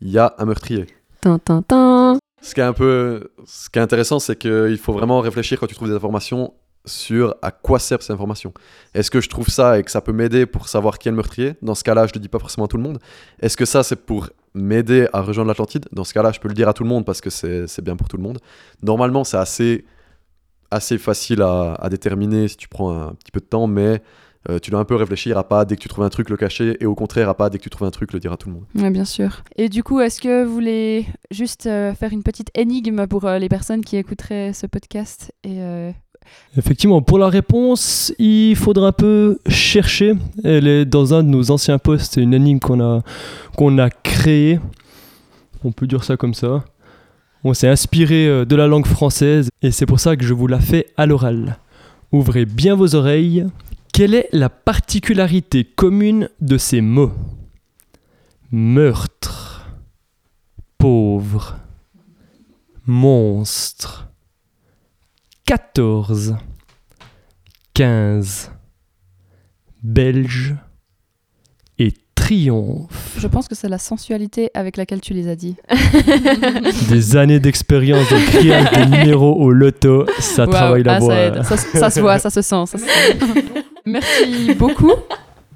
il 0.02 0.10
y 0.10 0.18
a 0.18 0.36
un 0.38 0.46
meurtrier. 0.46 0.88
Tin, 1.22 1.40
tin, 1.40 1.62
tin. 1.62 2.18
Ce 2.42 2.54
qui 2.54 2.60
est 2.60 2.64
un 2.64 2.74
peu, 2.74 3.32
ce 3.46 3.70
qui 3.70 3.80
est 3.80 3.82
intéressant, 3.82 4.20
c'est 4.20 4.36
qu'il 4.36 4.78
faut 4.78 4.92
vraiment 4.92 5.22
réfléchir 5.22 5.60
quand 5.60 5.68
tu 5.68 5.76
trouves 5.76 5.88
des 5.88 5.96
informations 5.96 6.54
sur 6.86 7.36
à 7.42 7.52
quoi 7.52 7.80
servent 7.80 8.02
ces 8.02 8.12
informations. 8.12 8.54
Est-ce 8.94 9.10
que 9.10 9.22
je 9.22 9.30
trouve 9.30 9.48
ça 9.48 9.80
et 9.80 9.84
que 9.84 9.90
ça 9.90 10.02
peut 10.02 10.12
m'aider 10.12 10.46
pour 10.46 10.68
savoir 10.68 11.00
qui 11.00 11.08
est 11.08 11.12
le 11.12 11.16
meurtrier? 11.16 11.56
Dans 11.62 11.76
ce 11.76 11.84
cas-là, 11.86 12.06
je 12.08 12.12
le 12.14 12.20
dis 12.20 12.28
pas 12.28 12.40
forcément 12.40 12.66
à 12.66 12.68
tout 12.68 12.76
le 12.76 12.84
monde. 12.84 13.00
Est-ce 13.40 13.56
que 13.56 13.64
ça, 13.64 13.84
c'est 13.84 13.96
pour 13.96 14.30
m'aider 14.54 15.08
à 15.14 15.22
rejoindre 15.22 15.48
l'Atlantide? 15.48 15.86
Dans 15.94 16.04
ce 16.04 16.14
cas-là, 16.14 16.34
je 16.34 16.42
peux 16.42 16.50
le 16.50 16.54
dire 16.54 16.68
à 16.68 16.74
tout 16.74 16.84
le 16.84 16.90
monde 16.90 17.06
parce 17.06 17.22
que 17.22 17.30
c'est 17.30 17.68
c'est 17.68 17.82
bien 17.82 17.96
pour 17.96 18.10
tout 18.10 18.18
le 18.18 18.24
monde. 18.24 18.40
Normalement, 18.82 19.24
c'est 19.24 19.38
assez, 19.38 19.86
assez 20.70 20.98
facile 20.98 21.42
à, 21.42 21.76
à 21.76 21.88
déterminer 21.88 22.50
si 22.50 22.58
tu 22.58 22.68
prends 22.68 22.92
un 22.92 23.14
petit 23.14 23.32
peu 23.32 23.40
de 23.40 23.46
temps, 23.46 23.68
mais 23.68 24.04
euh, 24.50 24.60
tu 24.60 24.72
dois 24.72 24.82
un 24.82 24.86
peu 24.86 24.96
réfléchir 24.96 25.38
à 25.38 25.48
pas 25.48 25.64
dès 25.64 25.76
que 25.76 25.82
tu 25.82 25.88
trouves 25.88 26.04
un 26.04 26.10
truc 26.10 26.30
le 26.30 26.36
cacher 26.36 26.76
et 26.82 26.86
au 26.86 26.96
contraire 26.96 27.30
à 27.30 27.34
pas 27.34 27.50
dès 27.50 27.58
que 27.58 27.64
tu 27.64 27.70
trouves 27.70 27.88
un 27.88 27.92
truc 27.92 28.12
le 28.12 28.20
dire 28.20 28.34
à 28.34 28.38
tout 28.38 28.50
le 28.50 28.56
monde. 28.56 28.66
Ouais, 28.76 28.90
bien 28.90 29.06
sûr. 29.06 29.44
Et 29.56 29.70
du 29.70 29.84
coup, 29.84 30.02
est-ce 30.02 30.22
que 30.22 30.44
vous 30.44 30.54
voulez 30.54 31.06
juste 31.32 31.66
euh, 31.66 31.94
faire 31.94 32.12
une 32.12 32.24
petite 32.24 32.50
énigme 32.56 33.08
pour 33.08 33.26
euh, 33.26 33.40
les 33.40 33.48
personnes 33.48 33.86
qui 33.86 33.96
écouteraient 33.96 34.52
ce 34.54 34.68
podcast 34.68 35.34
et 35.44 35.62
euh, 35.62 35.92
Effectivement, 36.58 37.02
pour 37.02 37.20
la 37.20 37.28
réponse, 37.28 38.14
il 38.20 38.56
faudra 38.56 38.88
un 38.88 38.92
peu 38.92 39.40
chercher. 39.48 40.14
Elle 40.44 40.68
est 40.68 40.86
dans 40.86 41.14
un 41.14 41.24
de 41.24 41.30
nos 41.30 41.52
anciens 41.52 41.78
postes, 41.78 42.14
c'est 42.14 42.22
une 42.22 42.34
énigme 42.34 42.60
qu'on 42.60 42.82
a, 42.82 43.02
qu'on 43.56 43.78
a 43.78 43.90
créée. 43.90 44.60
On 45.64 45.72
peut 45.72 45.88
dire 45.88 46.04
ça 46.04 46.18
comme 46.18 46.34
ça. 46.34 46.66
On 47.46 47.54
s'est 47.54 47.68
inspiré 47.68 48.46
de 48.46 48.56
la 48.56 48.68
langue 48.68 48.86
française 48.86 49.50
et 49.62 49.72
c'est 49.72 49.86
pour 49.86 50.00
ça 50.00 50.16
que 50.16 50.24
je 50.24 50.34
vous 50.34 50.48
la 50.48 50.62
fais 50.62 50.88
à 50.96 51.06
l'oral. 51.06 51.58
Ouvrez 52.14 52.46
bien 52.46 52.76
vos 52.76 52.96
oreilles. 52.96 53.46
Quelle 53.94 54.16
est 54.16 54.28
la 54.32 54.50
particularité 54.50 55.64
commune 55.64 56.28
de 56.42 56.58
ces 56.58 56.82
mots? 56.82 57.12
Meurtre, 58.50 59.68
pauvre, 60.80 61.58
monstre, 62.88 64.10
14, 65.46 66.38
15, 67.76 68.52
belge 69.84 70.56
et 71.78 71.94
triomphe. 72.16 73.16
je 73.20 73.28
pense 73.28 73.48
que 73.48 73.54
c'est 73.54 73.70
la 73.70 73.78
sensualité 73.78 74.50
avec 74.56 74.78
laquelle 74.78 75.02
tu 75.02 75.14
les 75.14 75.28
as 75.28 75.36
dit. 75.36 75.56
Des 76.90 77.16
années 77.16 77.40
d'expérience 77.40 78.10
de 78.10 78.40
criage 78.40 78.72
de 78.72 78.86
numéros 78.86 79.36
au 79.36 79.52
loto, 79.52 80.08
ça 80.18 80.48
travaille 80.48 80.82
la 80.82 80.96
ah, 80.96 81.00
voix. 81.00 81.14
ça, 81.14 81.26
aide. 81.28 81.44
Ça, 81.44 81.58
ça 81.58 81.90
se 81.92 82.00
voit, 82.00 82.18
ça 82.18 82.32
se 82.32 82.42
sent. 82.42 82.66
ça 82.66 82.80
se 82.80 82.86
sent. 82.86 83.54
Merci 83.86 84.54
beaucoup 84.60 84.92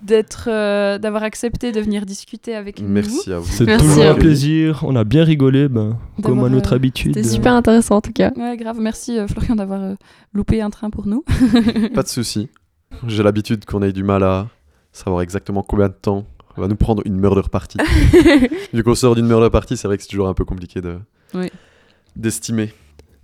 d'être, 0.03 0.47
euh, 0.49 0.97
d'avoir 0.99 1.23
accepté 1.23 1.71
de 1.71 1.81
venir 1.81 2.05
discuter 2.05 2.55
avec 2.55 2.81
nous. 2.81 2.87
Merci 2.87 3.31
à 3.33 3.39
vous. 3.39 3.47
C'est 3.51 3.65
Merci 3.65 3.85
toujours 3.85 4.03
à 4.03 4.07
un 4.09 4.13
vous. 4.13 4.19
plaisir. 4.19 4.83
On 4.87 4.95
a 4.95 5.03
bien 5.03 5.23
rigolé, 5.23 5.67
ben, 5.67 5.97
comme 6.23 6.43
à 6.45 6.49
notre 6.49 6.73
euh, 6.73 6.75
habitude. 6.77 7.13
C'était 7.15 7.27
super 7.27 7.53
intéressant 7.53 7.97
en 7.97 8.01
tout 8.01 8.13
cas. 8.13 8.31
Ouais, 8.37 8.55
grave. 8.57 8.77
Merci 8.79 9.17
euh, 9.19 9.27
Florian 9.27 9.55
d'avoir 9.55 9.81
euh, 9.81 9.95
loupé 10.33 10.61
un 10.61 10.69
train 10.69 10.89
pour 10.89 11.07
nous. 11.07 11.23
Pas 11.93 12.03
de 12.03 12.07
souci. 12.07 12.49
J'ai 13.07 13.23
l'habitude 13.23 13.65
qu'on 13.65 13.81
ait 13.81 13.91
du 13.91 14.03
mal 14.03 14.23
à 14.23 14.47
savoir 14.93 15.21
exactement 15.21 15.61
combien 15.61 15.89
de 15.89 15.93
temps 15.93 16.25
va 16.55 16.67
nous 16.67 16.75
prendre 16.75 17.03
une 17.05 17.17
murder 17.17 17.41
party. 17.51 17.77
Vu 18.73 18.83
qu'on 18.83 18.95
sort 18.95 19.13
d'une 19.13 19.27
murder 19.27 19.49
party, 19.51 19.77
c'est 19.77 19.87
vrai 19.87 19.97
que 19.97 20.03
c'est 20.03 20.09
toujours 20.09 20.27
un 20.27 20.33
peu 20.33 20.45
compliqué 20.45 20.81
de 20.81 20.97
Oui. 21.35 21.51
d'estimer. 22.15 22.73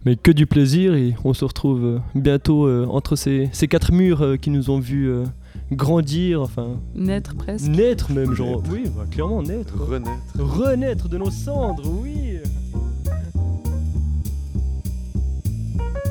Mais 0.05 0.15
que 0.17 0.31
du 0.31 0.45
plaisir 0.45 0.95
et 0.95 1.15
on 1.23 1.33
se 1.33 1.45
retrouve 1.45 1.83
euh, 1.85 1.99
bientôt 2.13 2.65
euh, 2.67 2.85
entre 2.89 3.15
ces, 3.15 3.49
ces 3.53 3.67
quatre 3.67 3.91
murs 3.93 4.21
euh, 4.21 4.35
qui 4.37 4.49
nous 4.49 4.69
ont 4.69 4.79
vus 4.79 5.09
euh, 5.09 5.23
grandir, 5.71 6.41
enfin 6.41 6.77
Naître 6.93 7.35
presque. 7.35 7.67
naître 7.67 8.11
même, 8.11 8.33
genre. 8.33 8.61
Oui, 8.69 8.83
bah, 8.95 9.05
clairement 9.09 9.41
naître. 9.41 9.75
Renaître. 9.79 10.11
Renaître 10.37 11.07
de 11.09 11.17
nos 11.17 11.31
cendres, 11.31 11.83
oui. 12.01 12.37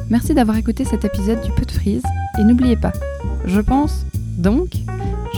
Merci 0.09 0.35
d'avoir 0.35 0.57
écouté 0.57 0.85
cet 0.85 1.05
épisode 1.05 1.41
du 1.43 1.51
Peu 1.53 1.65
de 1.65 1.71
Frise. 1.71 2.03
Et 2.41 2.45
n'oubliez 2.45 2.77
pas, 2.77 2.93
je 3.45 3.61
pense, 3.61 4.07
donc, 4.39 4.71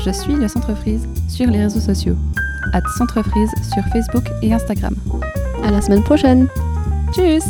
je 0.05 0.11
suis 0.11 0.34
le 0.34 0.46
Centre 0.48 0.74
Frise 0.76 1.07
sur 1.28 1.48
les 1.50 1.59
réseaux 1.59 1.80
sociaux. 1.80 2.16
At 2.72 2.82
Centre 2.98 3.22
Frise 3.22 3.50
sur 3.72 3.82
Facebook 3.92 4.24
et 4.42 4.52
Instagram. 4.52 4.94
À 5.64 5.70
la 5.72 5.80
semaine 5.80 6.02
prochaine. 6.02 6.46
Tchuss 7.12 7.44